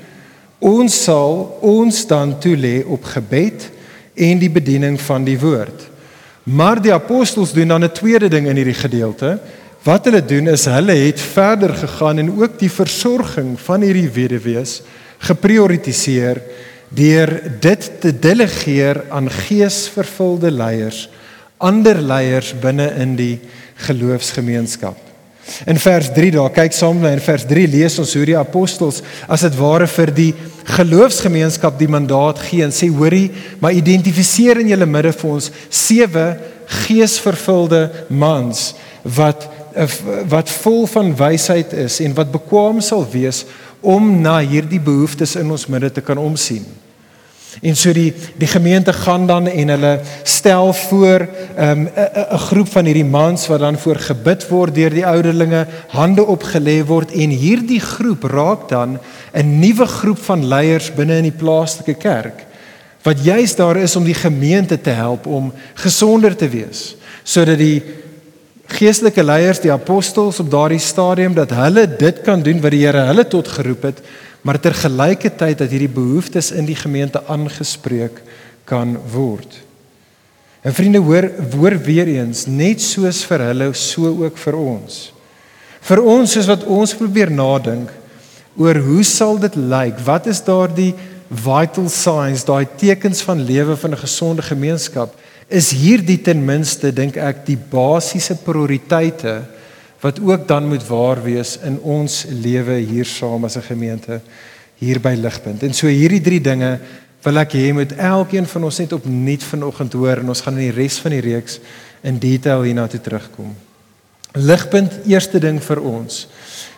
Ons 0.65 0.95
sal 1.05 1.43
ons 1.61 1.97
dan 2.07 2.31
toelê 2.41 2.79
op 2.87 3.03
gebed 3.11 3.67
en 4.15 4.39
die 4.39 4.49
bediening 4.49 4.95
van 5.01 5.25
die 5.27 5.37
woord. 5.39 5.83
Maar 6.45 6.79
die 6.81 6.93
apostels 6.93 7.53
doen 7.53 7.67
dan 7.67 7.83
'n 7.83 7.91
tweede 7.91 8.27
ding 8.29 8.47
in 8.47 8.55
hierdie 8.55 8.81
gedeelte. 8.81 9.39
Wat 9.85 10.07
hulle 10.09 10.23
doen 10.25 10.49
is 10.49 10.65
hulle 10.65 10.95
het 10.97 11.19
verder 11.21 11.75
gegaan 11.77 12.17
en 12.23 12.31
ook 12.39 12.55
die 12.57 12.71
versorging 12.73 13.53
van 13.67 13.83
hierdie 13.85 14.09
weduwees 14.09 14.79
geprioritiseer 15.27 16.39
deur 16.95 17.31
dit 17.61 17.85
te 18.01 18.11
delegeer 18.19 19.03
aan 19.13 19.29
geesvervulde 19.29 20.49
leiers, 20.51 21.05
ander 21.57 21.99
leiers 22.01 22.53
binne 22.61 22.87
in 23.01 23.13
die 23.19 23.35
geloofsgemeenskap. 23.85 24.97
In 25.69 25.77
vers 25.77 26.09
3 26.15 26.31
daar 26.33 26.53
kyk 26.55 26.73
saam 26.73 26.97
met 26.97 27.05
my 27.05 27.11
in 27.19 27.21
vers 27.21 27.45
3 27.45 27.67
lees 27.69 27.99
ons 28.01 28.13
hoe 28.17 28.25
die 28.25 28.37
apostels 28.39 29.03
as 29.29 29.45
dit 29.45 29.57
ware 29.59 29.85
vir 29.85 30.13
die 30.17 30.31
geloofsgemeenskap 30.79 31.77
die 31.77 31.91
mandaat 31.93 32.41
gee 32.47 32.65
en 32.65 32.73
sê 32.73 32.89
hoorie 32.89 33.27
maar 33.61 33.77
identifiseer 33.77 34.63
in 34.63 34.73
julle 34.73 34.89
midde 34.89 35.13
vir 35.13 35.35
ons 35.35 35.51
sewe 35.69 36.25
geesvervulde 36.87 37.83
mans 38.09 38.71
wat 39.05 39.45
wat 40.27 40.49
vol 40.49 40.85
van 40.87 41.15
wysheid 41.15 41.73
is 41.73 41.99
en 41.99 42.13
wat 42.15 42.31
bekwam 42.31 42.81
sal 42.81 43.05
wees 43.11 43.43
om 43.81 44.21
na 44.21 44.39
hierdie 44.39 44.79
behoeftes 44.81 45.35
in 45.35 45.51
ons 45.51 45.67
midde 45.67 45.91
te 45.91 46.01
kan 46.01 46.17
omsien. 46.17 46.65
En 47.63 47.75
so 47.75 47.93
die 47.95 48.09
die 48.35 48.49
gemeente 48.51 48.93
gaan 48.93 49.27
dan 49.27 49.47
en 49.47 49.69
hulle 49.71 49.99
stel 50.23 50.73
voor 50.73 51.27
'n 51.27 51.63
um, 51.63 51.87
'n 51.87 52.37
groep 52.47 52.67
van 52.67 52.85
hierdie 52.85 53.05
mans 53.05 53.47
wat 53.47 53.59
dan 53.59 53.77
voor 53.77 53.95
gebid 53.95 54.47
word 54.47 54.75
deur 54.75 54.89
die 54.89 55.05
ouderlinge, 55.05 55.67
hande 55.87 56.25
opgelê 56.25 56.83
word 56.85 57.11
en 57.11 57.29
hierdie 57.29 57.79
groep 57.79 58.23
raak 58.23 58.69
dan 58.69 58.99
'n 59.33 59.59
nuwe 59.59 59.85
groep 59.85 60.17
van 60.17 60.47
leiers 60.47 60.93
binne 60.93 61.17
in 61.17 61.31
die 61.31 61.39
plaaslike 61.39 61.93
kerk 61.93 62.45
wat 63.05 63.23
juis 63.23 63.55
daar 63.55 63.77
is 63.77 63.95
om 63.95 64.03
die 64.03 64.17
gemeente 64.17 64.81
te 64.81 64.89
help 64.89 65.27
om 65.27 65.53
gesonder 65.73 66.35
te 66.35 66.49
wees 66.49 66.95
sodat 67.23 67.57
die 67.57 67.83
geestelike 68.67 69.23
leiers, 69.23 69.61
die 69.61 69.71
apostels 69.71 70.39
op 70.39 70.49
daardie 70.51 70.79
stadium 70.79 71.33
dat 71.33 71.51
hulle 71.51 71.87
dit 71.87 72.21
kan 72.21 72.41
doen 72.41 72.61
wat 72.61 72.71
die 72.71 72.85
Here 72.85 73.05
hulle 73.09 73.27
tot 73.27 73.47
geroep 73.47 73.83
het 73.91 74.01
maar 74.45 74.59
tergelykertyd 74.61 75.57
dat 75.57 75.71
hierdie 75.73 75.89
behoeftes 75.89 76.51
in 76.53 76.67
die 76.69 76.77
gemeente 76.77 77.23
aangespreek 77.25 78.19
kan 78.69 78.93
word. 79.09 79.57
En 80.61 80.73
vriende 80.73 81.01
hoor 81.01 81.31
hoor 81.55 81.77
weer 81.81 82.11
eens 82.13 82.45
net 82.45 82.81
soos 82.81 83.23
vir 83.25 83.41
hulle 83.47 83.71
so 83.73 84.11
ook 84.21 84.37
vir 84.37 84.57
ons. 84.57 84.99
Vir 85.85 86.01
ons 86.01 86.37
soos 86.37 86.49
wat 86.49 86.65
ons 86.69 86.93
probeer 86.97 87.33
nadink 87.33 87.89
oor 88.55 88.77
hoe 88.85 89.03
sal 89.03 89.41
dit 89.41 89.57
lyk? 89.57 89.97
Wat 90.05 90.29
is 90.29 90.43
daardie 90.45 90.93
vital 91.29 91.89
signs, 91.89 92.45
daai 92.45 92.69
tekens 92.77 93.25
van 93.25 93.41
lewe 93.41 93.73
van 93.75 93.97
'n 93.97 94.03
gesonde 94.05 94.45
gemeenskap? 94.45 95.09
Is 95.47 95.69
hierdie 95.77 96.17
ten 96.25 96.41
minste 96.45 96.89
dink 96.95 97.17
ek 97.21 97.43
die 97.45 97.57
basiese 97.57 98.37
prioriteite 98.41 99.43
wat 100.01 100.19
ook 100.19 100.47
dan 100.47 100.67
moet 100.69 100.83
waar 100.87 101.21
wees 101.23 101.55
in 101.65 101.77
ons 101.81 102.23
lewe 102.29 102.79
hier 102.81 103.05
saam 103.05 103.45
as 103.45 103.57
'n 103.57 103.69
gemeente 103.69 104.21
hier 104.77 104.99
by 104.99 105.15
Ligpunt. 105.15 105.63
En 105.63 105.73
so 105.73 105.87
hierdie 105.87 106.21
drie 106.21 106.41
dinge 106.41 106.79
wil 107.23 107.37
ek 107.37 107.53
hê 107.53 107.73
moet 107.73 107.93
elkeen 107.97 108.45
van 108.45 108.63
ons 108.63 108.79
net 108.79 108.93
opnuut 108.93 109.43
vanoggend 109.43 109.93
hoor 109.93 110.17
en 110.17 110.29
ons 110.29 110.41
gaan 110.41 110.57
in 110.57 110.71
die 110.71 110.81
res 110.81 110.97
van 110.97 111.11
die 111.11 111.21
reeks 111.21 111.59
in 112.03 112.19
detail 112.19 112.61
hierna 112.61 112.87
toe 112.87 113.01
terugkom. 113.01 113.55
Ligpunt 114.33 114.99
eerste 115.07 115.39
ding 115.39 115.61
vir 115.63 115.81
ons 115.81 116.27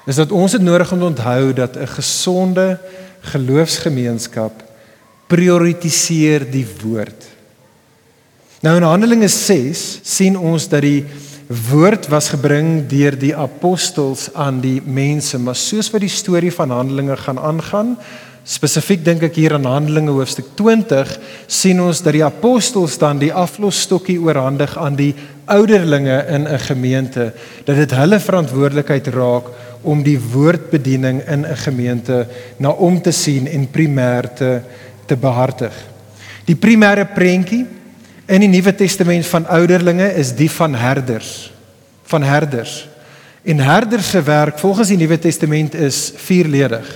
is 0.07 0.15
dat 0.15 0.31
ons 0.31 0.51
het 0.51 0.61
nodig 0.61 0.91
om 0.91 0.99
te 0.99 1.05
onthou 1.05 1.53
dat 1.53 1.77
'n 1.77 1.87
gesonde 1.87 2.79
geloofsgemeenskap 3.21 4.63
prioritiseer 5.27 6.51
die 6.51 6.67
woord. 6.81 7.36
Nou 8.65 8.73
in 8.79 8.85
Handelinge 8.87 9.27
6 9.29 9.81
sien 10.01 10.33
ons 10.33 10.63
dat 10.71 10.81
die 10.81 11.03
woord 11.69 12.07
was 12.09 12.31
gebring 12.33 12.87
deur 12.89 13.13
die 13.13 13.35
apostels 13.37 14.31
aan 14.33 14.57
die 14.63 14.79
mense, 14.81 15.37
maar 15.37 15.55
soos 15.55 15.91
wat 15.93 16.01
die 16.01 16.09
storie 16.09 16.49
van 16.51 16.73
Handelinge 16.73 17.19
gaan 17.21 17.37
aangaan, 17.37 17.93
spesifiek 18.47 19.03
dink 19.05 19.27
ek 19.27 19.37
hier 19.37 19.53
aan 19.53 19.67
Handelinge 19.69 20.15
hoofstuk 20.17 20.49
20, 20.57 21.13
sien 21.45 21.83
ons 21.85 22.01
dat 22.01 22.17
die 22.17 22.25
apostels 22.25 22.97
dan 22.97 23.21
die 23.21 23.29
aflosstokkie 23.29 24.17
oorhandig 24.25 24.73
aan 24.81 24.97
die 24.97 25.13
ouderlinge 25.45 26.17
in 26.25 26.47
'n 26.47 26.59
gemeente, 26.65 27.33
dat 27.65 27.75
dit 27.75 27.91
hulle 27.91 28.19
verantwoordelikheid 28.19 29.07
raak 29.13 29.53
om 29.83 30.01
die 30.03 30.17
woordbediening 30.19 31.21
in 31.29 31.45
'n 31.45 31.55
gemeente 31.55 32.25
na 32.57 32.69
om 32.69 33.01
te 33.01 33.11
sien 33.11 33.47
en 33.47 33.69
primêr 33.69 34.33
te 34.33 34.61
te 35.05 35.15
behartig. 35.15 35.73
Die 36.45 36.55
primêre 36.55 37.05
prentjie 37.13 37.77
in 38.27 38.43
die 38.43 38.51
Nuwe 38.51 38.75
Testament 38.75 39.25
van 39.25 39.47
ouderlinge 39.47 40.11
is 40.19 40.35
die 40.35 40.51
van 40.51 40.75
herders 40.75 41.51
van 42.07 42.23
herders. 42.23 42.87
En 43.43 43.59
herders 43.59 44.09
se 44.09 44.21
werk 44.23 44.59
volgens 44.59 44.87
die 44.87 44.97
Nuwe 44.97 45.19
Testament 45.19 45.75
is 45.75 46.11
vierledig. 46.15 46.87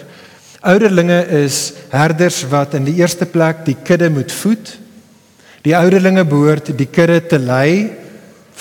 Ouderlinge 0.59 1.25
is 1.43 1.73
herders 1.89 2.43
wat 2.49 2.75
in 2.77 2.85
die 2.87 2.99
eerste 3.01 3.25
plek 3.25 3.65
die 3.65 3.77
kudde 3.83 4.09
moet 4.09 4.31
voed. 4.31 4.75
Die 5.65 5.75
ouderlinge 5.77 6.25
behoort 6.25 6.71
die 6.77 6.87
kudde 6.87 7.19
te 7.27 7.39
lei 7.39 7.91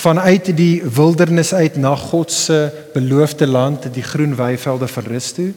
vanuit 0.01 0.53
die 0.57 0.81
wildernis 0.83 1.53
uit 1.55 1.77
na 1.77 1.93
God 1.97 2.33
se 2.33 2.71
beloofde 2.95 3.47
land, 3.47 3.91
die 3.93 4.05
groen 4.05 4.33
weivelde 4.37 4.89
van 4.89 5.11
rus 5.13 5.33
toe. 5.37 5.51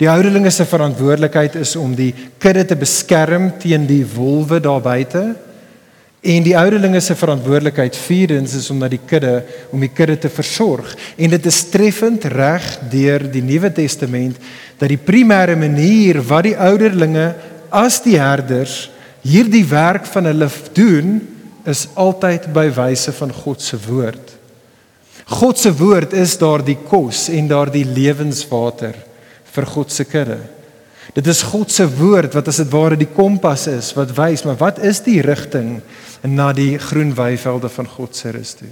Die 0.00 0.08
ouderlinge 0.10 0.50
se 0.52 0.66
verantwoordelikheid 0.68 1.56
is 1.60 1.76
om 1.76 1.94
die 1.96 2.12
kudde 2.38 2.64
te 2.64 2.76
beskerm 2.76 3.50
teen 3.60 3.86
die 3.88 4.04
wolwe 4.14 4.60
daar 4.60 4.82
buite. 4.84 5.24
En 6.20 6.44
die 6.44 6.56
ouderlinge 6.56 7.00
se 7.00 7.14
verantwoordelikheid 7.16 7.96
vierens 7.96 8.52
is 8.58 8.68
om 8.70 8.82
na 8.82 8.90
die 8.92 9.00
kudde 9.00 9.38
om 9.72 9.80
die 9.80 9.92
kudde 9.92 10.18
te 10.20 10.28
versorg. 10.28 10.92
En 11.16 11.32
dit 11.32 11.46
is 11.48 11.62
treffend 11.72 12.26
reg 12.28 12.66
deur 12.92 13.24
die 13.32 13.44
Nuwe 13.44 13.70
Testament 13.72 14.36
dat 14.76 14.92
die 14.92 15.00
primêre 15.00 15.56
manier 15.56 16.20
wat 16.28 16.44
die 16.50 16.56
ouderlinge 16.60 17.30
as 17.72 18.02
die 18.04 18.18
herders 18.20 18.90
hierdie 19.24 19.64
werk 19.68 20.04
van 20.12 20.28
hulle 20.28 20.48
doen 20.76 21.18
is 21.68 21.86
altyd 21.94 22.50
by 22.52 22.68
wyse 22.76 23.12
van 23.16 23.32
God 23.32 23.64
se 23.64 23.80
woord. 23.88 24.36
God 25.30 25.58
se 25.60 25.72
woord 25.72 26.12
is 26.18 26.36
daardie 26.40 26.78
kos 26.88 27.28
en 27.32 27.48
daardie 27.48 27.86
lewenswater 27.86 28.96
vir 29.54 29.72
God 29.72 29.92
se 29.92 30.04
kudde. 30.04 30.40
Dit 31.14 31.26
is 31.26 31.42
God 31.42 31.72
se 31.72 31.86
woord 31.98 32.34
wat 32.38 32.48
as 32.52 32.60
dit 32.62 32.70
ware 32.70 32.98
die 32.98 33.10
kompas 33.10 33.66
is 33.70 33.90
wat 33.96 34.12
wys, 34.14 34.44
maar 34.46 34.58
wat 34.60 34.78
is 34.86 35.02
die 35.06 35.18
rigting 35.26 35.80
na 36.22 36.52
die 36.54 36.78
groen 36.78 37.14
weivelde 37.16 37.70
van 37.72 37.88
God 37.88 38.16
se 38.16 38.30
rus 38.34 38.54
toe? 38.60 38.70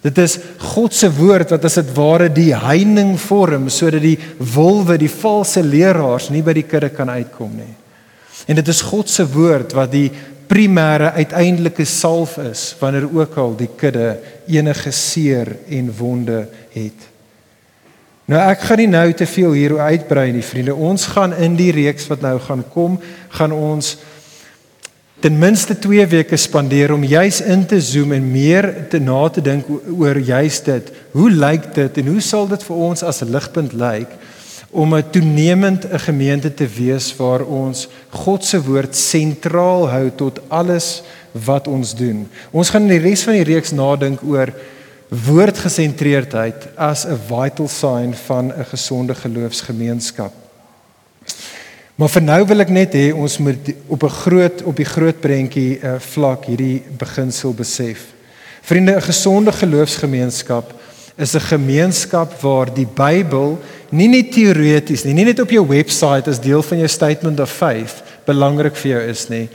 Dit 0.00 0.16
is 0.20 0.38
God 0.72 0.96
se 0.96 1.10
woord 1.12 1.52
wat 1.52 1.64
as 1.68 1.76
dit 1.80 1.92
ware 1.96 2.30
die 2.32 2.52
heining 2.56 3.16
vorm 3.20 3.68
sodat 3.72 4.04
die 4.04 4.16
wolwe, 4.38 4.96
die 5.00 5.12
valse 5.12 5.62
leraars 5.64 6.30
nie 6.32 6.44
by 6.44 6.56
die 6.56 6.68
kudde 6.68 6.88
kan 6.94 7.12
uitkom 7.12 7.52
nie. 7.56 7.74
En 8.48 8.56
dit 8.56 8.68
is 8.72 8.80
God 8.84 9.12
se 9.12 9.26
woord 9.28 9.76
wat 9.76 9.92
die 9.92 10.08
primêre 10.50 11.12
uiteindelike 11.14 11.84
salf 11.86 12.38
is 12.42 12.72
wanneer 12.80 13.06
ook 13.06 13.36
al 13.38 13.52
die 13.58 13.68
kudde 13.78 14.16
enige 14.50 14.92
seer 14.96 15.52
en 15.68 15.92
wonde 15.98 16.46
het. 16.72 17.09
Nou 18.30 18.38
ek 18.38 18.62
gaan 18.62 18.78
nie 18.78 18.86
nou 18.86 19.08
te 19.18 19.26
veel 19.26 19.56
hier 19.58 19.72
uitbrei 19.80 20.28
nie 20.30 20.44
vriende. 20.46 20.74
Ons 20.74 21.08
gaan 21.16 21.32
in 21.34 21.56
die 21.58 21.72
reeks 21.74 22.06
wat 22.06 22.22
nou 22.22 22.36
gaan 22.44 22.62
kom, 22.70 23.00
gaan 23.34 23.50
ons 23.50 23.96
ten 25.20 25.34
minste 25.36 25.74
2 25.74 26.06
weke 26.12 26.38
spandeer 26.38 26.94
om 26.94 27.02
juis 27.04 27.40
in 27.42 27.66
te 27.66 27.80
zoom 27.82 28.14
en 28.14 28.30
meer 28.30 28.70
te 28.92 29.00
na 29.02 29.18
te 29.28 29.42
dink 29.42 29.66
oor 29.96 30.22
juis 30.22 30.60
dit. 30.62 30.92
Hoe 31.12 31.26
lyk 31.30 31.72
dit 31.74 31.98
en 32.00 32.12
hoe 32.14 32.22
sal 32.22 32.46
dit 32.48 32.62
vir 32.68 32.76
ons 32.76 33.02
as 33.02 33.20
'n 33.22 33.32
ligpunt 33.34 33.72
lyk 33.74 34.14
om 34.70 34.94
'n 34.94 35.10
toenemend 35.10 35.90
'n 35.90 35.98
gemeente 35.98 36.54
te 36.54 36.68
wees 36.78 37.10
waar 37.16 37.42
ons 37.42 37.88
God 38.10 38.44
se 38.44 38.62
woord 38.62 38.96
sentraal 38.96 39.88
hou 39.90 40.10
tot 40.16 40.40
alles 40.48 41.02
wat 41.32 41.68
ons 41.68 41.94
doen. 41.94 42.28
Ons 42.50 42.70
gaan 42.70 42.82
in 42.82 43.00
die 43.00 43.08
res 43.10 43.22
van 43.22 43.34
die 43.34 43.54
reeks 43.54 43.72
nadink 43.72 44.22
oor 44.22 44.54
woordgesentreerdheid 45.10 46.68
as 46.76 47.04
'n 47.04 47.18
vital 47.26 47.68
sign 47.68 48.14
van 48.26 48.52
'n 48.52 48.64
gesonde 48.64 49.14
geloofsgemeenskap. 49.14 50.32
Maar 51.94 52.08
vir 52.08 52.22
nou 52.22 52.46
wil 52.46 52.60
ek 52.60 52.68
net 52.68 52.94
hê 52.94 53.12
ons 53.12 53.38
moet 53.38 53.74
op 53.86 54.02
'n 54.02 54.08
groot 54.08 54.62
op 54.62 54.76
die 54.76 54.84
groot 54.84 55.20
prentjie 55.20 55.80
uh, 55.82 55.98
vlak 55.98 56.46
hierdie 56.46 56.82
beginsel 56.96 57.52
besef. 57.52 57.98
Vriende, 58.62 58.96
'n 58.96 59.02
gesonde 59.02 59.52
geloofsgemeenskap 59.52 60.72
is 61.16 61.34
'n 61.34 61.40
gemeenskap 61.40 62.40
waar 62.40 62.74
die 62.74 62.86
Bybel 62.86 63.58
nie 63.90 64.08
net 64.08 64.32
teoreties 64.32 65.04
nie, 65.04 65.12
nie 65.12 65.24
net 65.24 65.40
op 65.40 65.50
jou 65.50 65.66
webwerf 65.66 66.28
as 66.28 66.40
deel 66.40 66.62
van 66.62 66.78
jou 66.78 66.88
statement 66.88 67.40
of 67.40 67.50
faith 67.50 68.02
belangrik 68.24 68.76
vir 68.76 68.90
jou 68.90 69.02
is 69.10 69.28
nie, 69.28 69.48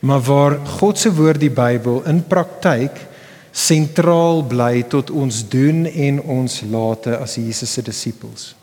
maar 0.00 0.20
waar 0.20 0.58
God 0.66 0.98
se 0.98 1.14
woord 1.14 1.40
die 1.40 1.50
Bybel 1.50 2.02
in 2.06 2.24
praktyk 2.26 3.09
sentraal 3.52 4.42
bly 4.46 4.82
tot 4.88 5.10
ons 5.10 5.42
doen 5.48 5.84
en 5.86 6.22
ons 6.22 6.60
late 6.70 7.16
as 7.18 7.34
Jesus 7.40 7.72
se 7.72 7.82
disippels. 7.82 8.54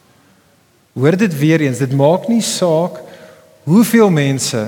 Hoor 0.97 1.17
dit 1.17 1.33
weer 1.37 1.61
eens, 1.61 1.77
dit 1.83 1.93
maak 1.93 2.27
nie 2.31 2.41
saak 2.41 3.01
hoeveel 3.67 4.09
mense 4.09 4.63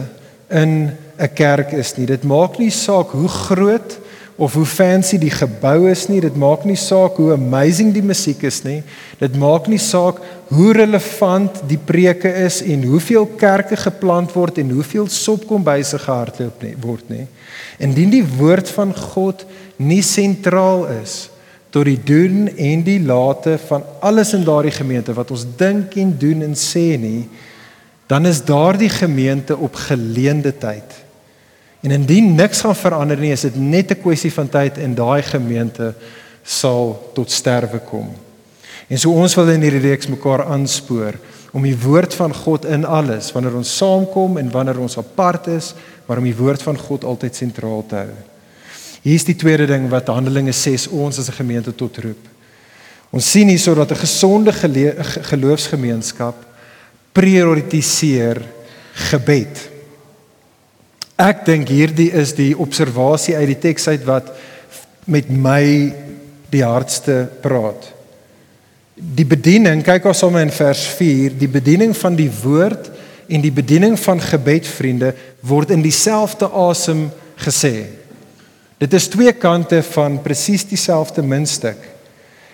in 0.50 0.92
'n 1.20 1.34
kerk 1.34 1.72
is 1.72 1.96
nie. 1.98 2.06
Dit 2.06 2.24
maak 2.24 2.60
nie 2.60 2.72
saak 2.72 3.12
hoe 3.12 3.28
groot 3.28 4.00
of 4.40 4.54
hoe 4.54 4.66
fancy 4.66 5.18
die 5.20 5.34
gebou 5.34 5.90
is 5.90 6.08
nie, 6.08 6.22
dit 6.24 6.36
maak 6.36 6.64
nie 6.64 6.78
saak 6.80 7.18
hoe 7.20 7.34
amazing 7.34 7.92
die 7.94 8.04
musiek 8.04 8.44
is 8.44 8.64
nie. 8.64 8.84
Dit 9.20 9.36
maak 9.36 9.68
nie 9.68 9.80
saak 9.80 10.22
hoe 10.48 10.74
relevant 10.74 11.60
die 11.68 11.78
preke 11.78 12.32
is 12.46 12.62
en 12.62 12.84
hoeveel 12.88 13.26
kerke 13.26 13.76
geplant 13.76 14.32
word 14.34 14.58
en 14.58 14.72
hoeveel 14.72 15.08
sopkombuise 15.12 16.00
gehardloop 16.00 16.64
nie 16.64 16.76
word 16.80 17.10
nie. 17.10 17.28
Indien 17.80 18.10
die 18.10 18.24
woord 18.24 18.72
van 18.78 18.96
God 18.96 19.44
nie 19.80 20.02
sentraal 20.04 20.88
is 21.00 21.30
tot 21.70 21.86
die 21.86 22.00
doen 22.02 22.48
en 22.50 22.82
die 22.84 23.00
late 23.02 23.58
van 23.68 23.84
alles 24.02 24.34
in 24.34 24.44
daardie 24.44 24.74
gemeente 24.74 25.14
wat 25.14 25.32
ons 25.32 25.46
dink 25.58 25.96
en 26.02 26.16
doen 26.18 26.42
en 26.48 26.56
sê 26.58 26.98
nie, 27.00 27.28
dan 28.10 28.26
is 28.26 28.42
daardie 28.42 28.90
gemeente 28.90 29.58
op 29.58 29.78
geleende 29.86 30.52
tyd. 30.58 30.96
En 31.86 31.94
indien 31.96 32.34
niks 32.36 32.64
gaan 32.66 32.76
verander 32.76 33.20
nie, 33.22 33.32
is 33.32 33.46
dit 33.48 33.56
net 33.56 33.92
'n 33.92 34.02
kwessie 34.02 34.34
van 34.34 34.50
tyd 34.50 34.78
en 34.78 34.96
daai 34.96 35.22
gemeente 35.22 35.94
sal 36.44 37.12
tot 37.14 37.32
sterwe 37.32 37.80
kom. 37.80 38.10
En 38.90 38.98
so 38.98 39.12
ons 39.12 39.36
wil 39.36 39.50
in 39.50 39.62
hierdie 39.62 39.90
reeks 39.90 40.08
mekaar 40.08 40.46
aanspoor 40.46 41.14
om 41.54 41.64
die 41.64 41.78
woord 41.78 42.14
van 42.14 42.34
God 42.34 42.66
in 42.66 42.86
alles, 42.86 43.32
wanneer 43.32 43.56
ons 43.56 43.78
saamkom 43.78 44.38
en 44.38 44.52
wanneer 44.52 44.80
ons 44.80 44.98
apart 44.98 45.48
is, 45.48 45.74
maar 46.06 46.18
om 46.18 46.24
die 46.24 46.36
woord 46.36 46.62
van 46.62 46.78
God 46.78 47.04
altyd 47.04 47.36
sentraal 47.36 47.86
te 47.88 47.96
hou. 47.96 48.29
Hier 49.02 49.16
is 49.16 49.24
die 49.28 49.36
tweede 49.36 49.66
ding 49.70 49.88
wat 49.92 50.08
Handelinge 50.12 50.52
6 50.52 50.88
ons 50.88 51.20
as 51.20 51.30
'n 51.30 51.40
gemeente 51.40 51.76
tot 51.76 51.98
roep. 51.98 52.28
Ons 53.12 53.32
sien 53.32 53.48
hier 53.48 53.60
sodat 53.60 53.92
'n 53.92 54.04
gesonde 54.06 54.52
geloofsgemeenskap 55.22 56.36
prioritiseer 57.12 58.42
gebed. 58.94 59.70
Ek 61.18 61.46
dink 61.46 61.68
hierdie 61.68 62.12
is 62.12 62.34
die 62.34 62.58
observasie 62.58 63.36
uit 63.36 63.48
die 63.48 63.60
teks 63.60 63.88
uit 63.88 64.04
wat 64.06 64.32
met 65.06 65.30
my 65.30 65.94
die 66.50 66.64
hardste 66.64 67.30
praat. 67.42 67.94
Die 68.96 69.26
bediening, 69.26 69.84
kyk 69.84 70.06
ons 70.06 70.18
sommer 70.18 70.42
in 70.42 70.52
vers 70.52 70.86
4, 70.98 71.38
die 71.38 71.48
bediening 71.48 71.96
van 71.98 72.16
die 72.16 72.32
woord 72.44 72.90
en 73.28 73.42
die 73.42 73.52
bediening 73.52 74.00
van 74.00 74.20
gebed 74.20 74.68
vriende 74.68 75.14
word 75.42 75.72
in 75.72 75.82
dieselfde 75.82 76.50
asem 76.52 77.12
gesê. 77.38 77.99
Dit 78.80 78.94
is 78.96 79.10
twee 79.12 79.32
kante 79.36 79.82
van 79.84 80.22
presies 80.24 80.64
dieselfde 80.64 81.22
muntstuk. 81.22 81.80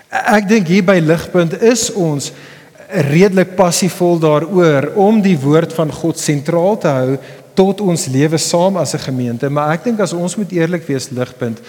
Ek 0.10 0.48
dink 0.50 0.70
hier 0.72 0.86
by 0.86 0.98
ligpunt 0.98 1.54
is 1.62 1.92
ons 1.94 2.32
redelik 3.12 3.56
passievol 3.58 4.18
daaroor 4.22 4.92
om 5.02 5.20
die 5.22 5.38
woord 5.38 5.74
van 5.78 5.92
God 5.94 6.18
sentraal 6.22 6.80
te 6.82 6.90
hou 6.90 7.18
tot 7.56 7.82
ons 7.82 8.08
lewe 8.12 8.38
saam 8.42 8.78
as 8.78 8.96
'n 8.96 9.06
gemeente, 9.06 9.50
maar 9.50 9.74
ek 9.74 9.84
dink 9.84 10.00
as 10.00 10.14
ons 10.14 10.36
moet 10.36 10.52
eerlik 10.52 10.88
wees 10.88 11.10
ligpunt 11.10 11.62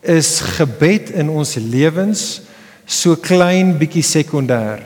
is 0.00 0.40
gebed 0.40 1.10
in 1.10 1.28
ons 1.28 1.54
lewens 1.54 2.40
so 2.86 3.16
klein 3.16 3.76
bietjie 3.78 4.02
sekondêr. 4.02 4.80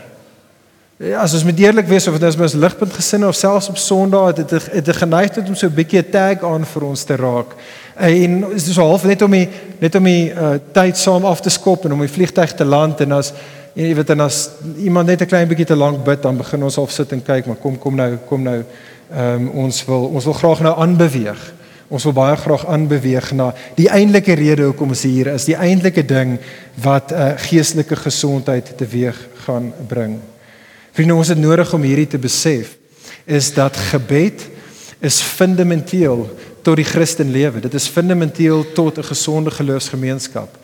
As 1.18 1.34
ons 1.34 1.44
moet 1.44 1.58
eerlik 1.58 1.86
wees 1.86 2.06
of 2.08 2.18
dit 2.18 2.28
is 2.28 2.36
mens 2.36 2.54
ligpunt 2.54 2.92
gesinne 2.92 3.28
of 3.28 3.34
selfs 3.34 3.68
op 3.68 3.78
Sondag 3.78 4.36
het 4.36 4.48
dit 4.48 4.66
het 4.72 4.88
'n 4.88 5.02
geneigtheid 5.04 5.48
om 5.48 5.54
so 5.54 5.66
'n 5.66 5.74
bietjie 5.74 5.98
'n 5.98 6.10
tag 6.10 6.42
aan 6.44 6.64
vir 6.64 6.82
ons 6.82 7.04
te 7.04 7.16
raak. 7.16 7.54
En 7.96 8.44
is 8.54 8.74
so 8.74 8.80
half 8.80 9.04
net 9.04 9.22
om 9.22 9.30
die 9.30 9.48
net 9.78 9.94
om 9.94 10.04
die 10.04 10.30
uh, 10.30 10.54
tyd 10.72 10.96
saam 10.96 11.24
af 11.24 11.40
te 11.40 11.50
skop 11.50 11.84
en 11.84 11.92
om 11.92 12.00
die 12.00 12.12
vliegtyg 12.12 12.54
te 12.56 12.64
land 12.64 13.00
en 13.04 13.12
as 13.18 13.32
jy 13.74 13.94
weet 13.96 14.12
en 14.14 14.20
as 14.20 14.50
iemand 14.78 15.08
net 15.08 15.20
'n 15.22 15.26
klein 15.26 15.48
bietjie 15.48 15.66
te 15.66 15.76
lank 15.76 16.04
bid 16.04 16.22
dan 16.22 16.36
begin 16.36 16.62
ons 16.62 16.78
al 16.78 16.88
sit 16.88 17.12
en 17.12 17.22
kyk 17.22 17.46
maar 17.46 17.56
kom 17.56 17.78
kom 17.78 17.96
nou 17.96 18.16
kom 18.28 18.42
nou 18.42 18.62
um, 19.16 19.48
ons 19.48 19.84
wil 19.84 20.08
ons 20.08 20.24
wil 20.24 20.32
graag 20.32 20.60
nou 20.60 20.74
aanbeweeg. 20.78 21.52
Ons 21.88 22.04
wil 22.04 22.12
baie 22.12 22.36
graag 22.36 22.66
aanbeweeg 22.66 23.32
na 23.32 23.52
die 23.76 23.88
eintlike 23.88 24.32
rede 24.32 24.62
hoekom 24.62 24.88
ons 24.88 25.02
hier 25.02 25.26
is, 25.34 25.44
die 25.44 25.56
eintlike 25.56 26.04
ding 26.04 26.38
wat 26.80 27.12
'n 27.12 27.14
uh, 27.14 27.32
geestelike 27.36 27.96
gesondheid 27.96 28.72
teweeg 28.76 29.18
gaan 29.44 29.72
bring. 29.88 30.18
Vriende, 30.92 31.14
ons 31.14 31.28
het 31.28 31.38
nodig 31.38 31.72
om 31.74 31.82
hierdie 31.82 32.06
te 32.06 32.18
besef 32.18 32.76
is 33.24 33.52
dat 33.54 33.76
gebed 33.76 34.48
is 35.00 35.20
fundamenteel 35.20 36.28
tot 36.62 36.78
die 36.78 36.86
Christenlewe. 36.86 37.60
Dit 37.60 37.74
is 37.74 37.90
fundamenteel 37.90 38.64
tot 38.72 38.98
'n 38.98 39.04
gesonde 39.04 39.50
geloofsgemeenskap. 39.50 40.56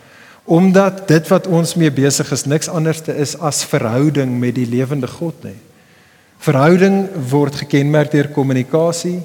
Omdat 0.43 1.07
dit 1.07 1.27
wat 1.27 1.47
ons 1.47 1.75
mee 1.75 1.91
besig 1.91 2.31
is 2.31 2.45
niks 2.45 2.67
anders 2.67 3.01
te 3.01 3.15
is 3.15 3.37
as 3.37 3.63
verhouding 3.63 4.39
met 4.39 4.55
die 4.55 4.67
lewende 4.67 5.07
God 5.07 5.43
nie. 5.43 5.59
Verhouding 6.37 7.09
word 7.29 7.55
gekenmerk 7.55 8.11
deur 8.11 8.27
kommunikasie. 8.27 9.21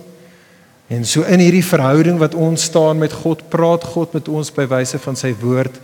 En 0.87 1.05
so 1.05 1.23
in 1.23 1.39
hierdie 1.39 1.65
verhouding 1.65 2.19
wat 2.19 2.35
ons 2.35 2.63
staan 2.63 2.99
met 2.99 3.13
God, 3.13 3.49
praat 3.49 3.85
God 3.85 4.13
met 4.13 4.29
ons 4.29 4.51
by 4.53 4.67
wyse 4.67 4.99
van 4.99 5.17
sy 5.17 5.35
woord. 5.41 5.81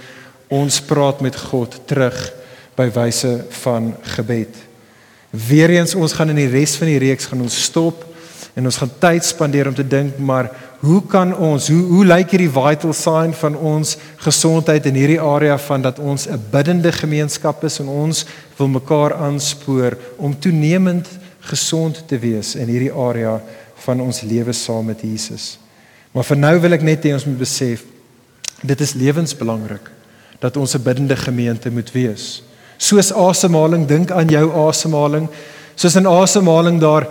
Ons 0.49 0.81
praat 0.81 1.21
met 1.21 1.37
God 1.37 1.81
terug 1.87 2.33
by 2.77 2.91
wyse 2.91 3.45
van 3.63 3.95
gebed. 4.17 4.55
Weereens 5.31 5.95
ons 5.95 6.13
gaan 6.13 6.29
in 6.29 6.37
die 6.43 6.51
res 6.51 6.75
van 6.77 6.91
die 6.91 6.99
reeks 6.99 7.27
gaan 7.31 7.41
ons 7.41 7.63
stop 7.65 8.10
en 8.55 8.65
ons 8.65 8.77
gaan 8.77 8.93
tyd 8.99 9.25
spandeer 9.25 9.69
om 9.69 9.75
te 9.75 9.87
dink 9.87 10.19
maar 10.19 10.51
hoe 10.81 11.01
kan 11.07 11.33
ons 11.37 11.69
hoe 11.69 11.83
hoe 11.91 12.05
lyk 12.05 12.35
hierdie 12.35 12.53
vital 12.53 12.93
sign 12.97 13.35
van 13.37 13.57
ons 13.57 13.97
gesondheid 14.25 14.87
in 14.91 14.99
hierdie 14.99 15.21
area 15.21 15.59
van 15.59 15.83
dat 15.83 15.99
ons 15.99 16.27
'n 16.27 16.41
biddende 16.51 16.93
gemeenskap 16.93 17.65
is 17.65 17.81
en 17.81 17.89
ons 17.89 18.25
wil 18.57 18.69
mekaar 18.69 19.15
aanspoor 19.15 19.97
om 20.17 20.39
toenemend 20.39 21.09
gesond 21.41 22.03
te 22.09 22.19
wees 22.19 22.55
in 22.55 22.69
hierdie 22.69 22.93
area 22.93 23.41
van 23.85 24.01
ons 24.01 24.21
lewe 24.21 24.53
saam 24.53 24.85
met 24.85 25.01
Jesus. 25.01 25.59
Maar 26.13 26.25
vir 26.25 26.37
nou 26.37 26.61
wil 26.61 26.73
ek 26.73 26.83
net 26.83 27.05
hê 27.05 27.13
ons 27.15 27.25
moet 27.25 27.39
besef 27.39 27.85
dit 28.63 28.81
is 28.81 28.95
lewensbelangrik 28.95 29.91
dat 30.41 30.57
ons 30.57 30.75
'n 30.75 30.83
biddende 30.83 31.17
gemeente 31.17 31.71
moet 31.71 31.93
wees 31.93 32.43
soos 32.81 33.13
asemhaling 33.13 33.87
dink 33.87 34.11
aan 34.11 34.29
jou 34.29 34.47
asemhaling 34.69 35.29
soos 35.77 35.97
in 35.97 36.07
asemhaling 36.07 36.81
daar 36.81 37.07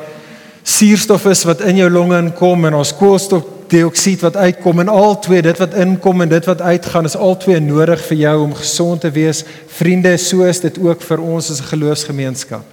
suurstof 0.70 1.26
is 1.26 1.44
wat 1.48 1.62
in 1.66 1.80
jou 1.82 1.90
longe 1.90 2.18
inkom 2.22 2.68
en 2.70 2.76
ons 2.78 2.92
koolstofdioksied 3.00 4.22
wat 4.22 4.38
uitkom 4.38 4.84
en 4.84 4.92
al 4.94 5.16
twee 5.24 5.42
dit 5.42 5.62
wat 5.62 5.74
inkom 5.82 6.22
en 6.22 6.30
dit 6.30 6.50
wat 6.50 6.62
uitgaan 6.62 7.10
is 7.10 7.18
al 7.18 7.38
twee 7.42 7.60
nodig 7.64 8.02
vir 8.10 8.20
jou 8.24 8.36
om 8.44 8.58
gesond 8.58 9.02
te 9.02 9.10
wees. 9.16 9.44
Vriende 9.80 10.14
so 10.22 10.46
is 10.46 10.62
dit 10.62 10.78
ook 10.80 11.02
vir 11.02 11.24
ons 11.24 11.50
as 11.52 11.62
'n 11.62 11.72
geloofsgemeenskap. 11.74 12.66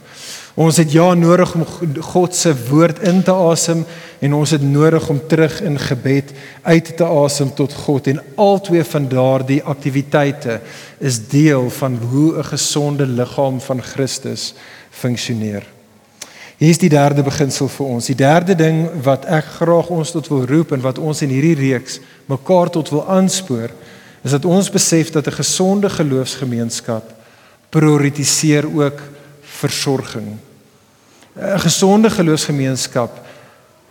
Ons 0.56 0.76
het 0.76 0.92
ja 0.92 1.14
nodig 1.14 1.54
om 1.54 1.66
God 2.00 2.34
se 2.34 2.54
woord 2.70 3.02
in 3.04 3.22
te 3.22 3.32
asem 3.32 3.84
en 4.20 4.34
ons 4.34 4.50
het 4.50 4.62
nodig 4.62 5.08
om 5.08 5.20
terug 5.28 5.60
in 5.60 5.78
gebed 5.78 6.32
uit 6.62 6.96
te 6.96 7.04
asem 7.04 7.54
tot 7.54 7.74
God. 7.74 8.06
En 8.06 8.22
albei 8.36 8.84
van 8.84 9.08
daardie 9.08 9.62
aktiwiteite 9.62 10.60
is 10.98 11.28
deel 11.28 11.70
van 11.70 11.98
hoe 12.10 12.38
'n 12.38 12.44
gesonde 12.44 13.06
liggaam 13.06 13.60
van 13.60 13.82
Christus 13.82 14.54
funksioneer. 14.90 15.75
Hier 16.56 16.72
is 16.72 16.80
die 16.80 16.88
derde 16.88 17.20
beginsel 17.20 17.68
vir 17.68 17.88
ons. 17.98 18.06
Die 18.08 18.16
derde 18.16 18.54
ding 18.56 18.86
wat 19.04 19.26
ek 19.28 19.58
graag 19.58 19.90
ons 19.92 20.14
tot 20.14 20.30
wil 20.32 20.46
roep 20.48 20.72
en 20.72 20.80
wat 20.80 20.96
ons 20.96 21.20
in 21.26 21.34
hierdie 21.34 21.56
reeks 21.58 21.98
mekaar 22.30 22.72
tot 22.72 22.88
wil 22.94 23.04
aanspoor, 23.12 23.74
is 24.24 24.32
dat 24.32 24.48
ons 24.48 24.70
besef 24.72 25.12
dat 25.12 25.28
'n 25.28 25.36
gesonde 25.36 25.90
geloofsgemeenskap 25.92 27.12
prioritiseer 27.70 28.64
ook 28.64 29.02
versorging. 29.42 30.38
'n 31.36 31.60
Gesonde 31.60 32.10
geloofsgemeenskap 32.10 33.20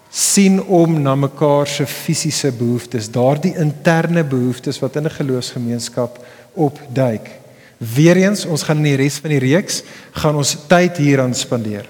sien 0.09 0.63
om 0.63 1.01
na 1.01 1.15
mekaar 1.15 1.67
se 1.67 1.85
fisiese 1.85 2.51
behoeftes, 2.51 3.11
daardie 3.11 3.55
interne 3.57 4.23
behoeftes 4.23 4.79
wat 4.79 4.95
in 4.95 5.05
'n 5.05 5.17
geloofsgemeenskap 5.19 6.17
opduik. 6.53 7.29
Weereens, 7.77 8.45
ons 8.45 8.63
gaan 8.63 8.77
in 8.77 8.83
die 8.83 8.95
res 8.95 9.17
van 9.17 9.29
die 9.29 9.39
reeks 9.39 9.83
gaan 10.11 10.35
ons 10.35 10.57
tyd 10.67 10.97
hieraan 10.97 11.35
spandeer. 11.35 11.85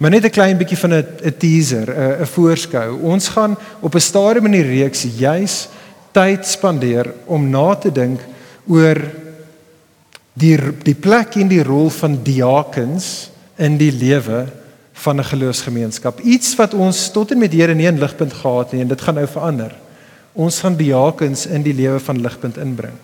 Maar 0.00 0.10
net 0.10 0.24
'n 0.24 0.30
klein 0.30 0.56
bietjie 0.56 0.78
van 0.78 0.92
'n 0.94 1.06
'n 1.24 1.36
teaser, 1.36 1.88
'n 1.88 2.22
'n 2.22 2.26
voorskou. 2.26 3.00
Ons 3.00 3.28
gaan 3.28 3.56
op 3.80 3.94
'n 3.94 4.00
stadium 4.00 4.44
in 4.44 4.52
die 4.52 4.80
reeks 4.80 5.06
juis 5.16 5.68
tyd 6.12 6.46
spandeer 6.46 7.12
om 7.24 7.50
na 7.50 7.74
te 7.74 7.92
dink 7.92 8.20
oor 8.66 8.96
die 10.32 10.58
die 10.82 10.94
plek 10.94 11.34
en 11.34 11.48
die 11.48 11.62
rol 11.62 11.90
van 11.90 12.18
diakens 12.22 13.30
in 13.56 13.76
die 13.76 13.92
lewe 13.92 14.46
van 14.92 15.16
'n 15.18 15.24
geloofsgemeenskap. 15.24 16.20
Iets 16.20 16.56
wat 16.56 16.74
ons 16.74 17.10
tot 17.10 17.30
en 17.30 17.38
met 17.38 17.52
hier 17.52 17.68
in 17.68 17.80
'n 17.80 17.98
ligpunt 17.98 18.32
gehad 18.32 18.70
het 18.70 18.80
en 18.80 18.88
dit 18.88 19.00
gaan 19.00 19.14
nou 19.14 19.26
verander. 19.26 19.74
Ons 20.32 20.60
gaan 20.60 20.76
diakens 20.76 21.46
in 21.46 21.62
die 21.62 21.74
lewe 21.74 22.00
van 22.00 22.20
ligpunt 22.20 22.56
inbring 22.56 22.96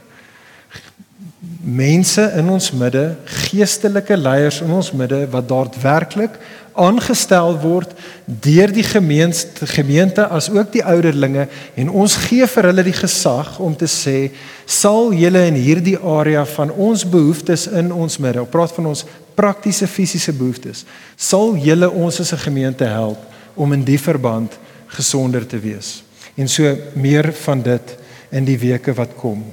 mense 1.62 2.22
in 2.38 2.48
ons 2.48 2.70
midde, 2.72 3.16
geestelike 3.48 4.16
leiers 4.16 4.62
in 4.64 4.70
ons 4.72 4.92
midde 4.96 5.26
wat 5.30 5.48
daadwerklik 5.48 6.38
aangestel 6.76 7.54
word 7.60 7.92
deur 8.24 8.72
die 8.72 8.84
gemeente 8.84 9.66
gemeente 9.68 10.26
as 10.32 10.48
ook 10.52 10.72
die 10.74 10.84
ouderlinge 10.84 11.46
en 11.76 11.92
ons 12.02 12.16
gee 12.26 12.46
vir 12.52 12.68
hulle 12.70 12.84
die 12.86 12.96
gesag 12.96 13.56
om 13.64 13.76
te 13.76 13.88
sê 13.90 14.16
sal 14.64 15.12
julle 15.16 15.46
in 15.48 15.56
hierdie 15.60 15.96
area 15.96 16.44
van 16.56 16.72
ons 16.72 17.04
behoeftes 17.08 17.66
in 17.68 17.92
ons 17.92 18.18
midde, 18.20 18.42
op 18.44 18.52
praat 18.52 18.74
van 18.76 18.92
ons 18.92 19.06
praktiese 19.36 19.88
fisiese 19.88 20.32
behoeftes, 20.36 20.84
sal 21.16 21.56
julle 21.60 21.90
ons 21.90 22.20
as 22.20 22.32
'n 22.32 22.44
gemeente 22.48 22.84
help 22.84 23.20
om 23.54 23.72
in 23.72 23.84
die 23.84 24.00
verband 24.00 24.58
gesonder 24.86 25.46
te 25.46 25.58
wees. 25.58 26.02
En 26.36 26.48
so 26.48 26.76
meer 26.94 27.32
van 27.32 27.62
dit 27.62 27.96
in 28.30 28.44
die 28.44 28.58
weke 28.58 28.92
wat 28.92 29.14
kom. 29.16 29.44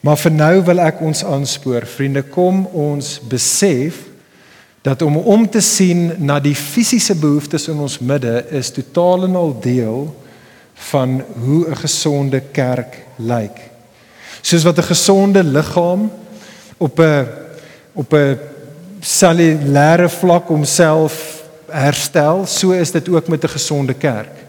Maar 0.00 0.16
vir 0.16 0.30
nou 0.32 0.64
wil 0.64 0.78
ek 0.78 1.00
ons 1.00 1.24
aanspoor, 1.24 1.86
vriende, 1.86 2.22
kom 2.22 2.66
ons 2.72 3.20
besef 3.28 4.00
dat 4.84 5.02
om 5.02 5.16
om 5.16 5.46
te 5.48 5.60
sien 5.64 6.12
na 6.18 6.36
die 6.40 6.54
fisiese 6.54 7.14
behoeftes 7.16 7.68
in 7.72 7.78
ons 7.80 7.98
midde 8.04 8.44
is 8.52 8.72
totaal 8.74 9.24
en 9.24 9.36
al 9.40 9.54
deel 9.64 10.10
van 10.90 11.22
hoe 11.40 11.70
'n 11.70 11.76
gesonde 11.76 12.40
kerk 12.52 12.98
lyk. 13.16 13.56
Soos 14.42 14.64
wat 14.64 14.78
'n 14.78 14.92
gesonde 14.92 15.42
liggaam 15.42 16.10
op 16.76 17.00
'n 17.00 17.26
op 17.94 18.12
'n 18.12 18.38
cellulêre 19.00 20.08
vlak 20.08 20.48
homself 20.48 21.44
herstel, 21.70 22.46
so 22.46 22.70
is 22.70 22.90
dit 22.90 23.08
ook 23.08 23.28
met 23.28 23.44
'n 23.44 23.48
gesonde 23.48 23.94
kerk. 23.94 24.43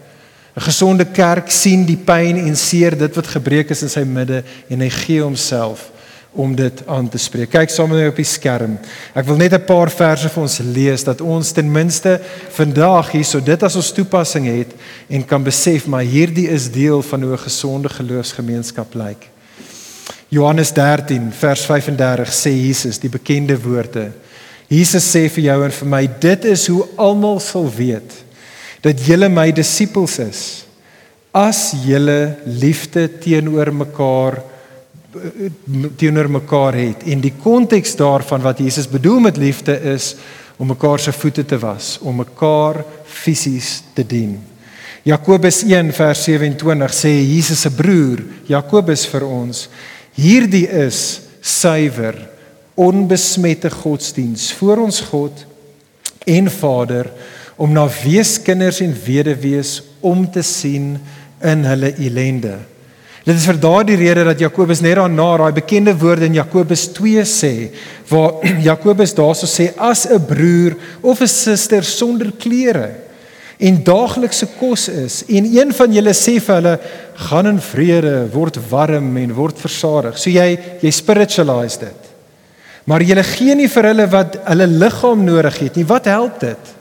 'n 0.56 0.60
Gesonde 0.60 1.04
kerk 1.04 1.50
sien 1.50 1.84
die 1.84 2.00
pyn 2.00 2.38
en 2.40 2.56
seer 2.56 2.96
dit 2.96 3.14
wat 3.14 3.26
gebreek 3.26 3.70
is 3.70 3.82
in 3.82 3.92
sy 3.92 4.04
midde 4.08 4.42
en 4.68 4.80
hy 4.80 4.88
gee 4.88 5.20
homself 5.20 5.90
om 6.32 6.54
dit 6.56 6.82
aan 6.86 7.08
te 7.08 7.18
spreek. 7.18 7.50
Kyk 7.50 7.70
saam 7.70 7.90
met 7.92 8.00
my 8.00 8.08
op 8.08 8.16
die 8.16 8.28
skerm. 8.28 8.78
Ek 9.14 9.26
wil 9.28 9.36
net 9.36 9.52
'n 9.52 9.64
paar 9.64 9.90
verse 9.90 10.28
vir 10.28 10.42
ons 10.42 10.58
lees 10.58 11.04
dat 11.04 11.20
ons 11.20 11.52
ten 11.52 11.72
minste 11.72 12.20
vandag 12.50 13.12
hierso 13.12 13.40
dit 13.40 13.62
as 13.62 13.76
ons 13.76 13.92
toepassing 13.92 14.46
het 14.46 14.72
en 15.08 15.24
kan 15.24 15.42
besef 15.44 15.86
maar 15.86 16.04
hierdie 16.04 16.48
is 16.48 16.70
deel 16.72 17.02
van 17.02 17.22
hoe 17.22 17.32
'n 17.32 17.48
gesonde 17.48 17.88
geloofsgemeenskap 17.88 18.94
lyk. 18.94 19.28
Johannes 20.28 20.72
13 20.72 21.32
vers 21.32 21.64
35 21.64 22.28
sê 22.32 22.50
Jesus 22.50 22.98
die 22.98 23.10
bekende 23.10 23.60
woorde. 23.60 24.12
Jesus 24.68 25.04
sê 25.04 25.28
vir 25.28 25.44
jou 25.44 25.64
en 25.64 25.70
vir 25.70 25.88
my 25.88 26.08
dit 26.20 26.44
is 26.44 26.66
hoe 26.66 26.86
almal 26.96 27.40
sal 27.40 27.70
weet 27.70 28.25
dat 28.86 29.02
julle 29.02 29.28
my 29.32 29.50
disippels 29.54 30.18
is 30.22 30.42
as 31.36 31.72
julle 31.84 32.36
liefde 32.46 33.08
teenoor 33.20 33.72
mekaar 33.84 34.40
teenoor 35.96 36.28
mekaar 36.28 36.76
het 36.76 37.06
en 37.08 37.22
die 37.24 37.34
konteks 37.40 37.96
daarvan 37.96 38.42
wat 38.44 38.60
Jesus 38.60 38.88
bedoel 38.88 39.20
met 39.28 39.40
liefde 39.40 39.76
is 39.94 40.14
om 40.56 40.70
mekaar 40.72 41.00
se 41.00 41.12
voete 41.12 41.44
te 41.44 41.58
was, 41.60 41.98
om 42.00 42.16
mekaar 42.16 42.80
fisies 43.04 43.82
te 43.94 44.04
dien. 44.06 44.38
Jakobus 45.06 45.60
1 45.62 45.92
vers 45.94 46.22
27 46.26 46.94
sê 46.96 47.12
Jesus 47.12 47.60
se 47.62 47.70
broer 47.70 48.24
Jakobus 48.48 49.04
vir 49.12 49.26
ons 49.28 49.66
hierdie 50.16 50.64
is 50.66 51.20
suiwer 51.44 52.16
onbesmette 52.74 53.70
godsdiens 53.70 54.48
voor 54.58 54.82
ons 54.88 54.98
God 55.12 55.44
en 56.26 56.50
Vader 56.50 57.12
om 57.56 57.72
na 57.72 57.86
weeskinders 57.88 58.80
en 58.84 58.94
weduwees 59.06 59.82
om 60.00 60.26
te 60.30 60.42
sien 60.44 60.96
in 61.40 61.64
hulle 61.64 61.92
ellende. 61.96 62.58
Dit 63.26 63.34
is 63.40 63.46
vir 63.48 63.58
daardie 63.58 63.96
rede 63.98 64.22
dat 64.28 64.38
Jakobus 64.38 64.80
net 64.84 65.00
daarna 65.00 65.32
daai 65.40 65.56
bekende 65.56 65.96
woorde 65.98 66.28
in 66.28 66.36
Jakobus 66.38 66.84
2 66.94 67.24
sê 67.26 67.52
waar 68.10 68.44
Jakobus 68.68 69.16
daarso 69.18 69.48
sê 69.50 69.72
as 69.76 70.06
'n 70.06 70.22
broer 70.22 70.76
of 71.02 71.20
'n 71.20 71.26
suster 71.26 71.82
sonder 71.82 72.30
klere 72.38 73.02
en 73.58 73.82
daaglikse 73.82 74.46
kos 74.60 74.88
is 74.88 75.24
en 75.26 75.44
een 75.44 75.72
van 75.72 75.92
julle 75.92 76.14
sê 76.14 76.36
vir 76.38 76.54
hulle 76.54 76.78
gaan 77.28 77.46
in 77.46 77.58
vrede 77.58 78.28
word 78.32 78.60
warm 78.70 79.16
en 79.16 79.34
word 79.34 79.58
versadig. 79.58 80.18
So 80.18 80.30
jy 80.30 80.58
jy 80.82 80.90
spiritualize 80.90 81.80
dit. 81.80 82.02
Maar 82.86 83.02
jy 83.02 83.22
gee 83.22 83.54
nie 83.54 83.68
vir 83.68 83.90
hulle 83.90 84.06
wat 84.06 84.36
hulle 84.46 84.66
liggaam 84.66 85.24
nodig 85.24 85.58
het 85.58 85.76
nie. 85.76 85.84
Wat 85.84 86.04
help 86.04 86.40
dit? 86.40 86.75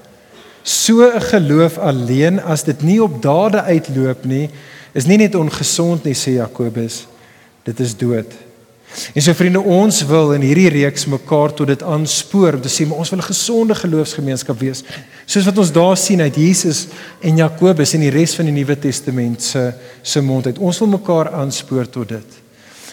So 0.65 1.05
'n 1.05 1.21
geloof 1.21 1.77
alleen 1.77 2.41
as 2.41 2.63
dit 2.63 2.81
nie 2.81 3.03
op 3.03 3.21
dade 3.21 3.61
uitloop 3.61 4.25
nie 4.25 4.49
is 4.93 5.05
nie 5.05 5.17
net 5.17 5.35
ongesond 5.35 6.03
nie 6.03 6.15
sê 6.15 6.31
Jakobus 6.41 7.05
dit 7.63 7.79
is 7.79 7.97
dood. 7.97 8.31
En 9.13 9.21
so 9.21 9.33
vriende 9.33 9.59
ons 9.59 10.05
wil 10.05 10.33
in 10.33 10.41
hierdie 10.41 10.69
reeks 10.69 11.05
mekaar 11.05 11.53
tot 11.53 11.67
dit 11.67 11.83
aanspoor 11.83 12.57
om 12.57 12.61
te 12.61 12.69
sê 12.69 12.89
ons 12.89 13.09
wil 13.09 13.19
'n 13.19 13.29
gesonde 13.29 13.75
geloofsgemeenskap 13.75 14.59
wees 14.59 14.83
soos 15.25 15.45
wat 15.45 15.57
ons 15.57 15.71
daar 15.71 15.97
sien 15.97 16.21
uit 16.21 16.35
Jesus 16.35 16.87
en 17.21 17.37
Jakobus 17.37 17.93
en 17.93 17.99
die 17.99 18.09
res 18.09 18.35
van 18.35 18.45
die 18.45 18.53
Nuwe 18.53 18.79
Testament 18.79 19.43
se 19.43 19.73
se 20.01 20.21
mond 20.21 20.45
uit. 20.45 20.57
Ons 20.57 20.79
wil 20.79 20.87
mekaar 20.87 21.29
aanspoor 21.31 21.89
tot 21.89 22.09
dit. 22.09 22.29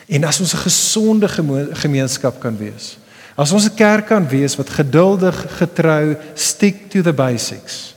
En 0.09 0.25
as 0.25 0.41
ons 0.41 0.55
'n 0.55 0.65
gesonde 0.69 1.29
gemeenskap 1.73 2.41
kan 2.41 2.57
wees. 2.59 2.99
As 3.37 3.53
ons 3.53 3.65
'n 3.65 3.75
kerk 3.75 4.07
kan 4.07 4.29
wees 4.29 4.57
wat 4.57 4.71
geduldig, 4.71 5.47
getrou, 5.59 6.17
stick 6.35 6.91
to 6.91 7.03
the 7.03 7.13
basics. 7.13 7.95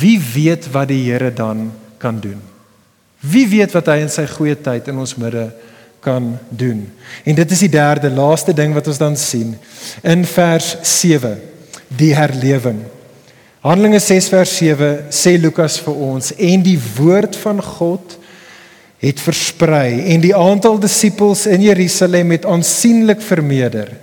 Wie 0.00 0.20
weet 0.34 0.70
wat 0.70 0.88
die 0.88 1.10
Here 1.10 1.32
dan 1.32 1.72
kan 1.98 2.20
doen? 2.20 2.40
Wie 3.20 3.48
weet 3.48 3.72
wat 3.72 3.86
hy 3.86 4.02
in 4.02 4.10
sy 4.10 4.26
goeie 4.26 4.56
tyd 4.58 4.88
in 4.88 4.98
ons 4.98 5.14
midde 5.14 5.52
kan 6.02 6.38
doen. 6.48 6.92
En 7.24 7.34
dit 7.34 7.50
is 7.50 7.60
die 7.62 7.70
derde 7.70 8.10
laaste 8.10 8.54
ding 8.54 8.74
wat 8.74 8.88
ons 8.90 8.98
dan 8.98 9.16
sien 9.16 9.54
in 10.02 10.24
vers 10.26 10.74
7, 10.82 11.36
die 11.86 12.10
herlewing. 12.16 12.80
Handelinge 13.62 14.00
6 14.02 14.26
vers 14.32 14.56
7 14.58 14.88
sê 15.14 15.36
Lukas 15.38 15.78
vir 15.84 16.00
ons 16.08 16.32
en 16.34 16.64
die 16.66 16.78
woord 16.96 17.38
van 17.44 17.62
God 17.62 18.16
het 19.02 19.22
versprei 19.22 20.00
en 20.14 20.22
die 20.22 20.34
aantal 20.34 20.80
disippels 20.82 21.44
in 21.50 21.62
Jerusalem 21.62 22.34
het 22.34 22.48
aansienlik 22.50 23.22
vermeerder 23.22 23.94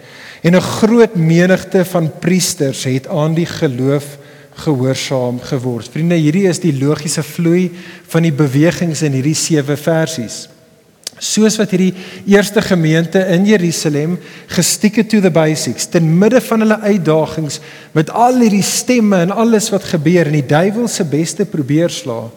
en 0.41 0.55
'n 0.55 0.61
groot 0.61 1.15
menigte 1.15 1.85
van 1.85 2.11
priesters 2.19 2.83
het 2.83 3.07
aan 3.07 3.33
die 3.33 3.45
geloof 3.45 4.17
gehoorsaam 4.59 5.39
geword. 5.39 5.89
Vriende, 5.91 6.15
hierdie 6.15 6.47
is 6.47 6.59
die 6.59 6.75
logiese 6.79 7.23
vloei 7.23 7.71
van 8.07 8.25
die 8.25 8.33
bewegings 8.33 9.01
in 9.01 9.15
hierdie 9.17 9.37
sewe 9.37 9.77
versies. 9.77 10.47
Soos 11.19 11.57
wat 11.59 11.73
hierdie 11.75 11.93
eerste 12.31 12.61
gemeente 12.63 13.19
in 13.35 13.45
Jerusalem 13.45 14.17
gestieke 14.47 15.03
to 15.05 15.19
the 15.19 15.31
basics, 15.31 15.89
ten 15.91 16.17
midde 16.17 16.39
van 16.41 16.63
hulle 16.63 16.79
uitdagings 16.79 17.59
met 17.91 18.09
al 18.09 18.39
hierdie 18.39 18.63
stemme 18.63 19.19
en 19.25 19.31
alles 19.35 19.69
wat 19.69 19.83
gebeur 19.83 20.25
en 20.25 20.37
die 20.39 20.47
duiwel 20.47 20.87
se 20.87 21.03
beste 21.03 21.45
probeer 21.45 21.89
slaan. 21.89 22.31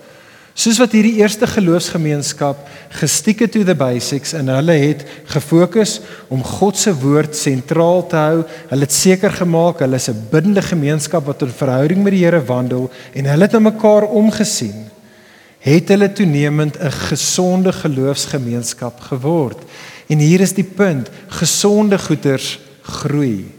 Soos 0.53 0.77
wat 0.83 0.93
hierdie 0.93 1.17
eerste 1.23 1.47
geloofsgemeenskap 1.49 2.67
gestieke 3.01 3.47
to 3.49 3.65
the 3.65 3.75
basics 3.75 4.35
en 4.37 4.51
hulle 4.53 4.75
het 4.83 5.05
gefokus 5.33 5.97
om 6.29 6.43
God 6.45 6.77
se 6.77 6.93
woord 6.93 7.37
sentraal 7.37 8.05
te 8.11 8.21
hou. 8.21 8.43
Hulle 8.69 8.85
het 8.85 8.93
seker 8.93 9.33
gemaak 9.33 9.81
hulle 9.81 9.97
is 9.97 10.11
'n 10.11 10.29
bindende 10.31 10.63
gemeenskap 10.63 11.25
wat 11.27 11.43
in 11.43 11.49
verhouding 11.49 12.05
met 12.05 12.13
die 12.13 12.25
Here 12.25 12.45
wandel 12.45 12.91
en 13.15 13.25
hulle 13.25 13.43
het 13.43 13.53
na 13.53 13.59
mekaar 13.59 14.05
omgesien. 14.05 14.91
Het 15.59 15.89
hulle 15.89 16.13
toenemend 16.13 16.77
'n 16.77 16.91
gesonde 16.91 17.73
geloofsgemeenskap 17.73 19.01
geword. 19.01 19.59
En 20.09 20.19
hier 20.19 20.41
is 20.41 20.53
die 20.53 20.69
punt, 20.77 21.09
gesonde 21.29 21.99
goeders 21.99 22.61
groei. 22.83 23.51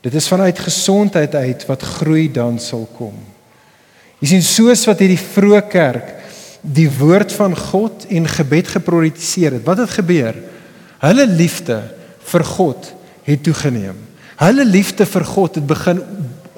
Dit 0.00 0.14
is 0.14 0.28
vanuit 0.28 0.58
gesondheid 0.58 1.34
uit 1.34 1.66
wat 1.66 1.82
groei 1.82 2.32
dan 2.32 2.58
sal 2.58 2.88
kom. 2.96 3.14
Jy 4.20 4.28
sien 4.28 4.44
soos 4.44 4.84
wat 4.88 5.00
hierdie 5.00 5.20
vroeë 5.20 5.62
kerk 5.72 6.16
die 6.60 6.90
woord 6.92 7.32
van 7.32 7.54
God 7.56 8.04
en 8.12 8.26
gebed 8.28 8.68
geprioritiseer 8.68 9.56
het. 9.56 9.64
Wat 9.64 9.80
het 9.80 9.94
gebeur? 9.96 10.36
Hulle 11.00 11.24
liefde 11.26 11.78
vir 12.28 12.44
God 12.44 12.90
het 13.24 13.42
toegeneem. 13.46 13.96
Hulle 14.40 14.64
liefde 14.68 15.06
vir 15.08 15.24
God 15.24 15.56
het 15.56 15.66
begin 15.68 16.02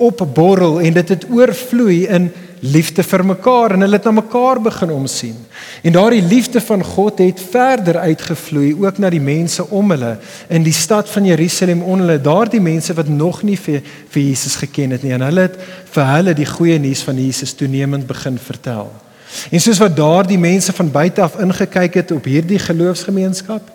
opborrel 0.02 0.80
en 0.82 0.96
dit 0.98 1.14
het 1.14 1.28
oorvloei 1.30 2.04
in 2.10 2.30
liefde 2.62 3.02
vir 3.02 3.24
mekaar 3.26 3.74
en 3.74 3.82
hulle 3.82 3.98
het 3.98 4.04
na 4.06 4.12
mekaar 4.14 4.60
begin 4.62 4.90
omsien. 4.94 5.36
En 5.82 5.94
daardie 5.96 6.22
liefde 6.22 6.60
van 6.62 6.84
God 6.84 7.18
het 7.18 7.40
verder 7.50 7.98
uitgevloei 7.98 8.74
ook 8.78 8.98
na 9.02 9.10
die 9.10 9.20
mense 9.20 9.64
om 9.66 9.90
hulle 9.90 10.12
in 10.48 10.62
die 10.62 10.74
stad 10.74 11.10
van 11.10 11.26
Jerusalem 11.26 11.82
on 11.82 12.04
hulle 12.04 12.20
daardie 12.22 12.60
mense 12.62 12.94
wat 12.94 13.08
nog 13.10 13.40
nie 13.42 13.56
vir, 13.58 13.80
vir 14.14 14.22
Jesus 14.22 14.54
geken 14.62 14.94
het 14.94 15.02
nie 15.02 15.14
en 15.16 15.24
hulle 15.26 15.48
het 15.48 15.56
vir 15.94 16.06
hulle 16.12 16.34
die 16.38 16.46
goeie 16.46 16.78
nuus 16.78 17.02
van 17.02 17.18
Jesus 17.18 17.54
toenemend 17.58 18.06
begin 18.06 18.38
vertel. 18.38 18.92
En 19.50 19.60
soos 19.60 19.80
wat 19.82 19.96
daardie 19.96 20.38
mense 20.38 20.72
van 20.76 20.90
buite 20.92 21.22
af 21.24 21.40
ingekyk 21.42 21.98
het 21.98 22.12
op 22.14 22.28
hierdie 22.30 22.60
geloofsgemeenskap, 22.62 23.72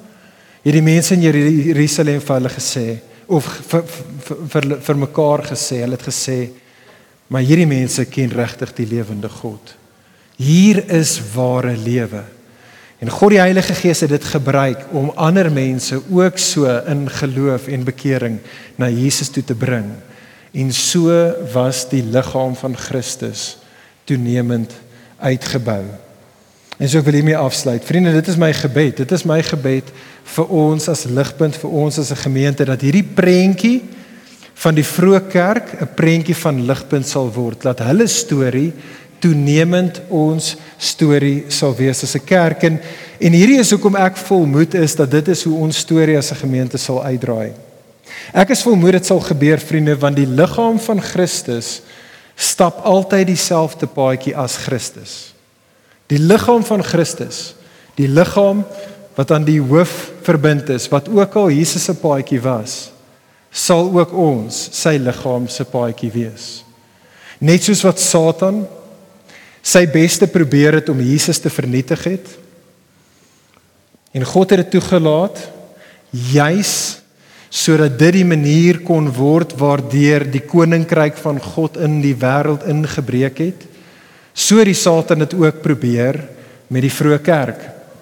het 0.64 0.76
die 0.76 0.86
mense 0.86 1.16
in 1.16 1.26
Jerusalem 1.28 2.22
vir 2.24 2.40
hulle 2.40 2.54
gesê 2.54 2.86
of 3.28 3.48
vir 3.68 3.84
vir 3.84 4.40
vir, 4.54 4.70
vir 4.88 5.00
mekaar 5.04 5.44
gesê, 5.50 5.82
hulle 5.84 6.00
het 6.00 6.08
gesê, 6.08 6.38
maar 7.28 7.42
hierdie 7.42 7.68
mense 7.68 8.06
ken 8.06 8.32
regtig 8.32 8.74
die 8.74 8.88
lewende 8.88 9.30
God. 9.30 9.76
Hier 10.38 10.84
is 10.94 11.18
ware 11.34 11.76
lewe. 11.78 12.24
En 12.98 13.10
God 13.14 13.36
die 13.36 13.42
Heilige 13.42 13.76
Gees 13.78 14.02
het 14.02 14.10
dit 14.10 14.24
gebruik 14.26 14.88
om 14.96 15.12
ander 15.16 15.52
mense 15.54 16.00
ook 16.10 16.38
so 16.42 16.66
in 16.90 17.06
geloof 17.10 17.68
en 17.68 17.86
bekering 17.86 18.40
na 18.76 18.90
Jesus 18.90 19.30
toe 19.30 19.44
te 19.44 19.56
bring. 19.56 19.92
En 20.52 20.74
so 20.74 21.14
was 21.54 21.86
die 21.90 22.04
liggaam 22.04 22.56
van 22.56 22.78
Christus 22.78 23.58
toenemend 24.04 24.74
uitgebou. 25.20 25.84
En 26.78 26.90
so 26.90 27.02
ek 27.02 27.08
wil 27.10 27.18
hiermee 27.20 27.38
afsluit. 27.38 27.86
Vriende, 27.86 28.14
dit 28.14 28.28
is 28.30 28.38
my 28.38 28.52
gebed. 28.54 28.98
Dit 29.02 29.12
is 29.12 29.26
my 29.26 29.40
gebed 29.46 29.90
vir 30.38 30.52
ons 30.54 30.90
as 30.90 31.06
ligpunt 31.10 31.58
vir 31.58 31.70
ons 31.70 32.00
as 32.00 32.12
'n 32.12 32.24
gemeente 32.26 32.66
dat 32.66 32.82
hierdie 32.82 33.06
prentjie 33.06 33.82
van 34.58 34.78
die 34.78 34.86
vroeë 34.86 35.28
kerk 35.30 35.74
'n 35.82 35.94
prentjie 35.96 36.36
van 36.36 36.66
ligpunt 36.66 37.08
sal 37.08 37.30
word. 37.34 37.64
Laat 37.64 37.80
hulle 37.80 38.08
storie 38.08 38.74
toenemend 39.20 40.02
ons 40.10 40.56
storie 40.78 41.46
sal 41.50 41.76
wees 41.76 42.04
as 42.04 42.16
'n 42.16 42.26
kerk 42.26 42.64
en 42.64 42.80
en 43.20 43.34
hierdie 43.34 43.60
is 43.60 43.72
hoekom 43.72 43.96
ek 43.96 44.18
volmoed 44.18 44.74
is 44.74 44.96
dat 44.96 45.12
dit 45.12 45.28
is 45.28 45.44
hoe 45.44 45.58
ons 45.58 45.78
storie 45.78 46.18
as 46.18 46.32
'n 46.32 46.42
gemeente 46.42 46.78
sal 46.78 47.04
uitdraai. 47.04 47.54
Ek 48.34 48.50
is 48.50 48.62
volmoed 48.62 48.92
dit 48.92 49.06
sal 49.06 49.20
gebeur 49.20 49.60
vriende 49.60 49.98
want 49.98 50.16
die 50.16 50.28
liggaam 50.28 50.80
van 50.80 51.02
Christus 51.02 51.82
stap 52.36 52.86
altyd 52.86 53.28
dieselfde 53.28 53.88
paadjie 53.88 54.36
as 54.36 54.58
Christus. 54.58 55.34
Die 56.08 56.20
liggaam 56.20 56.64
van 56.64 56.84
Christus, 56.84 57.56
die 57.96 58.08
liggaam 58.08 58.66
wat 59.16 59.32
aan 59.32 59.44
die 59.44 59.60
hoof 59.62 60.12
verbind 60.22 60.70
is, 60.70 60.88
wat 60.88 61.10
ook 61.10 61.36
al 61.36 61.50
Jesus 61.50 61.84
se 61.84 61.96
paadjie 61.96 62.42
was, 62.42 62.92
sal 63.52 63.90
ook 63.94 64.14
ons 64.14 64.58
sy 64.76 64.98
liggaam 65.02 65.48
se 65.52 65.66
paadjie 65.68 66.12
wees. 66.14 66.48
Net 67.40 67.64
soos 67.64 67.84
wat 67.86 68.02
Satan 68.02 68.64
sy 69.62 69.86
beste 69.92 70.28
probeer 70.32 70.80
het 70.80 70.90
om 70.90 71.02
Jesus 71.04 71.40
te 71.44 71.52
vernietig 71.54 72.04
het 72.08 72.30
en 74.16 74.24
God 74.26 74.54
het 74.54 74.64
dit 74.64 74.78
toegelaat 74.78 75.42
juis 76.12 76.74
sodat 77.50 77.96
dit 78.00 78.20
die 78.20 78.28
manier 78.28 78.82
kon 78.86 79.08
word 79.14 79.56
waardeur 79.60 80.26
die 80.28 80.44
koninkryk 80.44 81.18
van 81.22 81.40
God 81.42 81.78
in 81.84 82.02
die 82.04 82.16
wêreld 82.18 82.66
ingebreek 82.68 83.40
het. 83.40 83.64
So 84.36 84.64
die 84.68 84.76
Satan 84.78 85.24
het 85.24 85.34
ook 85.34 85.62
probeer 85.64 86.20
met 86.68 86.84
die 86.84 86.92
vroeë 86.92 87.22
kerk. 87.24 87.62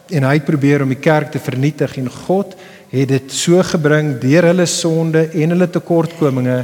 En 0.10 0.26
hy 0.26 0.34
het 0.40 0.48
probeer 0.48 0.84
om 0.84 0.92
die 0.92 1.02
kerk 1.02 1.32
te 1.34 1.42
vernietig 1.42 1.98
en 2.02 2.10
God 2.10 2.56
het 2.96 3.10
dit 3.12 3.32
so 3.36 3.60
gebring 3.64 4.14
deur 4.22 4.48
hulle 4.52 4.66
sonde 4.70 5.26
en 5.28 5.54
hulle 5.56 5.68
tekortkominge 5.72 6.62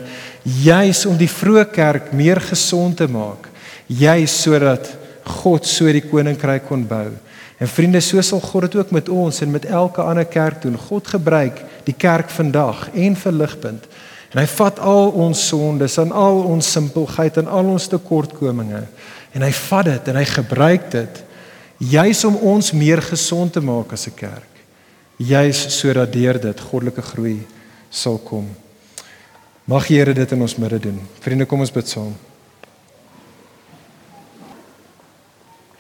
juis 0.64 1.06
om 1.10 1.18
die 1.20 1.30
vroeë 1.30 1.66
kerk 1.74 2.12
meer 2.16 2.40
gesond 2.42 2.98
te 3.02 3.08
maak. 3.12 3.50
Juis 3.88 4.36
sodat 4.44 4.88
God 5.44 5.68
so 5.68 5.92
die 5.92 6.04
koninkryk 6.06 6.66
kon 6.70 6.86
bou. 6.88 7.10
En 7.62 7.70
vriende, 7.70 8.02
so 8.02 8.22
sal 8.26 8.42
God 8.42 8.70
dit 8.70 8.78
ook 8.80 8.94
met 8.96 9.10
ons 9.10 9.42
en 9.44 9.52
met 9.52 9.66
elke 9.66 10.02
ander 10.02 10.26
kerk 10.26 10.64
doen. 10.64 10.78
God 10.78 11.08
gebruik 11.08 11.60
die 11.86 11.94
kerk 11.94 12.32
vandag 12.34 12.88
en 12.94 13.16
vir 13.16 13.36
ligpunt. 13.38 13.86
En 14.32 14.40
hy 14.40 14.48
vat 14.48 14.80
al 14.80 15.12
ons 15.28 15.48
sondes 15.52 15.98
en 16.02 16.14
al 16.16 16.40
ons 16.48 16.72
simpelheid 16.72 17.38
en 17.38 17.52
al 17.52 17.74
ons 17.74 17.90
tekortkominge 17.92 18.86
en 19.32 19.44
hy 19.46 19.52
vat 19.68 19.90
dit 19.92 20.08
en 20.12 20.20
hy 20.20 20.24
gebruik 20.28 20.88
dit 20.94 21.20
juis 21.92 22.24
om 22.30 22.40
ons 22.54 22.72
meer 22.78 23.02
gesond 23.04 23.52
te 23.54 23.62
maak 23.64 23.94
as 23.94 24.08
'n 24.08 24.16
kerk. 24.16 24.51
Juis 25.22 25.66
sodat 25.70 26.10
deur 26.14 26.40
dit 26.42 26.62
goddelike 26.72 27.04
groei 27.12 27.38
sal 27.94 28.18
kom. 28.26 28.48
Mag 29.70 29.86
die 29.88 30.00
Here 30.00 30.14
dit 30.18 30.32
in 30.34 30.42
ons 30.42 30.58
midde 30.58 30.80
doen. 30.88 30.98
Vriende, 31.22 31.46
kom 31.46 31.62
ons 31.62 31.74
bid 31.74 31.88
saam. 31.88 32.14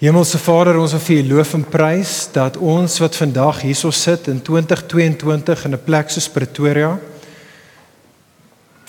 Hemelse 0.01 0.39
Vader, 0.41 0.79
ons 0.81 0.93
wil 0.95 1.01
vir 1.05 1.19
U 1.19 1.23
loof 1.35 1.53
en 1.57 1.63
prys 1.65 2.13
dat 2.33 2.57
ons 2.57 2.95
wat 3.03 3.17
vandag 3.17 3.59
hierso 3.65 3.91
sit 3.93 4.29
in 4.31 4.39
2022 4.41 5.65
in 5.65 5.73
'n 5.73 5.83
plek 5.85 6.09
soos 6.09 6.29
Pretoria 6.29 6.99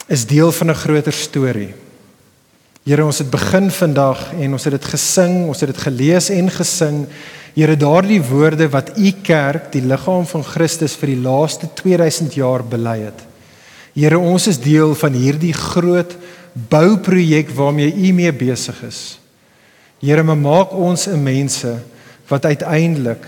is 0.08 0.26
deel 0.26 0.52
van 0.52 0.70
'n 0.70 0.74
groter 0.74 1.12
storie. 1.12 1.74
Here, 2.84 3.04
ons 3.04 3.18
het 3.18 3.30
begin 3.30 3.70
vandag 3.70 4.32
en 4.32 4.52
ons 4.52 4.64
het 4.64 4.72
dit 4.72 4.84
gesing, 4.84 5.46
ons 5.46 5.60
het 5.60 5.70
dit 5.70 5.82
gelees 5.84 6.30
en 6.30 6.50
gesing. 6.50 7.06
Here, 7.52 7.76
daardie 7.76 8.22
woorde 8.24 8.68
wat 8.72 8.94
U 8.96 9.10
kerk, 9.22 9.68
die 9.74 9.84
liggaam 9.84 10.24
van 10.28 10.44
Christus 10.44 10.94
vir 10.96 11.12
die 11.12 11.20
laaste 11.20 11.68
2000 11.76 12.32
jaar 12.38 12.64
bely 12.64 13.02
het. 13.02 13.26
Here, 13.92 14.16
ons 14.16 14.46
is 14.48 14.60
deel 14.62 14.94
van 14.96 15.12
hierdie 15.12 15.52
groot 15.52 16.14
bouprojek 16.72 17.52
waarmee 17.52 17.92
U 17.92 18.12
mee 18.16 18.32
besig 18.32 18.78
is. 18.88 19.02
Here, 20.00 20.24
maak 20.24 20.72
ons 20.72 21.06
'n 21.08 21.22
mense 21.22 21.82
wat 22.28 22.44
uiteindelik 22.44 23.26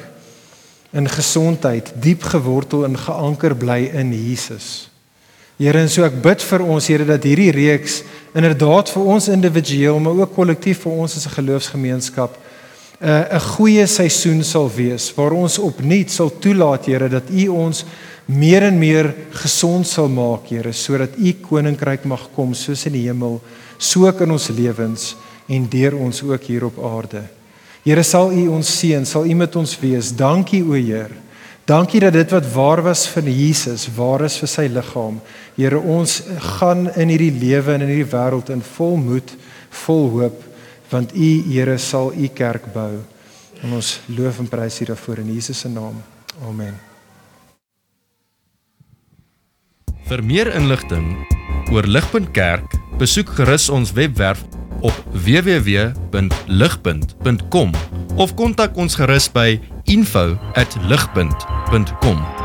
in 0.93 1.09
gesondheid 1.09 1.93
diep 2.01 2.23
gewortel 2.23 2.85
en 2.85 2.97
geanker 2.97 3.55
bly 3.55 3.91
in 3.93 4.13
Jesus. 4.13 4.89
Here, 5.59 5.79
en 5.79 5.89
so 5.89 6.03
ek 6.03 6.23
bid 6.23 6.43
vir 6.43 6.63
ons 6.63 6.87
Here 6.87 7.05
dat 7.05 7.23
hierdie 7.23 7.53
reeks 7.53 8.03
inderdaad 8.35 8.89
vir 8.89 9.03
ons 9.03 9.29
individueel, 9.29 9.99
maar 9.99 10.17
ook 10.17 10.35
kollektief 10.35 10.81
vir 10.83 10.93
ons 10.93 11.17
as 11.17 11.27
'n 11.27 11.37
geloofsgemeenskap 11.37 12.44
'n 13.05 13.09
uh, 13.09 13.37
'n 13.37 13.41
goeie 13.41 13.87
seisoen 13.87 14.43
sal 14.43 14.71
wees 14.73 15.13
waar 15.15 15.33
ons 15.37 15.59
opnuut 15.59 16.11
sal 16.11 16.31
toelaat 16.41 16.87
Here 16.87 17.09
dat 17.09 17.29
U 17.29 17.49
ons 17.49 17.85
meer 18.25 18.63
en 18.63 18.79
meer 18.79 19.15
gesond 19.31 19.87
sal 19.87 20.09
maak 20.09 20.49
Here 20.49 20.73
sodat 20.73 21.19
U 21.19 21.33
koninkryk 21.33 22.05
mag 22.05 22.31
kom 22.35 22.55
soos 22.55 22.87
in 22.87 22.93
die 22.93 23.05
hemel, 23.05 23.43
so 23.79 24.07
ook 24.07 24.21
in 24.21 24.31
ons 24.31 24.49
lewens 24.49 25.17
en 25.49 25.69
deur 25.69 25.99
ons 26.01 26.23
ook 26.23 26.43
hier 26.43 26.65
op 26.65 26.79
aarde. 26.81 27.23
Here 27.85 28.03
sal 28.03 28.33
U 28.33 28.49
ons 28.49 28.79
seën, 28.79 29.05
sal 29.05 29.27
U 29.27 29.35
met 29.35 29.57
ons 29.57 29.77
wees. 29.81 30.09
Dankie 30.17 30.63
o 30.65 30.73
Heer. 30.73 31.13
Dankie 31.69 32.01
dat 32.01 32.13
dit 32.13 32.31
wat 32.33 32.47
waar 32.53 32.83
was 32.85 33.07
vir 33.09 33.29
Jesus, 33.29 33.87
waar 33.97 34.25
is 34.25 34.37
vir 34.41 34.49
sy 34.49 34.65
liggaam. 34.69 35.21
Here, 35.57 35.79
ons 35.81 36.23
gaan 36.61 36.91
in 36.93 37.09
hierdie 37.09 37.33
lewe 37.33 37.73
en 37.73 37.85
in 37.85 37.93
hierdie 37.93 38.11
wêreld 38.13 38.51
in 38.53 38.61
vol 38.75 38.97
moed, 39.01 39.33
vol 39.85 40.11
hoop, 40.13 40.43
want 40.91 41.15
U 41.17 41.31
Here 41.49 41.79
sal 41.79 42.13
U 42.13 42.29
kerk 42.29 42.73
bou. 42.75 43.01
En 43.63 43.73
ons 43.73 44.01
loof 44.07 44.39
en 44.43 44.49
prys 44.49 44.81
U 44.81 44.85
daarvoor 44.93 45.19
in 45.25 45.35
Jesus 45.35 45.65
se 45.65 45.69
naam. 45.69 46.03
Amen. 46.49 46.75
Vir 50.05 50.21
meer 50.25 50.53
inligting 50.53 51.27
oor 51.73 51.87
Ligpunt 51.89 52.35
Kerk, 52.37 52.77
besoek 53.01 53.29
gerus 53.39 53.71
ons 53.73 53.93
webwerf 53.97 54.45
op 54.85 54.93
www.ligpunt.com 55.25 57.73
of 58.21 58.37
kontak 58.37 58.77
ons 58.77 58.93
gerus 59.01 59.33
by 59.33 59.57
info@ligpunt.com 59.89 62.44